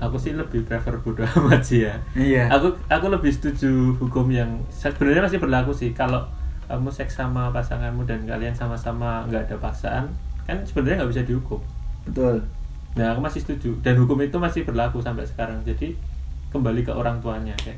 aku 0.03 0.19
sih 0.19 0.35
lebih 0.35 0.67
prefer 0.67 0.99
bodo 0.99 1.23
amat 1.39 1.63
sih 1.63 1.87
ya. 1.87 1.95
Iya. 2.19 2.51
Aku 2.59 2.75
aku 2.91 3.07
lebih 3.07 3.31
setuju 3.31 3.95
hukum 3.95 4.27
yang 4.35 4.59
sebenarnya 4.75 5.23
masih 5.23 5.39
berlaku 5.39 5.71
sih. 5.71 5.95
Kalau 5.95 6.27
kamu 6.67 6.91
seks 6.91 7.15
sama 7.15 7.55
pasanganmu 7.55 8.03
dan 8.11 8.27
kalian 8.27 8.59
sama-sama 8.59 9.23
nggak 9.31 9.49
ada 9.49 9.57
paksaan 9.63 10.05
kan 10.51 10.59
sebenarnya 10.67 11.07
nggak 11.07 11.11
bisa 11.15 11.23
dihukum. 11.23 11.63
Betul 12.11 12.58
nah 12.97 13.13
aku 13.13 13.21
masih 13.21 13.41
setuju. 13.45 13.77
Dan 13.85 13.99
hukum 14.01 14.17
itu 14.23 14.37
masih 14.41 14.65
berlaku 14.65 15.03
sampai 15.03 15.27
sekarang. 15.29 15.61
Jadi 15.67 15.93
kembali 16.49 16.81
ke 16.87 16.93
orang 16.95 17.21
tuanya 17.21 17.53
kayak 17.61 17.77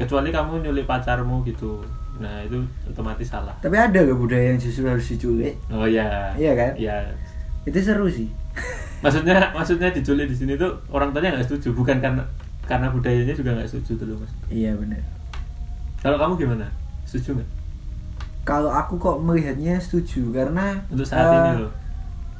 kecuali 0.00 0.32
kamu 0.32 0.64
nyulik 0.66 0.88
pacarmu 0.88 1.44
gitu. 1.46 1.84
Nah 2.18 2.42
itu 2.42 2.58
otomatis 2.88 3.28
salah. 3.30 3.54
Tapi 3.62 3.76
ada 3.78 4.02
gak 4.02 4.18
budaya 4.18 4.52
yang 4.52 4.60
justru 4.60 4.88
harus 4.88 5.06
diculik. 5.06 5.54
Oh 5.70 5.86
ya 5.86 6.34
Iya 6.34 6.52
kan? 6.56 6.72
iya. 6.74 6.96
Itu 7.68 7.78
seru 7.78 8.08
sih. 8.10 8.26
Maksudnya 9.00 9.52
maksudnya 9.56 9.88
diculik 9.92 10.28
di 10.28 10.36
sini 10.36 10.52
tuh 10.60 10.76
orang 10.92 11.14
tuanya 11.14 11.36
nggak 11.38 11.46
setuju. 11.48 11.72
Bukan 11.72 12.00
karena 12.04 12.20
karena 12.68 12.92
budayanya 12.92 13.32
juga 13.32 13.56
nggak 13.56 13.68
setuju 13.70 14.04
dulu 14.04 14.24
mas. 14.24 14.32
Iya 14.52 14.76
benar 14.76 15.00
kalau 16.00 16.16
kamu 16.16 16.32
gimana? 16.40 16.66
Setuju 17.04 17.36
nggak? 17.40 17.50
Kalau 18.48 18.72
aku 18.72 18.96
kok 18.96 19.20
melihatnya 19.20 19.76
setuju. 19.76 20.32
Karena 20.32 20.80
untuk 20.88 21.04
saat 21.04 21.28
eh, 21.28 21.36
ini 21.36 21.50
loh 21.64 21.72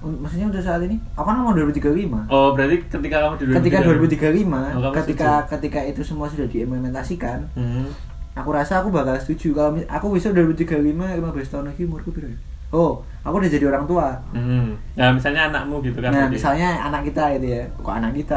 maksudnya 0.00 0.48
untuk 0.48 0.60
saat 0.60 0.80
ini? 0.80 0.96
Aku 1.12 1.22
kan 1.22 1.36
mau 1.36 1.52
2035 1.52 2.26
oh 2.26 2.48
berarti 2.52 2.76
ketika 2.82 3.16
kamu 3.20 3.34
di 3.36 3.44
ketika 3.52 3.78
2035 3.84 4.80
Oh, 4.80 4.92
ketika 4.94 5.30
ketika 5.46 5.80
itu 5.84 6.00
semua 6.00 6.26
sudah 6.26 6.46
diimplementasikan 6.46 7.44
Hmm. 7.52 7.84
aku 8.32 8.50
rasa 8.50 8.80
aku 8.80 8.88
bakal 8.88 9.14
setuju. 9.16 9.52
Kalau 9.52 9.70
aku 9.84 10.06
bisa 10.14 10.30
2035 10.30 10.72
15 10.96 11.20
tahun 11.46 11.64
lagi 11.68 11.82
umurku 11.84 12.10
berapa 12.10 12.32
oh 12.70 13.02
aku 13.20 13.34
udah 13.36 13.50
jadi 13.50 13.66
orang 13.66 13.84
tua. 13.84 14.14
Hmm. 14.30 14.78
Nah, 14.94 15.10
misalnya 15.10 15.50
anakmu 15.50 15.82
gitu 15.82 15.98
kan. 15.98 16.08
nah 16.08 16.24
berarti. 16.24 16.32
misalnya 16.32 16.68
anak 16.80 17.02
kita 17.04 17.24
itu 17.34 17.46
ya. 17.50 17.62
Kok 17.76 17.94
anak 17.94 18.12
kita? 18.14 18.36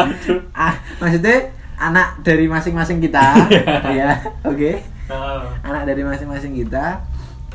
Ah 0.54 0.72
maksudnya 0.96 1.36
anak 1.74 2.22
dari 2.22 2.46
masing-masing 2.46 3.02
kita 3.02 3.34
ya 3.98 4.14
oke. 4.46 4.72
Oh. 5.04 5.44
anak 5.60 5.84
dari 5.84 6.00
masing-masing 6.00 6.54
kita 6.56 6.96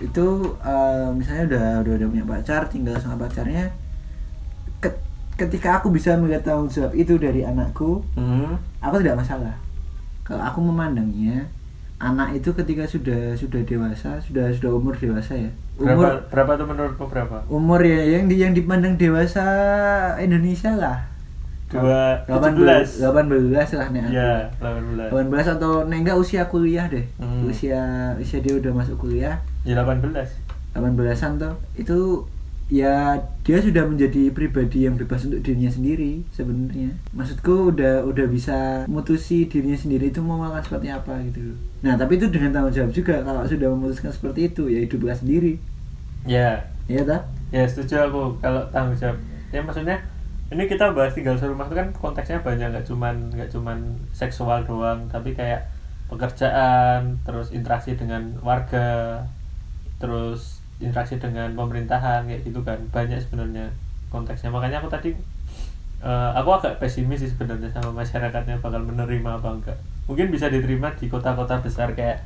itu 0.02 0.26
eh, 0.60 1.08
misalnya 1.12 1.44
udah 1.48 1.66
udah 1.82 1.94
udah 1.96 2.08
punya 2.10 2.26
pacar 2.26 2.62
tinggal 2.66 2.96
sama 2.96 3.20
pacarnya 3.20 3.68
Ket- 4.80 5.02
ketika 5.38 5.78
aku 5.78 5.90
bisa 5.90 6.16
melihat 6.16 6.44
tanggung 6.44 6.68
jawab 6.68 6.92
itu 6.94 7.16
dari 7.16 7.42
anakku 7.42 8.00
Hmm. 8.14 8.56
aku 8.80 9.00
tidak 9.00 9.20
masalah 9.20 9.56
kalau 10.22 10.42
aku 10.42 10.60
memandangnya 10.62 11.48
anak 11.98 12.32
itu 12.34 12.52
ketika 12.54 12.86
sudah 12.86 13.34
sudah 13.34 13.60
dewasa 13.62 14.20
sudah 14.20 14.48
sudah 14.50 14.72
umur 14.72 14.96
dewasa 14.96 15.36
ya 15.36 15.52
Berapa 15.76 15.96
umur 15.96 16.12
berapa 16.28 16.52
tuh 16.54 16.66
menurutmu 16.66 17.06
berapa? 17.06 17.38
umur 17.50 17.80
ya 17.80 18.00
yang 18.10 18.26
di, 18.26 18.36
yang 18.38 18.52
dipandang 18.52 18.96
dewasa 18.96 19.44
Indonesia 20.18 20.72
lah 20.74 20.98
Dua 21.70 22.18
18 22.26 22.98
18. 22.98 22.98
18 22.98 23.78
lah 23.78 23.88
nih 23.90 24.02
aku. 24.02 24.10
Iya, 24.10 24.34
18. 24.58 25.14
18 25.30 25.54
atau 25.54 25.86
nih 25.86 25.98
enggak 26.00 26.18
usia 26.18 26.42
kuliah 26.46 26.86
deh 26.86 27.06
Hmm. 27.16 27.46
usia 27.46 27.80
usia 28.16 28.40
dia 28.40 28.56
udah 28.56 28.72
masuk 28.74 28.96
kuliah 28.98 29.38
Ya 29.68 29.76
18. 29.80 30.14
18-an 30.76 31.32
tuh 31.42 31.56
itu 31.76 32.00
ya 32.70 33.18
dia 33.42 33.58
sudah 33.58 33.82
menjadi 33.90 34.30
pribadi 34.30 34.86
yang 34.86 34.94
bebas 34.94 35.26
untuk 35.26 35.42
dirinya 35.42 35.74
sendiri 35.74 36.22
sebenarnya. 36.30 36.94
Maksudku 37.12 37.74
udah 37.74 38.06
udah 38.06 38.26
bisa 38.30 38.86
mutusi 38.86 39.50
dirinya 39.50 39.76
sendiri 39.76 40.14
itu 40.14 40.22
mau 40.22 40.38
makan 40.38 40.62
seperti 40.62 40.88
apa 40.94 41.18
gitu. 41.26 41.58
Nah 41.82 41.98
tapi 41.98 42.22
itu 42.22 42.30
dengan 42.30 42.54
tanggung 42.54 42.74
jawab 42.74 42.94
juga 42.94 43.26
kalau 43.26 43.42
sudah 43.44 43.68
memutuskan 43.74 44.14
seperti 44.14 44.54
itu 44.54 44.70
ya 44.70 44.86
hiduplah 44.86 45.18
sendiri. 45.18 45.58
Ya, 46.30 46.62
ya 46.86 47.02
tak 47.02 47.26
ya 47.50 47.66
setuju 47.66 48.06
aku 48.06 48.38
kalau 48.38 48.62
tanggung 48.70 48.96
jawab. 48.96 49.18
Ya 49.50 49.66
maksudnya 49.66 49.98
ini 50.54 50.70
kita 50.70 50.94
bahas 50.94 51.14
tinggal 51.18 51.38
serumah 51.38 51.66
itu 51.70 51.78
kan 51.78 51.90
konteksnya 51.94 52.42
banyak 52.42 52.70
nggak 52.70 52.86
cuman 52.86 53.34
nggak 53.34 53.50
cuman 53.54 53.98
seksual 54.14 54.62
doang 54.66 55.06
tapi 55.10 55.34
kayak 55.34 55.66
pekerjaan 56.10 57.22
terus 57.22 57.54
interaksi 57.54 57.94
dengan 57.94 58.34
warga 58.42 59.22
terus 60.00 60.64
interaksi 60.80 61.20
dengan 61.20 61.52
pemerintahan 61.54 62.24
kayak 62.26 62.42
gitu 62.44 62.64
kan. 62.64 62.80
Banyak 62.90 63.20
sebenarnya 63.20 63.68
konteksnya. 64.10 64.50
Makanya 64.50 64.80
aku 64.80 64.90
tadi 64.90 65.12
eh, 66.00 66.32
aku 66.34 66.50
agak 66.56 66.80
pesimis 66.80 67.20
sih 67.20 67.30
sebenarnya 67.30 67.68
sama 67.70 67.92
masyarakatnya 67.94 68.64
bakal 68.64 68.82
menerima 68.82 69.30
apa 69.38 69.50
enggak. 69.52 69.78
Mungkin 70.08 70.32
bisa 70.32 70.48
diterima 70.48 70.90
di 70.96 71.06
kota-kota 71.06 71.60
besar 71.60 71.92
kayak 71.94 72.24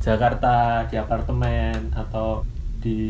Jakarta 0.00 0.86
di 0.88 0.96
apartemen 0.96 1.92
atau 1.92 2.40
di 2.80 3.00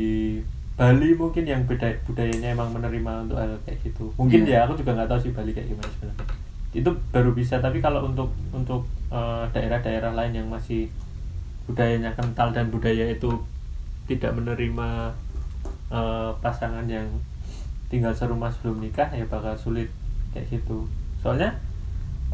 Bali 0.74 1.12
mungkin 1.12 1.44
yang 1.44 1.62
beda 1.68 1.92
budayanya 2.08 2.56
emang 2.56 2.72
menerima 2.72 3.28
untuk 3.28 3.36
hal 3.36 3.52
kayak 3.62 3.84
gitu. 3.84 4.08
Mungkin 4.16 4.48
Iya. 4.48 4.64
ya 4.64 4.66
aku 4.66 4.80
juga 4.80 4.96
nggak 4.96 5.08
tahu 5.12 5.20
sih 5.20 5.30
Bali 5.30 5.52
kayak 5.52 5.68
gimana 5.70 5.88
sebenarnya. 5.92 6.26
Itu 6.72 6.90
baru 7.12 7.30
bisa 7.36 7.60
tapi 7.60 7.78
kalau 7.78 8.08
untuk 8.08 8.32
untuk 8.50 8.88
eh, 9.12 9.44
daerah-daerah 9.52 10.16
lain 10.16 10.32
yang 10.34 10.48
masih 10.48 10.88
budayanya 11.68 12.10
kental 12.16 12.50
dan 12.50 12.72
budaya 12.72 13.06
itu 13.06 13.28
tidak 14.10 14.34
menerima 14.34 15.14
eh, 15.94 16.30
pasangan 16.42 16.82
yang 16.90 17.06
tinggal 17.86 18.10
serumah 18.10 18.50
sebelum 18.50 18.82
nikah 18.82 19.06
ya 19.14 19.22
bakal 19.30 19.54
sulit 19.54 19.86
kayak 20.34 20.50
gitu. 20.50 20.90
Soalnya 21.22 21.54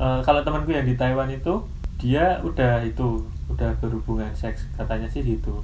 eh, 0.01 0.21
kalau 0.25 0.41
temanku 0.41 0.73
yang 0.73 0.89
di 0.89 0.97
Taiwan 0.97 1.29
itu 1.29 1.61
dia 2.01 2.41
udah 2.41 2.81
itu 2.81 3.21
udah 3.53 3.77
berhubungan 3.77 4.33
seks 4.33 4.65
katanya 4.81 5.09
sih 5.13 5.21
gitu. 5.21 5.61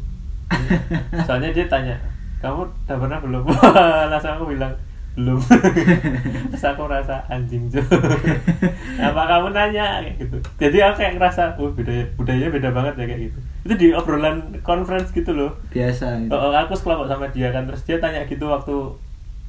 Soalnya 1.26 1.48
dia 1.56 1.64
tanya 1.64 1.96
kamu 2.44 2.68
udah 2.68 2.96
pernah 3.00 3.18
belum? 3.24 3.44
Langsung 4.12 4.36
aku 4.36 4.52
bilang 4.52 4.72
belum. 5.12 5.36
Terus 6.52 6.64
aku 6.64 6.88
merasa 6.88 7.20
anjing 7.28 7.68
jo. 7.68 7.84
Apa 9.06 9.22
kamu 9.28 9.52
nanya? 9.52 10.00
Kayak 10.00 10.16
gitu. 10.24 10.36
Jadi 10.56 10.76
aku 10.80 10.94
kayak 11.04 11.12
ngerasa 11.20 11.42
oh 11.60 11.68
budaya 11.72 12.04
budayanya 12.16 12.48
beda 12.48 12.68
banget 12.72 12.94
ya 12.96 13.04
kayak 13.04 13.22
gitu. 13.28 13.38
Itu 13.68 13.74
di 13.76 13.88
obrolan 13.92 14.56
conference 14.64 15.12
gitu 15.12 15.36
loh. 15.36 15.52
Biasa 15.68 16.24
gitu. 16.24 16.32
Oh, 16.32 16.52
aku 16.56 16.72
sekelompok 16.72 17.12
sama 17.12 17.28
dia 17.28 17.52
kan. 17.52 17.68
Terus 17.68 17.84
dia 17.84 18.00
tanya 18.00 18.24
gitu 18.24 18.48
waktu 18.48 18.76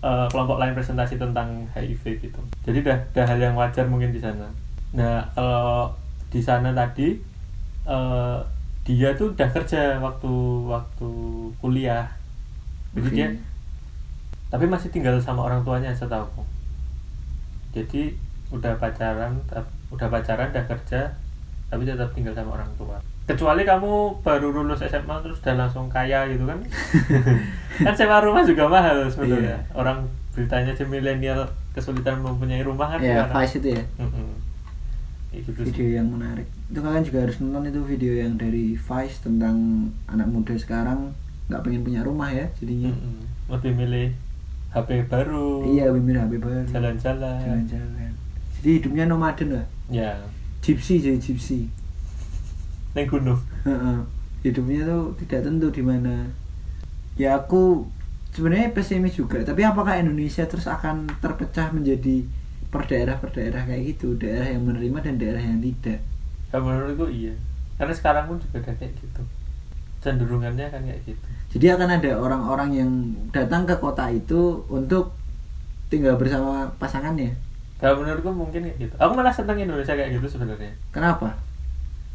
eh, 0.04 0.28
kelompok 0.28 0.60
lain 0.60 0.76
presentasi 0.76 1.16
tentang 1.16 1.64
HIV 1.72 2.04
gitu. 2.20 2.42
Jadi 2.68 2.84
dah 2.84 3.00
dah 3.16 3.24
hal 3.24 3.40
yang 3.40 3.56
wajar 3.56 3.88
mungkin 3.88 4.12
di 4.12 4.20
sana. 4.20 4.52
Nah 4.92 5.24
kalau 5.32 5.96
di 6.28 6.44
sana 6.44 6.76
tadi 6.76 7.16
eh, 7.88 8.40
dia 8.84 9.16
tuh 9.16 9.32
udah 9.32 9.48
kerja 9.48 9.96
waktu 10.04 10.34
waktu 10.68 11.10
kuliah. 11.64 12.12
Jadi 12.94 13.08
Oke. 13.08 13.16
dia 13.16 13.28
tapi 14.54 14.70
masih 14.70 14.94
tinggal 14.94 15.18
sama 15.18 15.42
orang 15.44 15.66
tuanya 15.66 15.90
setahu 15.90 16.46
jadi 17.74 18.14
udah 18.54 18.78
pacaran 18.78 19.34
udah 19.90 20.08
pacaran 20.08 20.48
udah 20.48 20.66
kerja 20.68 21.10
tapi 21.66 21.90
tetap 21.90 22.14
tinggal 22.14 22.38
sama 22.38 22.54
orang 22.54 22.70
tua. 22.78 23.02
Kecuali 23.26 23.66
kamu 23.66 24.22
baru 24.22 24.54
lulus 24.54 24.86
SMA 24.86 25.26
terus 25.26 25.42
udah 25.42 25.56
langsung 25.58 25.90
kaya 25.90 26.30
gitu 26.30 26.46
kan? 26.46 26.62
Kan 27.90 27.94
sewa 27.98 28.22
rumah 28.22 28.46
juga 28.46 28.70
mahal 28.70 29.10
sebenarnya 29.10 29.58
Iya. 29.58 29.74
orang 29.74 30.06
beritanya 30.30 30.70
aja 30.70 30.86
milenial 30.86 31.42
kesulitan 31.74 32.22
mempunyai 32.22 32.62
rumah 32.62 32.94
kan 32.94 33.02
ya. 33.02 33.26
Vice 33.26 33.58
itu 33.58 33.74
ya? 33.74 33.82
Gitu 35.34 35.50
video 35.50 35.74
sih 35.74 35.98
yang 35.98 36.14
menarik. 36.14 36.46
Itu 36.70 36.86
kalian 36.86 37.02
juga 37.02 37.26
harus 37.26 37.42
nonton 37.42 37.74
itu 37.74 37.82
video 37.82 38.14
yang 38.14 38.38
dari 38.38 38.78
Vice 38.78 39.18
tentang 39.26 39.90
anak 40.06 40.30
muda 40.30 40.54
sekarang 40.54 41.18
nggak 41.50 41.66
pengen 41.66 41.82
punya 41.82 42.06
rumah 42.06 42.30
ya 42.30 42.46
jadinya. 42.62 42.94
Mm-mm. 42.94 43.18
lebih 43.50 43.74
milih 43.74 44.14
HP 44.74 45.06
baru. 45.06 45.70
Iya 45.70 45.94
Wimir 45.94 46.18
HP 46.18 46.42
baru. 46.42 46.66
Jalan-jalan. 46.66 47.40
Jalan-jalan. 47.46 48.12
Jadi 48.58 48.70
hidupnya 48.82 49.06
nomaden 49.06 49.62
lah. 49.62 49.66
Ya. 49.94 50.18
Gypsy 50.66 50.98
jadi 50.98 51.22
gypsy. 51.22 51.70
Neng 52.98 53.06
gunung. 53.06 53.38
Hidupnya 54.42 54.90
tuh 54.90 55.14
tidak 55.22 55.46
tentu 55.46 55.70
di 55.70 55.86
mana. 55.86 56.28
Ya 57.14 57.38
aku 57.38 57.86
sebenarnya 58.34 58.74
pesimis 58.74 59.14
juga 59.14 59.46
tapi 59.46 59.62
apakah 59.62 60.02
Indonesia 60.02 60.42
terus 60.50 60.66
akan 60.66 61.06
terpecah 61.22 61.70
menjadi 61.70 62.26
per 62.74 62.90
daerah 62.90 63.22
per 63.22 63.30
daerah 63.30 63.62
kayak 63.70 63.94
gitu? 63.94 64.18
Daerah 64.18 64.50
yang 64.50 64.66
menerima 64.66 64.98
dan 65.06 65.22
daerah 65.22 65.38
yang 65.38 65.62
tidak? 65.62 66.02
Ya 66.50 66.58
menurutku 66.58 67.14
iya. 67.14 67.38
Karena 67.78 67.94
sekarang 67.94 68.26
pun 68.26 68.42
juga 68.42 68.66
kayak 68.66 68.98
gitu 68.98 69.22
cenderungannya 70.04 70.68
kan 70.68 70.84
kayak 70.84 71.00
gitu. 71.08 71.26
Jadi 71.56 71.66
akan 71.72 71.90
ada 72.02 72.12
orang-orang 72.20 72.70
yang 72.76 72.92
datang 73.32 73.64
ke 73.64 73.80
kota 73.80 74.12
itu 74.12 74.60
untuk 74.68 75.16
tinggal 75.88 76.20
bersama 76.20 76.68
pasangannya 76.82 77.32
kalau 77.84 78.00
menurutku 78.00 78.32
mungkin 78.32 78.64
kayak 78.64 78.80
gitu. 78.80 78.96
Aku 78.96 79.12
malah 79.12 79.36
seneng 79.36 79.60
Indonesia 79.60 79.92
kayak 79.92 80.16
gitu 80.16 80.40
sebenarnya. 80.40 80.72
Kenapa? 80.96 81.36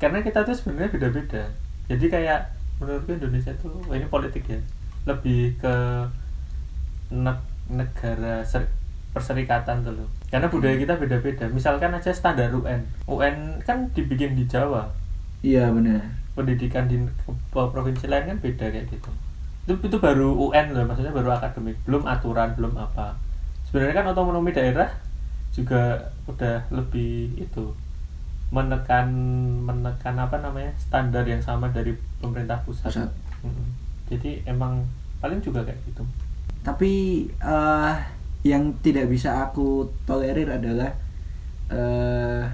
Karena 0.00 0.24
kita 0.24 0.40
tuh 0.40 0.56
sebenarnya 0.56 0.88
beda-beda. 0.88 1.44
Jadi 1.92 2.08
kayak 2.08 2.56
menurutku 2.80 3.12
Indonesia 3.12 3.52
tuh 3.60 3.76
wah 3.84 3.92
ini 3.92 4.08
politik 4.08 4.48
ya. 4.48 4.56
Lebih 5.04 5.60
ke 5.60 5.74
ne- 7.12 7.44
negara 7.68 8.40
ser- 8.48 8.72
perserikatan 9.12 9.84
tuh 9.84 9.92
loh. 9.92 10.08
Karena 10.32 10.48
budaya 10.48 10.76
kita 10.80 10.96
beda-beda. 10.96 11.44
Misalkan 11.52 11.92
aja 11.92 12.12
standar 12.16 12.48
UN 12.48 12.80
UN 13.04 13.60
kan 13.60 13.92
dibikin 13.92 14.32
di 14.40 14.48
Jawa. 14.48 14.88
Iya 15.44 15.68
benar 15.68 16.00
pendidikan 16.38 16.86
di 16.86 17.02
provinsi 17.50 18.06
lain 18.06 18.30
kan 18.30 18.38
beda 18.38 18.70
kayak 18.70 18.86
gitu. 18.94 19.10
Itu 19.66 19.74
itu 19.82 19.98
baru 19.98 20.38
UN 20.38 20.70
loh 20.70 20.86
maksudnya 20.86 21.10
baru 21.10 21.34
akademik. 21.34 21.74
Belum 21.82 22.06
aturan 22.06 22.54
belum 22.54 22.78
apa. 22.78 23.18
Sebenarnya 23.66 23.98
kan 23.98 24.06
otonomi 24.14 24.54
daerah 24.54 24.86
juga 25.50 26.14
udah 26.30 26.70
lebih 26.70 27.34
itu 27.34 27.74
menekan 28.48 29.10
menekan 29.66 30.16
apa 30.16 30.40
namanya 30.40 30.72
standar 30.80 31.26
yang 31.26 31.42
sama 31.42 31.68
dari 31.68 31.92
pemerintah 32.22 32.62
pusat, 32.64 32.88
Pusat. 32.88 33.10
Jadi 34.08 34.46
emang 34.46 34.86
paling 35.20 35.42
juga 35.42 35.66
kayak 35.66 35.82
gitu. 35.84 36.06
Tapi 36.62 36.92
eh 37.28 37.96
yang 38.46 38.70
tidak 38.80 39.10
bisa 39.10 39.50
aku 39.50 39.90
tolerir 40.06 40.48
adalah 40.48 40.94
eh 41.68 42.46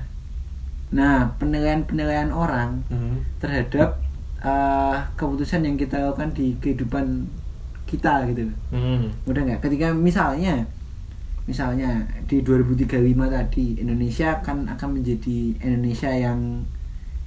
nah 0.95 1.27
penilaian-penilaian 1.37 2.31
orang 2.31 2.79
Mhm. 2.87 3.43
terhadap 3.43 3.99
eh, 4.41 4.97
keputusan 5.17 5.65
yang 5.65 5.75
kita 5.75 5.99
lakukan 5.99 6.31
di 6.31 6.53
kehidupan 6.61 7.27
kita 7.85 8.29
gitu 8.29 8.45
Mhm. 8.71 9.27
udah 9.27 9.41
nggak 9.43 9.61
ketika 9.61 9.89
misalnya 9.91 10.63
misalnya 11.45 12.05
di 12.25 12.41
2035 12.41 13.27
tadi 13.27 13.77
Indonesia 13.77 14.41
kan 14.41 14.65
akan 14.65 15.01
menjadi 15.01 15.57
Indonesia 15.59 16.09
yang 16.09 16.61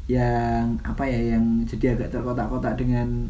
yang 0.08 0.78
apa 0.82 1.04
ya 1.04 1.36
yang 1.36 1.66
jadi 1.66 1.94
agak 1.94 2.14
terkotak-kotak 2.14 2.78
dengan 2.78 3.28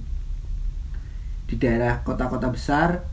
di 1.48 1.56
daerah 1.56 2.04
kota-kota 2.04 2.52
besar 2.52 3.08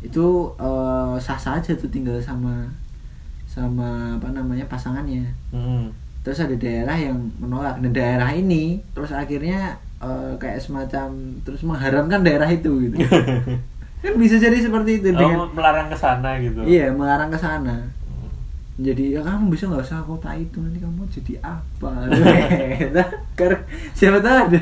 itu 0.00 0.52
eh, 0.56 1.16
sah-sah 1.16 1.58
aja 1.58 1.72
tuh 1.74 1.88
tinggal 1.88 2.20
sama 2.20 2.68
sama 3.48 4.14
apa 4.16 4.28
namanya 4.30 4.64
pasangannya 4.64 5.32
Mhm. 5.50 5.99
Terus 6.20 6.38
ada 6.40 6.56
daerah 6.56 6.96
yang 6.96 7.32
menolak. 7.40 7.80
Dan 7.80 7.92
daerah 7.92 8.30
ini 8.32 8.84
terus 8.92 9.12
akhirnya 9.12 9.80
eh, 10.00 10.32
kayak 10.36 10.60
semacam 10.60 11.08
terus 11.44 11.60
mengharamkan 11.64 12.20
daerah 12.24 12.48
itu 12.48 12.88
gitu. 12.88 12.96
Kan 14.00 14.16
bisa 14.16 14.40
jadi 14.40 14.56
seperti 14.56 15.04
itu 15.04 15.12
dengan 15.12 15.44
oh, 15.44 15.52
melarang 15.52 15.92
ke 15.92 15.96
sana 15.96 16.40
gitu. 16.40 16.64
Iya 16.64 16.88
mengarang 16.92 17.28
ke 17.28 17.36
sana. 17.36 17.92
Jadi 18.80 19.12
ya 19.12 19.20
kamu 19.20 19.52
bisa 19.52 19.68
nggak 19.68 19.84
usah 19.84 20.00
kota 20.08 20.32
itu 20.32 20.56
nanti 20.56 20.80
kamu 20.80 21.04
jadi 21.12 21.36
apa? 21.44 22.08
Nah, 22.96 23.08
karena 23.36 23.60
siapa 23.92 24.24
tahu 24.24 24.36
ada 24.48 24.60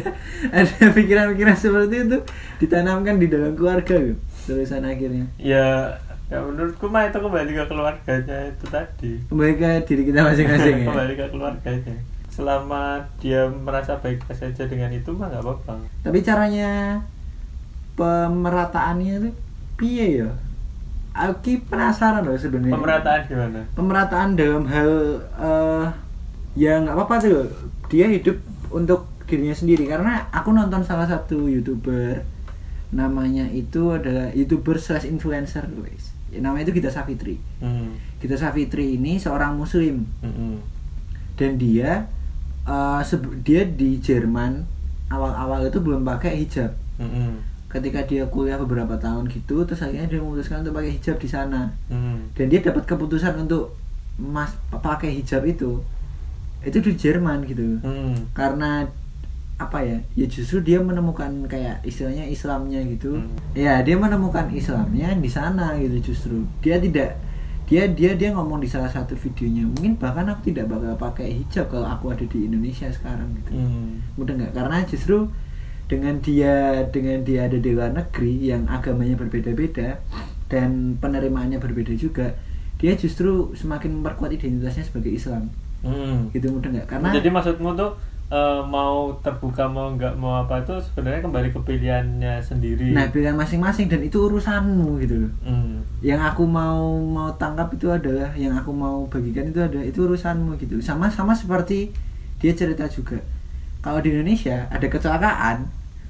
ada 0.50 0.86
pikiran-pikiran 0.90 1.54
seperti 1.54 2.02
itu 2.02 2.18
ditanamkan 2.58 3.22
di 3.22 3.30
dalam 3.30 3.54
keluarga 3.54 3.94
gitu. 3.94 4.18
Tulisan 4.50 4.82
akhirnya. 4.82 5.30
Ya 5.38 5.94
ya 6.28 6.44
menurutku 6.44 6.92
mah 6.92 7.08
itu 7.08 7.16
kembali 7.16 7.50
ke 7.56 7.64
keluarganya 7.64 8.38
itu 8.52 8.64
tadi. 8.68 9.12
Kembali 9.32 9.52
ke 9.56 9.68
diri 9.88 10.02
kita 10.12 10.20
masing-masing 10.28 10.76
ya? 10.84 10.86
Kembali 10.92 11.12
ke 11.16 11.26
keluarganya. 11.32 11.96
Selama 12.28 13.00
dia 13.16 13.48
merasa 13.48 13.96
baik-baik 13.96 14.36
saja 14.36 14.68
dengan 14.68 14.92
itu 14.92 15.08
mah 15.16 15.32
nggak 15.32 15.40
apa-apa. 15.40 15.74
Tapi 16.04 16.18
caranya 16.20 17.00
pemerataannya 17.96 19.12
itu 19.24 19.30
piye 19.80 20.22
ya? 20.24 20.30
Aku 21.16 21.58
penasaran 21.66 22.22
loh 22.22 22.36
sebenarnya. 22.36 22.76
Pemerataan 22.76 23.20
gimana? 23.26 23.60
Pemerataan 23.74 24.28
dalam 24.36 24.64
hal 24.68 24.92
eh 25.40 25.86
ya 26.60 26.76
nggak 26.84 26.94
apa-apa 26.94 27.14
tuh. 27.24 27.48
Dia 27.88 28.06
hidup 28.06 28.36
untuk 28.68 29.08
dirinya 29.24 29.56
sendiri. 29.56 29.88
Karena 29.88 30.28
aku 30.28 30.52
nonton 30.52 30.84
salah 30.84 31.08
satu 31.08 31.48
youtuber 31.48 32.20
namanya 32.88 33.44
itu 33.52 33.92
adalah 33.92 34.32
youtuber 34.32 34.80
slash 34.80 35.04
influencer 35.04 35.60
guys 35.68 36.16
namanya 36.30 36.64
itu 36.64 36.76
Gita 36.76 36.88
Savitri 36.88 37.40
hmm. 37.58 38.18
Gita 38.18 38.34
Savitri 38.34 38.94
ini 38.94 39.16
seorang 39.16 39.54
muslim 39.54 40.04
Mm-mm. 40.20 40.60
dan 41.34 41.56
dia 41.56 42.04
sebe- 43.00 43.40
dia 43.40 43.64
di 43.64 43.96
Jerman 43.96 44.68
awal-awal 45.08 45.64
itu 45.64 45.78
belum 45.78 46.04
pakai 46.04 46.36
hijab 46.38 46.76
Mm-mm. 47.00 47.40
ketika 47.66 48.04
dia 48.04 48.24
kuliah 48.24 48.56
beberapa 48.56 48.96
tahun 48.96 49.28
gitu 49.28 49.64
terus 49.64 49.80
akhirnya 49.80 50.04
dia 50.06 50.20
memutuskan 50.20 50.60
untuk 50.60 50.74
pakai 50.74 50.92
hijab 50.94 51.16
di 51.16 51.28
sana 51.28 51.72
Mm. 51.88 52.32
dan 52.32 52.46
dia 52.46 52.60
dapat 52.60 52.84
keputusan 52.84 53.32
untuk 53.38 53.72
mas 54.16 54.52
pakai 54.70 55.14
hijab 55.14 55.44
itu 55.44 55.80
itu 56.60 56.78
di 56.78 56.92
Jerman 56.92 57.44
gitu 57.44 57.80
Mm. 57.80 58.32
karena 58.32 58.84
apa 59.58 59.82
ya 59.82 59.98
ya 60.14 60.26
justru 60.30 60.62
dia 60.62 60.78
menemukan 60.78 61.50
kayak 61.50 61.82
istilahnya 61.82 62.30
Islamnya 62.30 62.78
gitu. 62.94 63.18
Hmm. 63.18 63.34
ya 63.58 63.82
dia 63.82 63.98
menemukan 63.98 64.46
Islamnya 64.54 65.10
di 65.18 65.26
sana 65.26 65.74
gitu 65.82 66.14
justru. 66.14 66.46
Dia 66.62 66.78
tidak 66.78 67.18
dia 67.68 67.84
dia 67.90 68.16
dia 68.16 68.32
ngomong 68.32 68.62
di 68.62 68.70
salah 68.70 68.88
satu 68.88 69.18
videonya. 69.18 69.66
Mungkin 69.66 69.98
bahkan 69.98 70.30
aku 70.30 70.54
tidak 70.54 70.70
bakal 70.70 70.94
pakai 70.96 71.42
hijab 71.42 71.68
kalau 71.68 71.90
aku 71.90 72.14
ada 72.14 72.24
di 72.24 72.46
Indonesia 72.46 72.86
sekarang 72.88 73.34
gitu. 73.42 73.52
Mm. 73.58 74.14
mudah 74.16 74.34
nggak? 74.38 74.52
Karena 74.54 74.78
justru 74.86 75.28
dengan 75.90 76.14
dia 76.22 76.86
dengan 76.88 77.26
dia 77.26 77.50
ada 77.50 77.58
di 77.58 77.70
luar 77.74 77.90
negeri 77.92 78.54
yang 78.54 78.64
agamanya 78.70 79.18
berbeda-beda 79.18 79.98
dan 80.46 80.96
penerimaannya 81.02 81.60
berbeda 81.60 81.92
juga 81.98 82.36
dia 82.78 82.94
justru 82.94 83.52
semakin 83.58 84.00
memperkuat 84.00 84.32
identitasnya 84.32 84.86
sebagai 84.86 85.12
Islam. 85.12 85.50
Mm. 85.82 86.30
gitu 86.30 86.54
mudah 86.54 86.70
nggak? 86.72 86.86
Karena 86.88 87.10
jadi 87.10 87.28
maksudmu 87.28 87.74
tuh 87.74 87.98
eh, 88.28 88.60
mau 88.62 89.16
terbuka 89.18 89.64
mau 89.64 89.88
nggak 89.90 90.14
mau 90.14 90.36
apa 90.38 90.60
itu 90.60 90.76
sebenarnya 90.82 91.24
kembali 91.24 91.48
ke 91.48 91.60
pilihannya 91.60 92.34
sendiri 92.38 92.92
nah 92.92 93.08
pilihan 93.08 93.32
masing-masing 93.34 93.86
dan 93.86 94.00
itu 94.00 94.20
urusanmu 94.20 95.00
gitu 95.00 95.32
Mm. 95.42 95.80
yang 96.00 96.20
aku 96.20 96.44
mau 96.44 97.00
mau 97.00 97.32
tangkap 97.34 97.72
itu 97.72 97.88
adalah 97.88 98.30
yang 98.34 98.52
aku 98.52 98.70
mau 98.70 99.04
bagikan 99.06 99.48
itu 99.48 99.58
ada 99.58 99.80
itu 99.80 100.04
urusanmu 100.04 100.54
gitu 100.56 100.76
sama 100.78 101.08
sama 101.08 101.32
seperti 101.32 101.88
dia 102.36 102.52
cerita 102.52 102.84
juga 102.86 103.16
kalau 103.78 103.98
di 103.98 104.10
Indonesia 104.10 104.68
ada 104.68 104.84
kecelakaan 104.84 105.64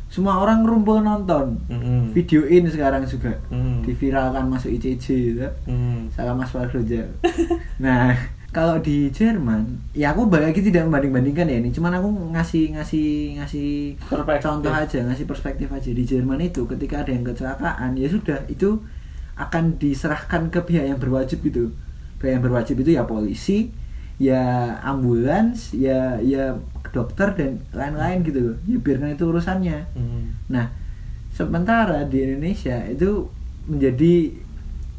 semua 0.08 0.40
orang 0.40 0.64
ngumpul 0.64 0.98
nonton 0.98 1.60
Mm-mm. 1.68 2.10
videoin 2.10 2.64
sekarang 2.66 3.04
juga 3.04 3.38
Mm. 3.48 3.84
diviralkan 3.84 4.44
masuk 4.44 4.72
ICC 4.72 5.06
gitu 5.30 5.48
Mm. 5.64 6.10
salah 6.10 6.32
Mas 6.32 6.48
Fardoja 6.48 7.06
nah 7.78 8.12
kalau 8.48 8.80
di 8.80 9.12
Jerman 9.12 9.92
ya 9.92 10.16
aku 10.16 10.24
balik 10.24 10.56
lagi 10.56 10.64
tidak 10.64 10.88
membanding-bandingkan 10.88 11.46
ya 11.52 11.56
ini. 11.60 11.68
Cuman 11.68 11.92
aku 12.00 12.08
ngasih 12.32 12.72
ngasih 12.80 13.08
ngasih 13.40 13.68
Perspektif. 14.08 14.44
contoh 14.48 14.72
aja 14.72 14.98
ngasih 15.04 15.26
perspektif 15.28 15.68
aja. 15.68 15.90
Di 15.92 16.04
Jerman 16.08 16.40
itu 16.40 16.64
ketika 16.64 17.04
ada 17.04 17.12
yang 17.12 17.28
kecelakaan 17.28 18.00
ya 18.00 18.08
sudah 18.08 18.40
itu 18.48 18.80
akan 19.36 19.76
diserahkan 19.76 20.48
ke 20.48 20.64
pihak 20.64 20.88
yang 20.88 20.98
berwajib 20.98 21.44
gitu. 21.44 21.76
Pihak 22.16 22.40
yang 22.40 22.44
berwajib 22.44 22.80
itu 22.80 22.96
ya 22.96 23.04
polisi 23.04 23.68
ya 24.18 24.74
ambulans 24.82 25.76
ya 25.76 26.18
ya 26.18 26.58
dokter 26.90 27.36
dan 27.36 27.60
lain-lain 27.76 28.24
gitu 28.24 28.40
loh. 28.40 28.56
Ya 28.64 28.80
biarkan 28.80 29.12
itu 29.12 29.24
urusannya. 29.28 29.78
Mm. 29.92 30.24
Nah, 30.48 30.72
sementara 31.36 32.08
di 32.08 32.24
Indonesia 32.24 32.80
itu 32.88 33.28
menjadi 33.68 34.32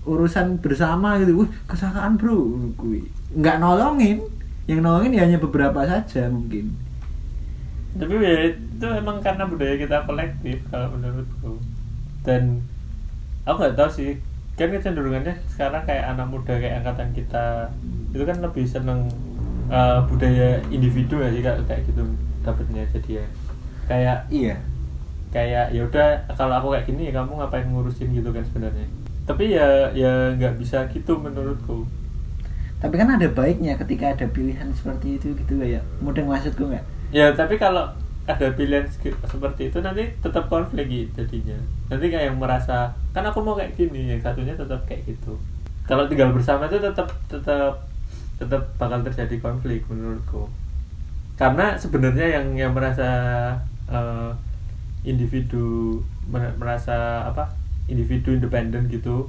urusan 0.10 0.58
bersama 0.64 1.20
gitu. 1.22 1.46
Wih, 1.46 1.50
kecelakaan 1.70 2.18
bro, 2.20 2.40
kui. 2.80 3.06
Nggak 3.38 3.58
nolongin. 3.62 4.18
Yang 4.70 4.80
nolongin 4.86 5.14
ya 5.18 5.22
hanya 5.26 5.40
beberapa 5.42 5.82
saja 5.86 6.30
mungkin. 6.30 6.66
tapi 7.98 8.14
ya 8.22 8.54
itu 8.54 8.86
emang 8.86 9.18
karena 9.18 9.44
budaya 9.50 9.76
kita 9.76 10.06
kolektif 10.06 10.62
kalau 10.70 10.94
menurutku 10.94 11.58
dan 12.22 12.62
aku 13.50 13.66
nggak 13.66 13.78
tahu 13.80 13.90
sih 13.90 14.12
kan 14.54 14.70
kecenderungannya 14.70 15.34
sekarang 15.50 15.82
kayak 15.88 16.06
anak 16.14 16.28
muda 16.30 16.54
kayak 16.60 16.86
angkatan 16.86 17.10
kita 17.18 17.46
itu 18.14 18.24
kan 18.30 18.38
lebih 18.46 18.66
seneng 18.70 19.10
eh, 19.72 20.00
budaya 20.06 20.62
individu 20.70 21.18
ya 21.18 21.30
sih 21.34 21.42
kayak 21.42 21.82
gitu 21.90 22.04
dapetnya 22.46 22.86
jadi 22.94 23.12
ya 23.24 23.26
kayak 23.90 24.18
iya 24.30 24.56
kayak 25.34 25.66
ya 25.74 25.82
udah 25.86 26.08
kalau 26.38 26.54
aku 26.62 26.68
kayak 26.78 26.86
gini 26.90 27.10
ya 27.10 27.14
kamu 27.18 27.42
ngapain 27.42 27.66
ngurusin 27.70 28.14
gitu 28.14 28.30
kan 28.30 28.46
sebenarnya 28.46 28.86
tapi 29.30 29.54
ya 29.54 29.94
ya 29.94 30.34
nggak 30.34 30.58
bisa 30.58 30.90
gitu 30.90 31.14
menurutku. 31.22 31.86
Tapi 32.82 32.96
kan 32.98 33.14
ada 33.14 33.30
baiknya 33.30 33.78
ketika 33.78 34.18
ada 34.18 34.26
pilihan 34.26 34.74
seperti 34.74 35.22
itu 35.22 35.38
gitu 35.38 35.62
ya 35.62 35.78
mudeng 36.02 36.26
maksudku 36.26 36.66
nggak? 36.66 36.82
Ya 37.14 37.30
tapi 37.38 37.62
kalau 37.62 37.86
ada 38.26 38.48
pilihan 38.58 38.90
seperti 39.30 39.70
itu 39.70 39.78
nanti 39.86 40.10
tetap 40.18 40.50
konflik 40.50 40.90
gitu 40.90 41.22
jadinya. 41.22 41.62
Nanti 41.94 42.10
kayak 42.10 42.34
yang 42.34 42.42
merasa 42.42 42.90
kan 43.14 43.22
aku 43.22 43.46
mau 43.46 43.54
kayak 43.54 43.78
gini 43.78 44.18
yang 44.18 44.22
satunya 44.26 44.58
tetap 44.58 44.82
kayak 44.90 45.06
gitu. 45.06 45.38
Kalau 45.86 46.10
tinggal 46.10 46.34
bersama 46.34 46.66
itu 46.66 46.82
tetap 46.82 47.14
tetap 47.30 47.86
tetap 48.42 48.62
bakal 48.82 49.06
terjadi 49.06 49.38
konflik 49.38 49.86
menurutku. 49.86 50.50
Karena 51.38 51.78
sebenarnya 51.78 52.42
yang 52.42 52.48
yang 52.58 52.72
merasa 52.74 53.06
eh, 53.86 54.32
individu 55.06 56.02
mer- 56.26 56.58
merasa 56.58 57.30
apa 57.30 57.69
individu 57.90 58.32
independen 58.32 58.86
gitu 58.88 59.28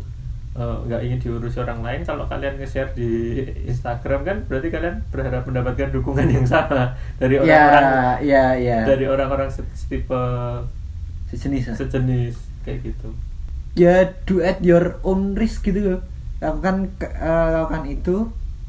eh, 0.54 0.76
nggak 0.86 1.00
ingin 1.02 1.18
diurus 1.18 1.56
orang 1.56 1.80
lain. 1.80 2.04
Kalau 2.04 2.28
kalian 2.28 2.60
nge-share 2.60 2.92
di 2.92 3.40
Instagram 3.66 4.20
kan 4.22 4.36
berarti 4.46 4.68
kalian 4.68 5.00
berharap 5.08 5.48
mendapatkan 5.48 5.88
dukungan 5.90 6.28
yang 6.28 6.44
sama 6.44 6.94
dari 7.16 7.40
ya 7.40 7.42
orang-orang 7.42 7.84
ya 8.22 8.44
ya. 8.54 8.78
dari 8.84 9.04
orang-orang 9.08 9.48
se- 9.48 9.66
setipe 9.72 10.20
sejenis 11.30 11.72
lah. 11.72 11.76
sejenis 11.78 12.34
kayak 12.66 12.78
gitu. 12.92 13.08
Ya 13.78 14.12
do 14.26 14.42
at 14.42 14.60
your 14.60 14.98
own 15.06 15.38
risk 15.38 15.64
gitu. 15.64 15.96
Loh 15.96 16.00
lakukan 16.40 16.88
ke- 16.96 17.14
eh, 17.14 17.48
lakukan 17.54 17.84
itu 17.86 18.16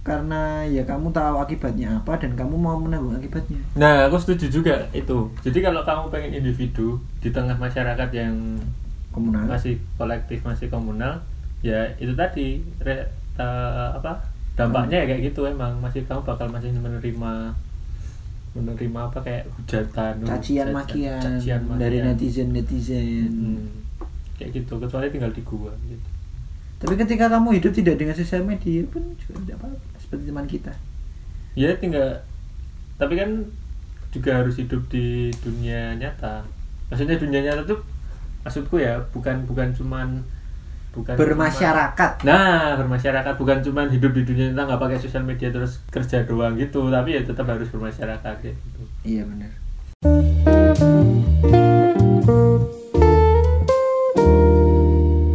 karena 0.01 0.65
ya 0.65 0.81
kamu 0.81 1.13
tahu 1.13 1.37
akibatnya 1.45 2.01
apa 2.01 2.17
dan 2.17 2.33
kamu 2.33 2.57
mau 2.57 2.73
menanggung 2.77 3.13
akibatnya. 3.13 3.61
Nah 3.77 4.09
aku 4.09 4.17
setuju 4.17 4.61
juga 4.61 4.75
itu. 4.93 5.29
Jadi 5.45 5.61
kalau 5.61 5.85
kamu 5.85 6.09
pengen 6.09 6.31
individu 6.41 6.97
di 7.21 7.29
tengah 7.29 7.53
masyarakat 7.53 8.09
yang 8.09 8.33
komunal. 9.11 9.45
Masih 9.45 9.77
kolektif 9.95 10.39
masih 10.41 10.67
komunal. 10.67 11.21
Ya 11.61 11.93
itu 11.99 12.15
tadi 12.15 12.59
re- 12.81 13.07
eh, 13.37 13.89
apa 13.93 14.17
dampaknya 14.57 15.03
ya 15.03 15.05
kayak 15.13 15.21
gitu 15.31 15.45
emang. 15.45 15.77
Masih 15.79 16.03
kamu 16.09 16.23
bakal 16.23 16.47
masih 16.49 16.71
menerima 16.73 17.53
menerima 18.51 18.99
apa 19.07 19.19
kayak 19.23 19.47
hujatan 19.55 20.27
cacian 20.27 20.67
hujatan, 20.67 20.75
makian 20.75 21.21
cacian 21.23 21.61
makian. 21.63 21.79
dari 21.79 21.97
netizen 22.03 22.47
netizen 22.51 23.31
Hmm, 23.31 23.67
kayak 24.35 24.59
gitu. 24.59 24.75
Kecuali 24.75 25.07
tinggal 25.07 25.31
di 25.31 25.39
gua 25.47 25.71
gitu. 25.87 26.07
Tapi 26.81 26.97
ketika 26.97 27.29
kamu 27.29 27.61
hidup 27.61 27.71
tidak 27.71 27.95
dengan 27.95 28.15
sosial 28.17 28.43
media 28.43 28.81
pun 28.89 29.05
juga 29.15 29.39
tidak 29.45 29.55
apa-apa 29.61 29.95
seperti 30.01 30.23
teman 30.27 30.47
kita. 30.49 30.73
Ya 31.55 31.71
tinggal 31.79 32.19
tapi 32.99 33.15
kan 33.15 33.47
juga 34.11 34.43
harus 34.43 34.59
hidup 34.59 34.83
di 34.91 35.31
dunia 35.39 35.95
nyata. 35.95 36.43
Maksudnya 36.91 37.15
dunia 37.15 37.39
nyata 37.47 37.63
tuh 37.63 37.79
maksudku 38.41 38.75
ya 38.77 38.97
bukan 39.09 39.45
bukan 39.45 39.69
cuman 39.71 40.07
bukan 40.91 41.15
bermasyarakat 41.15 42.11
cuman- 42.17 42.27
nah 42.27 42.75
bermasyarakat 42.75 43.33
bukan 43.33 43.59
cuman 43.61 43.87
hidup 43.87 44.11
di 44.11 44.23
dunia 44.23 44.49
nyata 44.49 44.67
nggak 44.67 44.81
pakai 44.81 44.97
sosial 44.97 45.23
media 45.23 45.47
terus 45.47 45.79
kerja 45.87 46.23
doang 46.23 46.53
gitu 46.55 46.89
tapi 46.89 47.15
ya 47.15 47.21
tetap 47.21 47.45
harus 47.45 47.69
bermasyarakat 47.69 48.35
ya 48.41 48.53
gitu 48.53 48.81
iya 49.03 49.23
benar 49.23 49.51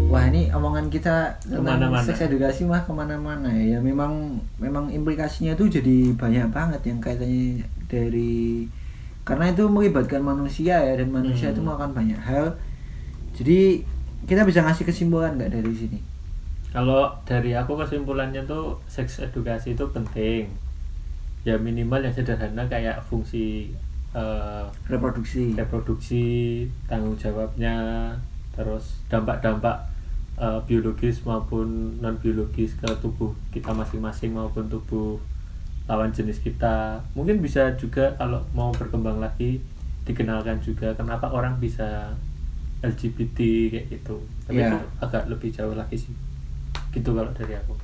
wah 0.07 0.25
ini 0.25 0.49
omongan 0.51 0.87
kita 0.89 1.37
tentang 1.41 1.61
Ke 1.61 1.69
mana-mana. 1.69 2.03
seks 2.03 2.21
edukasi 2.23 2.63
mah 2.65 2.81
ke 2.81 2.93
mana-mana 2.93 3.49
ya. 3.51 3.77
ya 3.77 3.79
memang 3.81 4.13
memang 4.57 4.89
implikasinya 4.89 5.53
tuh 5.55 5.69
jadi 5.69 6.15
banyak 6.15 6.47
banget 6.49 6.81
yang 6.85 6.99
kaitannya 6.99 7.61
dari 7.85 8.67
karena 9.23 9.51
itu 9.51 9.67
melibatkan 9.67 10.23
manusia 10.23 10.79
ya 10.79 10.95
dan 10.95 11.11
manusia 11.11 11.51
Hmm. 11.51 11.55
itu 11.55 11.61
melakukan 11.61 11.93
banyak 11.93 12.21
hal 12.21 12.55
jadi 13.37 13.85
kita 14.25 14.49
bisa 14.49 14.65
ngasih 14.65 14.89
kesimpulan 14.89 15.37
nggak 15.37 15.53
dari 15.53 15.73
sini? 15.77 16.01
Kalau 16.73 17.13
dari 17.29 17.53
aku 17.53 17.77
kesimpulannya 17.77 18.49
tuh 18.49 18.81
seks 18.89 19.21
edukasi 19.21 19.77
itu 19.77 19.85
penting. 19.93 20.49
Ya 21.45 21.61
minimal 21.61 22.03
yang 22.03 22.17
sederhana 22.17 22.65
kayak 22.67 23.05
fungsi 23.07 23.71
eh, 24.17 24.65
reproduksi. 24.89 25.53
reproduksi 25.53 26.25
tanggung 26.89 27.15
jawabnya 27.21 28.11
terus 28.57 29.05
dampak-dampak 29.13 29.85
eh, 30.41 30.61
biologis 30.65 31.21
maupun 31.23 32.01
non 32.01 32.17
biologis 32.19 32.73
ke 32.81 32.89
tubuh 33.05 33.37
kita 33.53 33.71
masing-masing 33.77 34.33
maupun 34.33 34.67
tubuh 34.67 35.21
lawan 35.87 36.11
jenis 36.11 36.43
kita. 36.43 36.99
Mungkin 37.15 37.39
bisa 37.39 37.77
juga 37.79 38.11
kalau 38.19 38.43
mau 38.57 38.75
berkembang 38.75 39.23
lagi 39.23 39.63
dikenalkan 40.03 40.59
juga 40.63 40.95
kenapa 40.95 41.31
orang 41.31 41.59
bisa 41.63 42.15
LGBT 42.83 43.39
kayak 43.73 43.87
gitu 43.89 44.17
tapi 44.45 44.61
Iya. 44.61 44.75
itu 44.75 44.79
agak 45.01 45.23
lebih 45.29 45.49
jauh 45.51 45.73
lagi 45.73 45.97
sih 45.97 46.13
gitu 46.93 47.13
kalau 47.13 47.33
dari 47.33 47.55
aku 47.55 47.75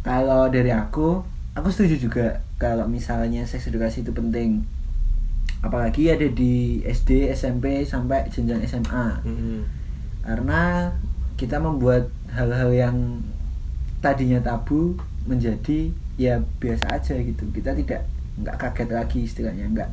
Kalau 0.00 0.46
dari 0.46 0.70
aku, 0.70 1.18
aku 1.50 1.66
setuju 1.66 1.98
juga 1.98 2.26
kalau 2.62 2.86
misalnya 2.86 3.42
seks 3.42 3.66
edukasi 3.66 4.06
itu 4.06 4.14
penting. 4.14 4.62
Apalagi 5.58 6.14
ada 6.14 6.30
di 6.30 6.78
SD, 6.86 7.26
SMP 7.34 7.82
sampai 7.82 8.30
jenjang 8.30 8.62
SMA. 8.62 9.18
Mm-mm. 9.26 9.66
Karena 10.22 10.94
kita 11.34 11.58
membuat 11.58 12.06
hal-hal 12.30 12.70
yang 12.70 13.18
tadinya 13.98 14.38
tabu 14.38 14.94
menjadi 15.26 15.90
ya 16.14 16.38
biasa 16.62 16.86
aja 16.86 17.18
gitu. 17.18 17.42
Kita 17.50 17.74
tidak 17.74 18.06
nggak 18.38 18.56
kaget 18.62 18.88
lagi 18.94 19.18
istilahnya, 19.26 19.66
nggak 19.74 19.90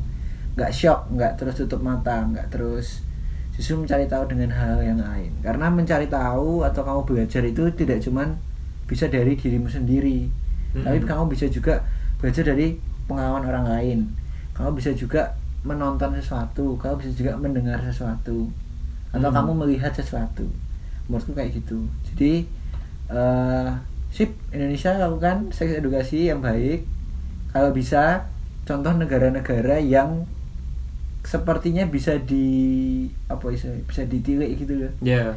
nggak 0.53 0.69
shock, 0.69 1.09
nggak 1.09 1.41
terus 1.41 1.57
tutup 1.57 1.81
mata, 1.81 2.21
nggak 2.21 2.53
terus 2.53 3.01
justru 3.53 3.77
mencari 3.77 4.09
tahu 4.09 4.25
dengan 4.29 4.49
hal 4.53 4.81
yang 4.81 4.97
lain. 4.97 5.31
Karena 5.45 5.69
mencari 5.69 6.09
tahu 6.09 6.65
atau 6.65 6.81
kamu 6.81 7.01
belajar 7.05 7.41
itu 7.45 7.63
tidak 7.77 8.01
cuman 8.01 8.33
bisa 8.89 9.05
dari 9.07 9.37
dirimu 9.37 9.69
sendiri, 9.69 10.27
Mm-mm. 10.73 10.83
tapi 10.83 10.97
kamu 11.05 11.29
bisa 11.31 11.45
juga 11.47 11.85
belajar 12.17 12.43
dari 12.49 12.75
pengalaman 13.05 13.45
orang 13.47 13.65
lain. 13.69 13.99
Kamu 14.57 14.73
bisa 14.75 14.91
juga 14.93 15.33
menonton 15.63 16.17
sesuatu, 16.19 16.75
kamu 16.75 16.95
bisa 16.99 17.11
juga 17.15 17.31
mendengar 17.39 17.79
sesuatu, 17.79 18.51
atau 19.13 19.29
Hmm. 19.29 19.37
kamu 19.37 19.51
melihat 19.63 19.93
sesuatu. 19.95 20.43
Menurutku 21.07 21.31
kayak 21.31 21.55
gitu. 21.55 21.85
Jadi 22.11 22.47
eh 23.13 23.69
sip 24.13 24.29
Indonesia 24.53 24.97
lakukan 24.97 25.49
seks 25.53 25.77
edukasi 25.79 26.29
yang 26.29 26.41
baik. 26.41 26.85
Kalau 27.53 27.69
bisa 27.69 28.25
contoh 28.65 28.93
negara-negara 28.97 29.77
yang 29.77 30.25
sepertinya 31.23 31.87
bisa 31.87 32.19
di 32.19 32.45
apa 33.25 33.47
bisa 33.47 33.71
bisa 33.81 34.03
ditilik 34.03 34.53
gitu 34.53 34.75
loh. 34.77 34.91
ya 34.99 35.31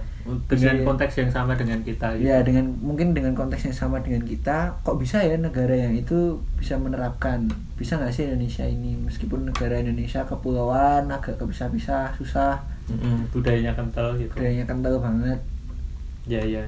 dengan 0.45 0.74
Bisa- 0.74 0.84
konteks 0.84 1.14
yang 1.16 1.30
sama 1.30 1.55
dengan 1.55 1.78
kita 1.80 2.18
gitu. 2.18 2.26
Ya 2.26 2.43
dengan 2.43 2.74
mungkin 2.76 3.14
dengan 3.14 3.30
konteks 3.32 3.62
yang 3.64 3.76
sama 3.76 4.03
dengan 4.03 4.20
kita, 4.20 4.74
kok 4.82 4.99
bisa 4.99 5.22
ya 5.22 5.39
negara 5.39 5.70
yang 5.70 5.95
itu 5.95 6.34
bisa 6.55 6.74
menerapkan? 6.74 7.47
Bisa 7.74 7.95
nggak 7.95 8.11
sih 8.11 8.26
Indonesia 8.26 8.66
ini 8.66 8.99
meskipun 8.99 9.47
negara 9.47 9.78
Indonesia 9.78 10.26
kepulauan 10.26 11.07
agak 11.07 11.39
kepisah-pisah, 11.39 12.11
susah, 12.14 12.59
Mm-mm, 12.87 13.30
budayanya 13.30 13.70
kental 13.72 14.14
gitu 14.16 14.34
budayanya 14.34 14.66
kental 14.66 14.99
banget. 14.99 15.39
ya 16.26 16.43
ya 16.43 16.66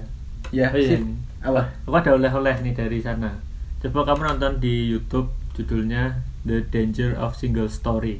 Ya, 0.48 0.70
Oh 0.70 0.78
iya, 0.78 0.96
sip. 0.96 1.02
Apa? 1.42 1.60
Aku 1.84 1.92
ada 1.92 2.14
oleh-oleh 2.14 2.56
nih 2.62 2.72
dari 2.72 3.02
sana. 3.02 3.36
Coba 3.78 4.06
kamu 4.06 4.32
nonton 4.32 4.52
di 4.58 4.88
YouTube 4.88 5.28
judulnya 5.52 6.16
The 6.42 6.64
Danger 6.64 7.12
of 7.14 7.34
Single 7.34 7.68
Story 7.68 8.16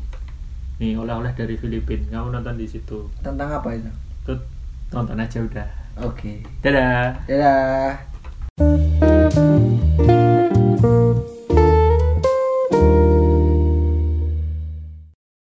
nih 0.79 0.95
oleh-oleh 0.95 1.35
dari 1.35 1.59
Filipina 1.59 2.23
kamu 2.23 2.39
nonton 2.39 2.55
di 2.55 2.67
situ. 2.71 3.11
Tentang 3.19 3.51
apa 3.51 3.75
itu? 3.75 3.91
Tut, 4.23 4.41
tonton 4.95 5.19
aja 5.19 5.43
udah. 5.43 5.69
Oke. 6.07 6.39
Okay. 6.39 6.63
dadah. 6.63 7.19
Dadah. 7.27 7.99